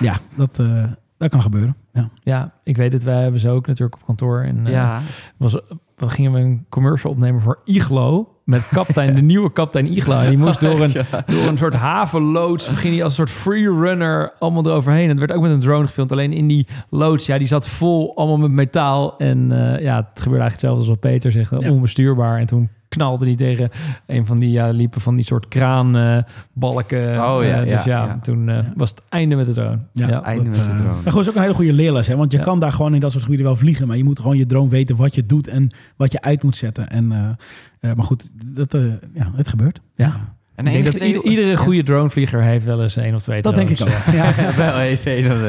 ja, 0.00 0.16
dat, 0.36 0.58
eh, 0.58 0.84
dat 1.18 1.30
kan 1.30 1.42
gebeuren. 1.42 1.76
Ja. 1.92 2.08
Ja, 2.22 2.52
ik 2.64 2.76
weet 2.76 2.92
het. 2.92 3.04
Wij 3.04 3.22
hebben 3.22 3.40
ze 3.40 3.48
ook 3.48 3.66
natuurlijk 3.66 4.00
op 4.00 4.06
kantoor. 4.06 4.40
En, 4.42 4.66
eh, 4.66 4.72
ja, 4.72 5.00
was, 5.36 5.60
we 5.96 6.08
gingen 6.08 6.32
we 6.32 6.38
een 6.38 6.66
commercial 6.68 7.12
opnemen 7.12 7.40
voor 7.40 7.58
Iglo. 7.64 8.28
Met 8.44 8.68
kapitein, 8.68 9.14
de 9.14 9.22
nieuwe 9.32 9.52
kapitein 9.52 9.96
Iglo. 9.96 10.20
En 10.20 10.28
die 10.28 10.38
moest 10.38 10.60
door 10.60 10.80
een, 10.80 10.92
door 11.26 11.46
een 11.46 11.58
soort 11.58 11.74
havenloods. 11.74 12.66
Ging 12.66 12.94
hij 12.94 13.04
als 13.04 13.18
een 13.18 13.26
soort 13.26 13.40
freerunner 13.40 14.32
allemaal 14.38 14.66
eroverheen. 14.66 15.02
En 15.02 15.08
het 15.08 15.18
werd 15.18 15.32
ook 15.32 15.42
met 15.42 15.50
een 15.50 15.60
drone 15.60 15.86
gefilmd. 15.86 16.12
Alleen 16.12 16.32
in 16.32 16.46
die 16.46 16.66
loods, 16.90 17.26
ja, 17.26 17.38
die 17.38 17.46
zat 17.46 17.68
vol 17.68 18.16
allemaal 18.16 18.38
met 18.38 18.50
metaal. 18.50 19.18
En 19.18 19.52
eh, 19.52 19.82
ja, 19.82 19.96
het 19.96 20.20
gebeurde 20.20 20.42
eigenlijk 20.42 20.52
hetzelfde 20.52 20.78
als 20.78 20.88
wat 20.88 21.00
Peter 21.00 21.32
zegt. 21.32 21.50
Ja. 21.50 21.70
Onbestuurbaar. 21.70 22.38
En 22.38 22.46
toen 22.46 22.68
knalde 22.94 23.24
hij 23.26 23.34
tegen 23.34 23.70
een 24.06 24.26
van 24.26 24.38
die, 24.38 24.50
ja, 24.50 24.70
liepen 24.70 25.00
van 25.00 25.16
die 25.16 25.24
soort 25.24 25.48
kraanbalken. 25.48 26.98
Oh, 27.04 27.38
ja, 27.44 27.60
Eh, 27.60 27.74
dus 27.74 27.84
ja, 27.84 27.98
ja, 27.98 28.04
ja. 28.04 28.18
toen 28.22 28.48
eh, 28.48 28.58
was 28.76 28.90
het 28.90 29.02
einde 29.08 29.36
met 29.36 29.46
de 29.46 29.52
drone. 29.52 29.78
Ja, 29.92 30.22
einde 30.22 30.44
dat, 30.44 30.56
met 30.56 30.66
de 30.66 30.70
eh, 30.72 30.76
drone. 30.80 30.94
Maar 31.04 31.12
goed, 31.12 31.20
is 31.22 31.28
ook 31.28 31.34
een 31.34 31.40
hele 31.42 31.54
goede 31.54 31.72
leerles. 31.72 32.06
Hè? 32.06 32.16
Want 32.16 32.32
je 32.32 32.38
Ja. 32.38 32.44
kan 32.44 32.58
daar 32.58 32.72
gewoon 32.72 32.94
in 32.94 33.00
dat 33.00 33.10
soort 33.10 33.22
gebieden 33.24 33.46
wel 33.46 33.56
vliegen. 33.56 33.86
Maar 33.86 33.96
je 33.96 34.04
moet 34.04 34.20
gewoon 34.20 34.36
je 34.36 34.46
drone 34.46 34.68
weten 34.70 34.96
wat 34.96 35.14
je 35.14 35.26
doet 35.26 35.48
en 35.48 35.70
wat 35.96 36.12
je 36.12 36.20
uit 36.22 36.42
moet 36.42 36.56
zetten. 36.56 36.90
En, 36.90 37.12
eh, 37.12 37.90
eh, 37.90 37.96
maar 37.96 38.04
goed, 38.06 38.30
dat, 38.54 38.74
eh, 38.74 38.80
ja, 39.14 39.30
het 39.36 39.48
gebeurt. 39.48 39.80
Ja. 39.94 40.32
En 40.54 40.66
Ik 40.66 40.72
denk 40.72 40.84
dat 40.84 40.94
ieder- 40.94 41.24
iedere 41.24 41.56
goede 41.56 41.82
dronevlieger 41.82 42.42
heeft 42.42 42.64
wel 42.64 42.82
eens 42.82 42.96
één 42.96 43.14
of 43.14 43.22
twee 43.22 43.42
Dat 43.42 43.54
denk 43.54 43.68
ik 43.68 43.80
ook. 43.80 43.88
eh. 43.88 44.14
Ja. 44.14 44.32
Wel 44.72 44.78
eens 44.80 45.04
een 45.04 45.26
of. 45.32 45.40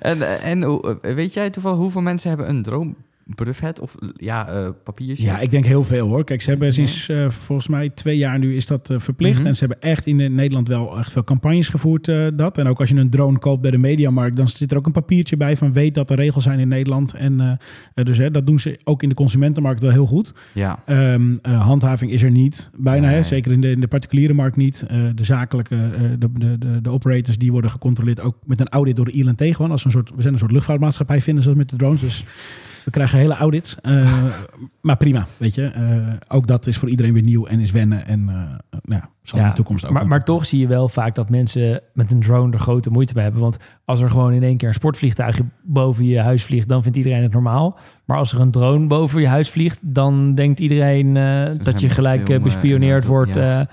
En, 0.00 0.22
eh, 0.22 0.50
en 0.50 0.62
hoe- 0.62 0.98
eh, 1.02 1.14
weet 1.14 1.34
jij 1.34 1.50
toevallig 1.50 1.78
hoeveel 1.78 2.00
mensen 2.00 2.28
hebben 2.28 2.48
een 2.48 2.62
droombrevet 3.24 3.80
of 3.80 3.94
ja, 4.16 4.48
eh 4.48 4.68
papiertje? 4.84 5.26
Ja, 5.26 5.38
ik 5.38 5.50
denk 5.50 5.64
heel 5.64 5.84
veel 5.84 6.08
hoor. 6.08 6.24
Kijk, 6.24 6.42
ze 6.42 6.50
hebben 6.50 6.72
sinds 6.72 7.08
eh, 7.08 7.30
volgens 7.30 7.68
mij 7.68 7.88
twee 7.88 8.16
jaar 8.16 8.38
nu 8.38 8.56
is 8.56 8.66
dat 8.66 8.90
eh, 8.90 8.98
verplicht. 8.98 9.38
Mhm. 9.38 9.46
En 9.46 9.56
ze 9.56 9.64
hebben 9.64 9.90
echt 9.90 10.06
in 10.06 10.34
Nederland 10.34 10.68
wel 10.68 10.98
echt 10.98 11.12
veel 11.12 11.24
campagnes 11.24 11.68
gevoerd 11.68 12.04
dat. 12.36 12.58
En 12.58 12.66
ook 12.66 12.80
als 12.80 12.88
je 12.88 12.96
een 12.96 13.10
drone 13.10 13.38
koopt 13.38 13.60
bij 13.60 13.70
de 13.70 13.78
Mediamarkt, 13.78 14.36
dan 14.36 14.48
zit 14.48 14.70
er 14.70 14.76
ook 14.76 14.86
een 14.86 14.92
papiertje 14.92 15.36
bij 15.36 15.56
van 15.56 15.72
weet 15.72 15.94
dat 15.94 16.10
er 16.10 16.16
regels 16.16 16.44
zijn 16.44 16.58
in 16.58 16.68
Nederland. 16.68 17.14
En 17.14 17.58
dus 17.94 18.18
hè, 18.18 18.30
dat 18.30 18.46
doen 18.46 18.58
ze 18.58 18.80
ook 18.84 19.02
in 19.02 19.08
de 19.08 19.14
consumentenmarkt 19.14 19.82
wel 19.82 19.90
heel 19.90 20.06
goed. 20.06 20.34
Ja. 20.52 20.82
Ehm, 20.86 21.36
eh, 21.42 21.66
handhaving 21.66 22.10
is 22.10 22.22
er 22.22 22.30
niet, 22.30 22.70
bijna. 22.76 23.08
Hè? 23.08 23.22
Zeker 23.22 23.52
in 23.52 23.60
de, 23.60 23.70
in 23.70 23.80
de 23.80 23.88
particuliere 23.88 24.32
markt 24.32 24.56
niet. 24.56 24.86
De 25.14 25.24
zakelijke, 25.24 25.90
de, 26.18 26.28
de, 26.32 26.58
de, 26.58 26.80
de 26.80 26.90
operators, 26.90 27.38
die 27.38 27.52
worden 27.52 27.70
gecontroleerd 27.70 28.20
ook 28.20 28.36
met 28.44 28.60
een 28.60 28.68
audit 28.68 28.96
door 28.96 29.04
de 29.04 29.10
ILNT 29.10 29.42
gewoon. 29.42 29.70
Als 29.70 29.84
een 29.84 29.90
soort, 29.90 30.10
we 30.14 30.20
zijn 30.22 30.32
een 30.32 30.38
soort 30.38 30.52
luchtvaartmaatschappij, 30.52 31.20
vinden 31.20 31.42
ze 31.42 31.48
dat 31.48 31.58
met 31.58 31.70
de 31.70 31.76
drones. 31.76 32.00
Dus 32.00 32.24
we 32.84 32.90
krijgen 32.90 33.18
hele 33.18 33.34
audits. 33.34 33.76
Eh, 33.82 34.24
maar 34.80 34.96
prima, 34.96 35.26
weet 35.36 35.54
je. 35.54 35.66
Eh, 35.66 36.36
ook 36.36 36.46
dat 36.46 36.66
is 36.66 36.76
voor 36.76 36.88
iedereen 36.88 37.12
weer 37.12 37.22
nieuw 37.22 37.46
en 37.46 37.60
is 37.60 37.70
wennen. 37.70 38.06
En 38.06 38.28
eh, 38.28 38.34
nou 38.84 39.00
ja, 39.00 39.08
zal 39.22 39.38
in 39.38 39.46
de 39.46 39.52
toekomst 39.52 39.84
ook 39.84 39.92
maar, 39.92 40.06
maar 40.06 40.24
toch 40.24 40.46
zie 40.46 40.60
je 40.60 40.66
wel 40.66 40.88
vaak 40.88 41.14
dat 41.14 41.30
mensen 41.30 41.80
met 41.92 42.10
een 42.10 42.20
drone 42.20 42.52
er 42.52 42.58
grote 42.58 42.90
moeite 42.90 43.12
mee 43.14 43.22
hebben. 43.22 43.42
Want 43.42 43.56
als 43.84 44.00
er 44.00 44.10
gewoon 44.10 44.32
in 44.32 44.42
één 44.42 44.56
keer 44.56 44.68
een 44.68 44.74
sportvliegtuigje 44.74 45.44
boven 45.62 46.04
je 46.04 46.20
huis 46.20 46.44
vliegt, 46.44 46.68
dan 46.68 46.82
vindt 46.82 46.96
iedereen 46.96 47.22
het 47.22 47.32
normaal. 47.32 47.78
Maar 48.04 48.18
als 48.18 48.32
er 48.32 48.40
een 48.40 48.50
drone 48.50 48.86
boven 48.86 49.20
je 49.20 49.28
huis 49.28 49.50
vliegt, 49.50 49.78
dan 49.82 50.34
denkt 50.34 50.60
iedereen 50.60 51.16
eh, 51.16 51.44
dat 51.62 51.80
je 51.80 51.90
gelijk 51.90 52.24
filmen 52.24 52.42
bespioneerd 52.42 53.04
wordt. 53.04 53.34
ja. 53.34 53.68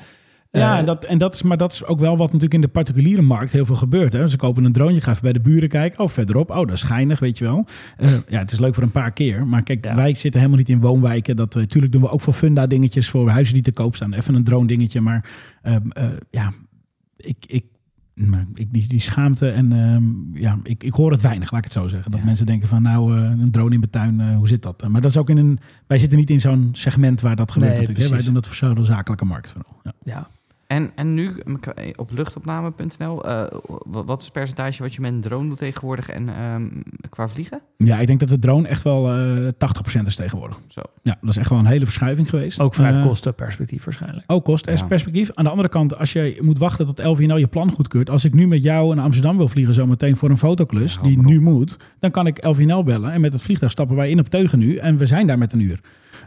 Eh, 0.52 0.62
Ja, 0.62 0.74
eh, 0.74 0.80
en 0.80 0.86
dat, 0.86 1.06
en 1.06 1.18
dat 1.18 1.34
is, 1.34 1.41
maar 1.41 1.58
dat 1.58 1.74
is 1.74 1.86
ook 1.86 1.99
wel 1.99 2.12
wat 2.18 2.26
natuurlijk 2.26 2.54
in 2.54 2.62
de 2.62 2.68
particuliere 2.68 3.22
markt 3.22 3.52
heel 3.54 3.66
veel 3.66 3.76
gebeurt. 3.76 4.14
Hè? 4.14 4.28
Ze 4.28 4.38
kopen 4.38 4.64
een 4.64 4.72
drone, 4.72 4.93
je 4.93 5.02
gaat 5.02 5.10
even 5.10 5.22
bij 5.24 5.34
de 5.34 5.39
buren 5.39 5.70
kijken. 5.70 5.99
Oh, 5.99 6.08
verderop. 6.08 6.49
Oh, 6.49 6.56
dat 6.58 6.72
is 6.72 6.84
geinig, 6.84 7.20
weet 7.20 7.38
je 7.38 7.43
wel. 7.43 7.66
Eh, 7.97 8.10
ja, 8.28 8.39
het 8.39 8.52
is 8.52 8.60
leuk 8.60 8.74
voor 8.74 8.84
een 8.84 8.91
paar 8.91 9.12
keer. 9.12 9.47
Maar 9.47 9.64
kijk, 9.64 9.86
Ja. 9.86 9.95
wij 9.95 10.16
zitten 10.16 10.39
helemaal 10.39 10.60
niet 10.60 10.70
in 10.70 10.80
woonwijken. 10.80 11.36
Dat, 11.36 11.56
uh, 11.56 11.64
tuurlijk 11.64 11.91
doen 11.93 12.02
we 12.02 12.10
ook 12.10 12.22
voor 12.22 12.34
funda 12.34 12.68
dingetjes 12.68 13.10
voor 13.10 13.30
huizen 13.30 13.54
die 13.54 13.64
te 13.64 13.72
koop 13.72 13.95
staan. 13.95 14.14
Even 14.14 14.36
een 14.36 14.43
drone 14.43 14.68
dingetje. 14.68 15.02
Maar 15.02 15.30
ehm, 15.62 15.89
eh, 15.89 16.06
ja, 16.32 16.54
ik... 17.18 17.36
ik 17.47 17.66
maar 18.14 18.45
ik, 18.54 18.74
die, 18.74 18.88
die 18.88 18.99
schaamte 18.99 19.49
en 19.49 19.72
ehm, 19.72 20.41
ja, 20.41 20.60
ik, 20.64 20.84
ik 20.84 20.93
hoor 20.93 21.12
het 21.12 21.22
weinig, 21.22 21.52
laat 21.52 21.60
ik 21.66 21.72
het 21.72 21.82
zo 21.82 21.88
zeggen. 21.88 22.12
Dat 22.12 22.20
Ja. 22.20 22.26
mensen 22.26 22.45
denken 22.45 22.68
van 22.68 22.82
nou, 22.82 23.18
eh, 23.18 23.24
een 23.30 23.52
drone 23.52 23.74
in 23.74 23.80
mijn 23.80 23.91
tuin, 23.91 24.20
eh, 24.20 24.36
hoe 24.36 24.47
zit 24.47 24.62
dat? 24.62 24.88
maar 24.88 25.02
dat 25.02 25.10
is 25.10 25.18
ook 25.18 25.30
in 25.30 25.38
een, 25.38 25.60
wij 25.88 25.97
zitten 25.97 26.18
niet 26.18 26.30
in 26.30 26.39
zo'n 26.39 26.70
segment 26.72 27.22
waar 27.22 27.36
dat 27.36 27.52
gebeurt 27.52 27.72
Nee, 27.72 27.80
natuurlijk. 27.82 28.10
Hè? 28.10 28.16
Wij 28.16 28.26
doen 28.26 28.34
dat 28.34 28.47
voor 28.47 28.56
zo'n 28.56 28.86
zakelijke 28.86 29.26
markt 29.26 29.52
vooral. 29.52 29.76
Ja. 29.84 29.91
ja. 30.04 30.28
En, 30.72 30.91
en 30.95 31.13
nu 31.13 31.32
op 31.95 32.11
luchtopname.nl, 32.13 33.26
eh, 33.26 33.43
wat 33.86 34.19
is 34.19 34.26
het 34.26 34.34
percentage 34.34 34.84
wat 34.84 34.93
je 34.93 35.01
met 35.01 35.11
een 35.11 35.22
drone 35.22 35.47
doet 35.47 35.57
tegenwoordig 35.57 36.09
en 36.09 36.30
ehm, 36.30 36.67
qua 37.09 37.28
vliegen? 37.28 37.61
Ja, 37.78 37.99
ik 37.99 38.07
denk 38.07 38.19
dat 38.19 38.30
de 38.30 38.39
drone 38.39 38.67
echt 38.67 38.84
wel 38.84 39.09
eh 39.09 39.47
80% 39.47 40.01
is 40.05 40.15
tegenwoordig. 40.15 40.59
Zo. 40.67 40.82
Ja, 41.01 41.17
dat 41.22 41.30
is 41.30 41.38
echt 41.38 41.49
wel 41.49 41.59
een 41.59 41.65
hele 41.65 41.86
verschuiving 41.86 42.30
geweest. 42.30 42.61
Ook 42.61 42.74
vanuit 42.74 42.97
Eh, 42.97 43.03
kostenperspectief 43.03 43.84
waarschijnlijk. 43.84 44.32
Ook 44.32 44.45
kostenperspectief. 44.45 45.32
Aan 45.34 45.43
de 45.43 45.49
andere 45.49 45.69
kant, 45.69 45.97
als 45.97 46.13
je 46.13 46.38
moet 46.41 46.57
wachten 46.57 46.86
tot 46.86 47.03
LVNL 47.03 47.38
je 47.38 47.47
plan 47.47 47.72
goedkeurt. 47.72 48.09
Als 48.09 48.26
ik 48.26 48.34
nu 48.34 48.47
met 48.47 48.63
jou 48.63 48.95
naar 48.95 49.03
Amsterdam 49.03 49.38
wil 49.38 49.47
vliegen 49.47 49.74
zometeen 49.74 50.17
voor 50.17 50.30
een 50.30 50.38
fotoklus, 50.38 50.93
Ja, 50.95 51.01
die 51.01 51.22
nu 51.22 51.41
moet, 51.41 51.78
dan 51.99 52.11
kan 52.11 52.28
ik 52.28 52.45
LVNL 52.45 52.84
bellen. 52.84 53.11
En 53.11 53.22
met 53.22 53.34
het 53.34 53.41
vliegtuig 53.41 53.72
stappen 53.72 53.95
wij 53.95 54.09
in 54.09 54.19
op 54.19 54.30
Teugen 54.30 54.59
nu. 54.59 54.76
En 54.76 54.97
we 54.97 55.05
zijn 55.05 55.28
daar 55.28 55.38
met 55.38 55.53
een 55.53 55.59
uur. 55.59 55.80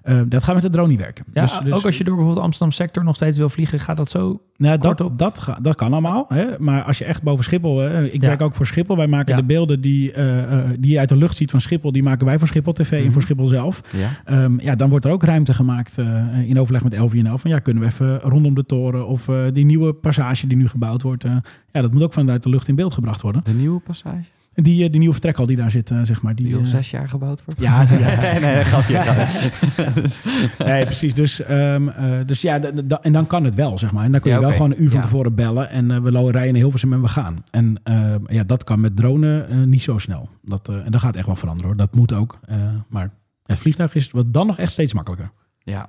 Eh, 0.03 0.21
dat 0.27 0.43
gaat 0.43 0.55
met 0.55 0.63
de 0.63 0.71
drone 0.71 0.89
niet 0.89 1.01
werken. 1.01 1.25
Ja, 1.33 1.43
Dus- 1.43 1.59
dus- 1.65 1.73
ook 1.73 1.85
als 1.85 1.99
je 1.99 2.05
door 2.05 2.15
bijvoorbeeld 2.15 2.45
Amsterdam 2.45 2.73
sector 2.73 3.05
nog 3.05 3.15
steeds 3.17 3.39
wil 3.39 3.49
vliegen, 3.49 3.81
gaat 3.81 3.97
dat 3.97 4.11
zo. 4.11 4.41
Nou, 4.57 4.79
Kort 4.79 4.99
dat, 4.99 5.07
op. 5.07 5.19
dat, 5.19 5.39
ga- 5.39 5.59
dat 5.63 5.75
kan 5.77 5.93
allemaal. 5.93 6.25
Hè? 6.29 6.45
Maar 6.59 6.83
als 6.83 6.99
je 6.99 7.05
echt 7.05 7.23
boven 7.23 7.45
Schiphol... 7.45 7.79
Hè, 7.79 8.05
ik 8.05 8.21
Ja. 8.23 8.29
werk 8.29 8.41
ook 8.41 8.55
voor 8.55 8.67
Schiphol. 8.67 8.97
Wij 8.97 9.07
maken 9.07 9.35
Ja. 9.35 9.41
de 9.41 9.47
beelden 9.47 9.81
die, 9.81 10.13
eh, 10.13 10.43
eh, 10.59 10.71
die 10.79 10.91
je 10.93 10.99
uit 10.99 11.09
de 11.09 11.17
lucht 11.17 11.37
ziet 11.37 11.51
van 11.51 11.61
Schiphol... 11.61 11.93
die 11.93 12.03
maken 12.03 12.27
wij 12.27 12.39
voor 12.39 12.47
Schiphol 12.49 12.73
TV 12.73 12.93
en 12.93 13.03
Mhm. 13.03 13.13
voor 13.13 13.23
Schiphol 13.23 13.47
zelf. 13.47 13.81
Ja. 13.97 14.09
Ehm, 14.25 14.61
ja, 14.61 14.75
dan 14.75 14.89
wordt 14.91 15.05
er 15.05 15.11
ook 15.11 15.23
ruimte 15.23 15.55
gemaakt 15.55 15.99
eh, 15.99 16.49
in 16.49 16.61
overleg 16.61 16.83
met 16.83 16.99
LVNL. 16.99 17.39
Van 17.39 17.51
ja, 17.51 17.59
kunnen 17.59 17.83
we 17.83 17.89
even 17.89 18.19
rondom 18.21 18.55
de 18.55 18.67
toren... 18.67 19.07
of 19.07 19.29
eh, 19.29 19.37
die 19.53 19.65
nieuwe 19.65 19.93
passage 19.93 20.47
die 20.47 20.57
nu 20.57 20.69
gebouwd 20.69 21.03
wordt... 21.03 21.25
eh, 21.25 21.37
ja, 21.73 21.81
dat 21.81 21.93
moet 21.93 22.03
ook 22.03 22.13
vanuit 22.13 22.43
de 22.43 22.49
lucht 22.49 22.69
in 22.69 22.75
beeld 22.75 22.95
gebracht 22.95 23.21
worden. 23.21 23.41
De 23.45 23.53
nieuwe 23.53 23.81
passage, 23.81 24.25
Die, 24.55 24.85
eh, 24.85 24.91
die 24.91 24.99
nieuwe 24.99 25.13
vertrekhal 25.13 25.47
die 25.47 25.57
daar 25.57 25.71
zit, 25.71 25.91
eh, 25.91 25.99
zeg 26.03 26.23
maar. 26.23 26.35
Die, 26.35 26.47
die 26.47 26.55
al 26.55 26.61
eh, 26.61 26.67
zes 26.67 26.91
jaar 26.91 27.09
gebouwd 27.09 27.45
wordt? 27.45 27.61
Ja, 27.61 27.85
die- 27.85 27.99
ja, 27.99 28.21
nee, 28.21 28.41
nee, 28.41 28.65
grapje. 28.65 28.97
grapje. 29.07 30.65
Nee, 30.65 30.85
precies. 30.85 31.15
Dus, 31.15 31.41
ehm, 31.43 31.89
eh, 31.89 32.19
dus 32.27 32.41
ja, 32.41 32.61
en 33.01 33.13
dan 33.13 33.27
kan 33.27 33.45
het 33.45 33.55
wel, 33.55 33.79
zeg 33.79 33.93
maar. 33.93 34.05
En 34.05 34.11
dan 34.11 34.21
kun 34.21 34.31
je 34.31 34.37
Ja, 34.37 34.43
wel 34.43 34.53
gewoon 34.53 34.71
een 34.71 34.83
uur 34.83 34.89
van 34.89 34.99
Ja. 34.99 35.05
tevoren 35.05 35.35
bellen. 35.35 35.71
En 35.71 36.03
we 36.03 36.11
rijden 36.11 36.33
naar 36.33 36.55
Hilversum 36.55 36.93
en 36.93 37.01
we 37.03 37.09
gaan. 37.09 37.45
En 37.51 37.81
ehm, 37.83 38.21
ja, 38.29 38.45
dat 38.45 38.65
kan 38.65 38.81
met 38.81 38.97
drone 38.97 39.41
eh, 39.43 39.57
niet 39.57 39.83
zo 39.83 39.99
snel. 39.99 40.29
Dat, 40.43 40.69
eh, 40.69 40.85
en 40.85 40.91
dat 40.91 41.01
gaat 41.01 41.17
echt 41.17 41.27
wel 41.27 41.37
veranderen 41.37 41.69
hoor. 41.71 41.79
Dat 41.79 41.95
moet 41.95 42.13
ook. 42.13 42.39
eh, 42.47 42.57
maar 42.89 43.11
het 43.47 43.59
vliegtuig 43.59 43.95
is 43.95 44.11
wat 44.11 44.33
dan 44.33 44.47
nog 44.47 44.59
echt 44.59 44.73
steeds 44.73 44.93
makkelijker. 44.95 45.31
Ja, 45.59 45.89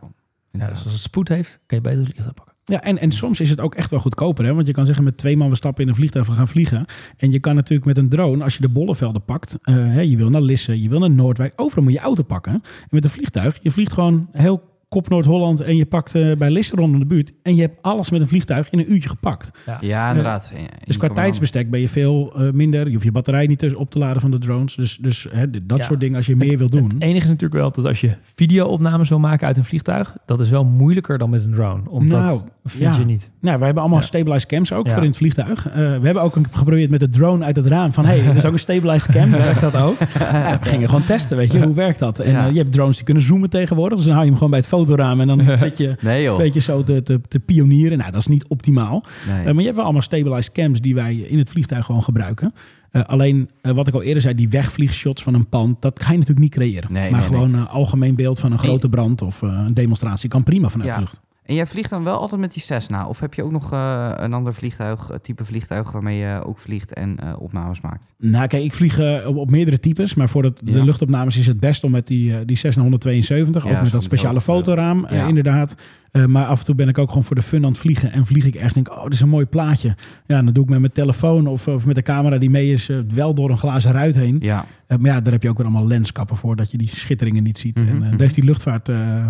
Ja, 0.52 0.68
dus 0.70 0.84
als 0.84 0.92
het 0.92 1.02
spoed 1.02 1.28
heeft, 1.28 1.60
kun 1.66 1.78
je 1.78 1.84
beter 1.84 1.98
het 2.00 2.08
vliegtuig 2.08 2.34
pakken. 2.36 2.55
Ja, 2.68 2.82
en, 2.82 2.98
en 2.98 3.12
soms 3.12 3.40
is 3.40 3.50
het 3.50 3.62
ook 3.62 3.76
echt 3.76 3.90
wel 3.90 4.00
goedkoper. 4.00 4.46
Hè? 4.46 4.54
Want 4.54 4.68
je 4.68 4.74
kan 4.74 4.86
zeggen 4.86 5.04
met 5.04 5.18
twee 5.18 5.38
man 5.38 5.50
we 5.50 5.56
stappen 5.56 5.84
in 5.84 5.90
een 5.90 5.96
vliegtuig, 5.96 6.28
we 6.28 6.34
gaan 6.34 6.48
vliegen. 6.48 6.86
En 7.18 7.32
je 7.32 7.40
kan 7.40 7.56
natuurlijk 7.56 7.86
met 7.86 7.98
een 7.98 8.10
drone, 8.10 8.44
als 8.44 8.56
je 8.56 8.62
de 8.62 8.70
bollevelden 8.70 9.24
pakt. 9.24 9.58
hè, 9.62 10.02
je 10.02 10.18
wil 10.18 10.30
naar 10.30 10.42
Lisse, 10.42 10.82
je 10.82 10.90
wil 10.90 11.00
naar 11.00 11.12
Noordwijk. 11.12 11.54
Overal 11.56 11.84
moet 11.84 11.94
je 11.94 12.00
auto 12.00 12.24
pakken. 12.24 12.54
En 12.54 12.62
met 12.90 13.04
een 13.04 13.10
vliegtuig, 13.10 13.60
je 13.62 13.72
vliegt 13.72 13.94
gewoon 13.94 14.28
heel 14.32 14.75
kop 14.96 15.10
Noord-Holland. 15.10 15.62
En 15.62 15.76
je 15.76 15.86
pakt 15.86 16.16
eh, 16.16 16.36
bij 16.36 16.50
Lisse 16.50 16.76
rond 16.76 16.94
in 16.94 17.00
de 17.00 17.06
buurt. 17.06 17.32
En 17.44 17.56
je 17.56 17.62
hebt 17.62 17.78
alles 17.82 18.10
met 18.10 18.22
een 18.22 18.28
vliegtuig 18.28 18.70
in 18.70 18.80
een 18.80 18.92
uurtje 18.92 19.10
gepakt. 19.10 19.52
ja, 19.82 20.10
inderdaad. 20.10 20.52
Ja, 20.56 20.62
Dus 20.86 20.98
qua 20.98 21.08
tijdsbestek 21.10 21.70
ben 21.70 21.80
je 21.80 21.90
veel 21.90 22.34
eh, 22.36 22.52
minder. 22.52 22.86
Je 22.88 22.92
hoeft 22.94 23.04
je 23.04 23.12
batterij 23.12 23.46
niet 23.48 23.76
op 23.76 23.92
te 23.92 24.00
laden 24.00 24.22
van 24.22 24.32
de 24.32 24.40
drones. 24.40 24.76
Dus, 24.76 24.98
dus 24.98 25.28
hè, 25.30 25.50
dat 25.66 25.78
Ja. 25.78 25.84
soort 25.84 26.00
dingen 26.00 26.16
als 26.18 26.26
je 26.26 26.36
meer 26.36 26.58
wil 26.58 26.70
doen. 26.70 26.84
Het 26.84 26.94
enige 27.02 27.24
is 27.24 27.28
natuurlijk 27.28 27.54
wel 27.62 27.72
dat 27.72 27.86
als 27.86 28.02
je 28.02 28.12
video-opnames 28.22 29.10
wil 29.10 29.20
maken 29.20 29.48
uit 29.48 29.58
een 29.58 29.66
vliegtuig, 29.66 30.16
dat 30.26 30.40
is 30.40 30.50
wel 30.50 30.64
moeilijker 30.66 31.18
dan 31.18 31.30
met 31.30 31.44
een 31.44 31.52
drone. 31.54 31.90
Omdat 31.90 32.20
Nou, 32.20 32.42
vind 32.66 32.94
ja. 32.96 33.00
je 33.00 33.06
niet. 33.06 33.30
Nou, 33.42 33.58
we 33.60 33.64
hebben 33.66 33.82
allemaal 33.84 34.00
Ja. 34.02 34.06
stabilized 34.06 34.46
cams 34.50 34.74
ook 34.74 34.86
Ja. 34.88 34.94
voor 34.94 35.02
in 35.02 35.08
het 35.08 35.18
vliegtuig. 35.18 35.68
Eh, 35.68 35.74
we 35.74 35.82
hebben 36.06 36.22
ook 36.22 36.36
een, 36.36 36.46
geprobeerd 36.52 36.90
met 36.90 37.00
de 37.00 37.08
drone 37.08 37.46
uit 37.46 37.56
het 37.56 37.68
raam 37.68 37.94
van... 37.94 38.06
hey, 38.06 38.26
er 38.26 38.36
is 38.36 38.46
ook 38.46 38.54
een 38.54 38.60
stabilized 38.60 39.12
cam, 39.12 39.32
werkt 39.46 39.62
dat 39.62 39.76
ook? 39.76 39.96
Ja, 40.20 40.60
we 40.62 40.70
gingen 40.70 40.88
gewoon 40.90 41.06
testen, 41.06 41.38
weet 41.38 41.52
je, 41.52 41.62
hoe 41.64 41.74
werkt 41.74 42.00
dat? 42.00 42.20
En 42.20 42.32
Ja. 42.32 42.48
eh, 42.48 42.52
je 42.54 42.58
hebt 42.60 42.72
drones 42.72 42.96
die 42.96 43.06
kunnen 43.06 43.24
zoomen 43.24 43.50
tegenwoordig. 43.50 43.98
Dus 43.98 44.06
dan 44.08 44.14
hou 44.16 44.26
je 44.26 44.30
hem 44.32 44.40
gewoon 44.40 44.50
bij 44.54 44.60
het 44.60 44.70
fotoraam 44.86 45.22
en 45.22 45.28
dan 45.28 45.58
zit 45.60 45.78
je 45.78 45.96
Nee 46.02 46.28
een 46.28 46.38
beetje 46.38 46.60
zo 46.60 46.84
te, 46.84 47.04
te, 47.04 47.22
te 47.28 47.40
pionieren. 47.40 47.98
Nou, 47.98 48.12
dat 48.12 48.22
is 48.22 48.28
niet 48.28 48.48
optimaal. 48.48 49.04
Nee. 49.28 49.38
Eh, 49.40 49.46
maar 49.46 49.56
je 49.56 49.64
hebt 49.64 49.76
wel 49.76 49.84
allemaal 49.84 50.02
stabilized 50.02 50.52
cams 50.52 50.82
die 50.82 50.96
wij 50.96 51.16
in 51.16 51.38
het 51.38 51.50
vliegtuig 51.50 51.86
gewoon 51.86 52.04
gebruiken. 52.04 52.54
Eh, 52.92 53.04
alleen, 53.04 53.50
eh, 53.62 53.72
wat 53.72 53.88
ik 53.88 53.94
al 53.94 54.02
eerder 54.02 54.22
zei, 54.22 54.36
die 54.36 54.50
wegvliegshots 54.50 55.24
van 55.24 55.34
een 55.34 55.50
pand, 55.50 55.82
dat 55.82 56.02
ga 56.02 56.12
je 56.12 56.18
natuurlijk 56.18 56.40
niet 56.46 56.54
creëren. 56.54 56.94
Nee, 56.94 57.12
maar 57.12 57.20
nee, 57.20 57.30
gewoon 57.30 57.54
een 57.54 57.68
algemeen 57.68 58.16
beeld 58.16 58.40
van 58.40 58.52
een 58.52 58.60
grote 58.60 58.90
brand 58.90 59.22
of 59.22 59.42
een 59.42 59.74
demonstratie 59.74 60.30
kan 60.30 60.44
prima 60.44 60.70
vanuit 60.70 60.90
Ja. 60.90 60.96
de 60.96 61.02
lucht. 61.02 61.22
En 61.46 61.56
jij 61.56 61.66
vliegt 61.66 61.90
dan 61.90 62.04
wel 62.04 62.20
altijd 62.20 62.42
met 62.42 62.54
die 62.54 62.62
Cessna? 62.62 63.08
Of 63.08 63.20
heb 63.20 63.34
je 63.34 63.44
ook 63.44 63.52
nog 63.52 63.74
eh, 63.74 64.12
een 64.16 64.34
ander 64.34 64.54
vliegtuig, 64.54 65.10
eh, 65.10 65.18
type 65.18 65.46
vliegtuig 65.46 65.92
waarmee 65.92 66.18
je 66.18 66.42
ook 66.46 66.60
vliegt 66.60 66.94
en 66.94 67.18
eh, 67.20 67.34
opnames 67.40 67.82
maakt? 67.82 68.14
Nou, 68.18 68.48
kijk, 68.48 68.64
ik 68.64 68.74
vlieg 68.74 69.00
op, 69.26 69.36
op 69.36 69.50
meerdere 69.50 69.80
types. 69.80 70.14
Maar 70.14 70.30
voor 70.30 70.44
Ja. 70.44 70.52
de 70.64 70.84
luchtopnames 70.84 71.38
is 71.38 71.48
het 71.48 71.60
best 71.60 71.84
om 71.84 71.92
met 71.92 72.08
die, 72.08 72.46
die 72.46 72.56
Cessna 72.58 72.82
172. 72.82 73.64
Ja, 73.64 73.70
ook 73.76 73.82
met 73.82 73.92
dat 73.92 74.04
speciale 74.04 74.42
fotoraam, 74.42 75.08
Ja. 75.10 75.28
inderdaad. 75.28 75.76
Eh, 76.16 76.26
maar 76.26 76.46
af 76.46 76.60
en 76.60 76.66
toe 76.66 76.76
ben 76.76 76.88
ik 76.88 76.98
ook 76.98 77.08
gewoon 77.08 77.24
voor 77.24 77.36
de 77.36 77.42
fun 77.42 77.64
aan 77.66 77.70
het 77.72 77.80
vliegen. 77.80 78.12
En 78.12 78.26
vlieg 78.26 78.46
ik 78.46 78.56
echt 78.56 78.74
denk, 78.74 78.92
oh, 78.92 79.04
dit 79.04 79.14
is 79.14 79.22
een 79.22 79.30
mooi 79.30 79.46
plaatje. 79.46 79.96
Ja, 80.26 80.42
dan 80.42 80.54
doe 80.54 80.64
ik 80.64 80.70
met 80.70 80.80
mijn 80.80 80.92
telefoon 80.92 81.48
of, 81.48 81.68
of 81.68 81.86
met 81.86 81.96
de 81.96 82.02
camera 82.02 82.38
die 82.38 82.50
mee 82.50 82.72
is... 82.72 82.90
eh, 82.90 82.98
wel 83.14 83.34
door 83.34 83.50
een 83.50 83.58
glazen 83.58 83.92
ruit 83.92 84.16
heen. 84.16 84.38
Ja, 84.42 84.66
Eh, 84.88 84.98
maar 84.98 85.12
ja, 85.12 85.22
daar 85.22 85.34
heb 85.34 85.44
je 85.44 85.50
ook 85.50 85.58
weer 85.58 85.66
allemaal 85.66 85.88
lenskappen 85.88 86.38
voor... 86.38 86.56
dat 86.56 86.72
je 86.72 86.78
die 86.78 86.88
schitteringen 86.88 87.44
niet 87.44 87.58
ziet. 87.58 87.76
Mhm, 87.80 87.88
En 87.88 87.94
eh, 87.96 88.00
mhm. 88.02 88.10
daar 88.10 88.20
heeft 88.20 88.36
die 88.36 88.44
luchtvaart... 88.44 88.90
eh, 88.90 89.18
eh, 89.18 89.28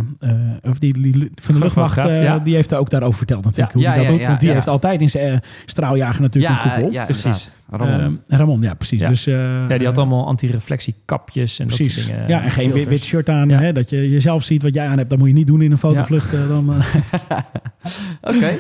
of 0.64 0.78
die, 0.80 0.94
die 1.02 1.32
van 1.36 1.54
de 1.56 1.60
luchtmacht, 1.62 1.98
eh, 1.98 2.24
ja. 2.24 2.40
die 2.40 2.56
heeft 2.56 2.70
daar 2.70 2.80
ook 2.80 2.90
daarover 2.90 3.18
verteld 3.18 3.44
natuurlijk. 3.46 3.74
Ja. 3.74 3.82
hoe 3.82 3.92
die 3.94 3.96
Ja, 3.96 3.98
dat 3.98 4.06
ja, 4.06 4.12
doet. 4.12 4.22
ja, 4.22 4.28
Want 4.28 4.40
die 4.40 4.50
ja. 4.50 4.56
heeft 4.56 4.68
altijd 4.68 5.02
in 5.02 5.10
zijn 5.10 5.42
straaljager 5.66 6.22
natuurlijk 6.22 6.54
ja, 6.54 6.66
een 6.66 6.72
koepel. 6.74 6.92
ja 6.92 7.04
Precies. 7.04 7.50
Ramon. 7.70 8.20
Eh, 8.28 8.38
Ramon, 8.38 8.62
ja, 8.62 8.74
precies. 8.74 9.00
Ja. 9.02 9.08
Dus, 9.08 9.28
eh, 9.28 9.34
Ja, 9.70 9.78
die 9.78 9.88
had 9.88 9.98
allemaal 9.98 10.28
antireflectiekapjes 10.28 11.60
en 11.60 11.68
dat 11.68 11.76
Precies. 11.76 11.96
soort 11.96 12.08
dingen. 12.08 12.28
ja, 12.30 12.44
en 12.44 12.52
geen 12.52 12.72
wit, 12.72 13.04
shirt 13.04 13.30
aan. 13.30 13.50
Ja. 13.50 13.60
Hè, 13.60 13.72
dat 13.72 13.90
je 13.90 14.10
jezelf 14.10 14.44
ziet 14.44 14.64
wat 14.64 14.74
jij 14.74 14.88
aan 14.88 14.98
hebt. 14.98 15.10
Dat 15.10 15.20
moet 15.20 15.28
je 15.28 15.34
niet 15.34 15.48
doen 15.48 15.62
in 15.62 15.72
een 15.72 15.78
fotovlucht. 15.78 16.34
eh, 16.34 16.48
Dan, 16.48 16.75
Oké, 18.22 18.60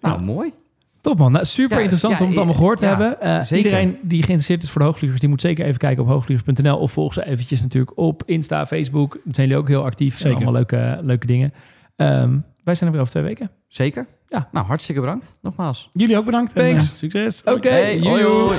nou 0.00 0.20
mooi. 0.22 0.52
Top 1.00 1.18
man, 1.18 1.32
nou, 1.32 1.44
super 1.44 1.76
Ja, 1.76 1.82
interessant 1.82 2.12
ja, 2.14 2.20
om 2.20 2.26
het 2.28 2.36
allemaal 2.36 2.54
gehoord 2.54 2.78
te 2.78 2.84
hebben. 2.84 3.20
Eh, 3.20 3.58
iedereen 3.58 3.90
die 4.02 4.18
geïnteresseerd 4.22 4.62
is 4.62 4.70
voor 4.70 4.80
de 4.80 4.86
hoogvliegers, 4.86 5.20
die 5.20 5.30
moet 5.30 5.40
zeker 5.40 5.64
even 5.66 5.78
kijken 5.78 6.02
op 6.02 6.08
hoogvliegers.nl 6.08 6.76
of 6.78 6.92
volg 6.92 7.12
ze 7.12 7.26
eventjes 7.26 7.62
natuurlijk 7.62 7.98
op 7.98 8.22
Insta, 8.26 8.66
Facebook. 8.66 9.12
Daar 9.24 9.34
zijn 9.34 9.46
jullie 9.48 9.62
ook 9.62 9.68
heel 9.68 9.84
actief. 9.84 10.18
Zijn 10.18 10.32
Zeker. 10.32 10.46
allemaal 10.46 10.52
leuke, 10.70 10.98
leuke 11.02 11.26
dingen. 11.26 11.52
Ehm, 11.96 12.38
wij 12.62 12.74
zijn 12.74 12.86
er 12.86 12.90
weer 12.90 13.00
over 13.00 13.12
twee 13.12 13.22
weken. 13.22 13.50
Zeker. 13.68 14.06
Ja. 14.28 14.48
Nou, 14.52 14.66
hartstikke 14.66 15.00
bedankt. 15.00 15.32
Nogmaals. 15.42 15.90
jullie 15.92 16.16
ook 16.16 16.24
bedankt. 16.24 16.52
en, 16.52 16.68
Thanks. 16.68 16.88
eh, 16.90 16.94
succes. 16.94 17.42
Oké, 17.44 17.68
Hey, 17.68 17.98
hoi. 18.00 18.56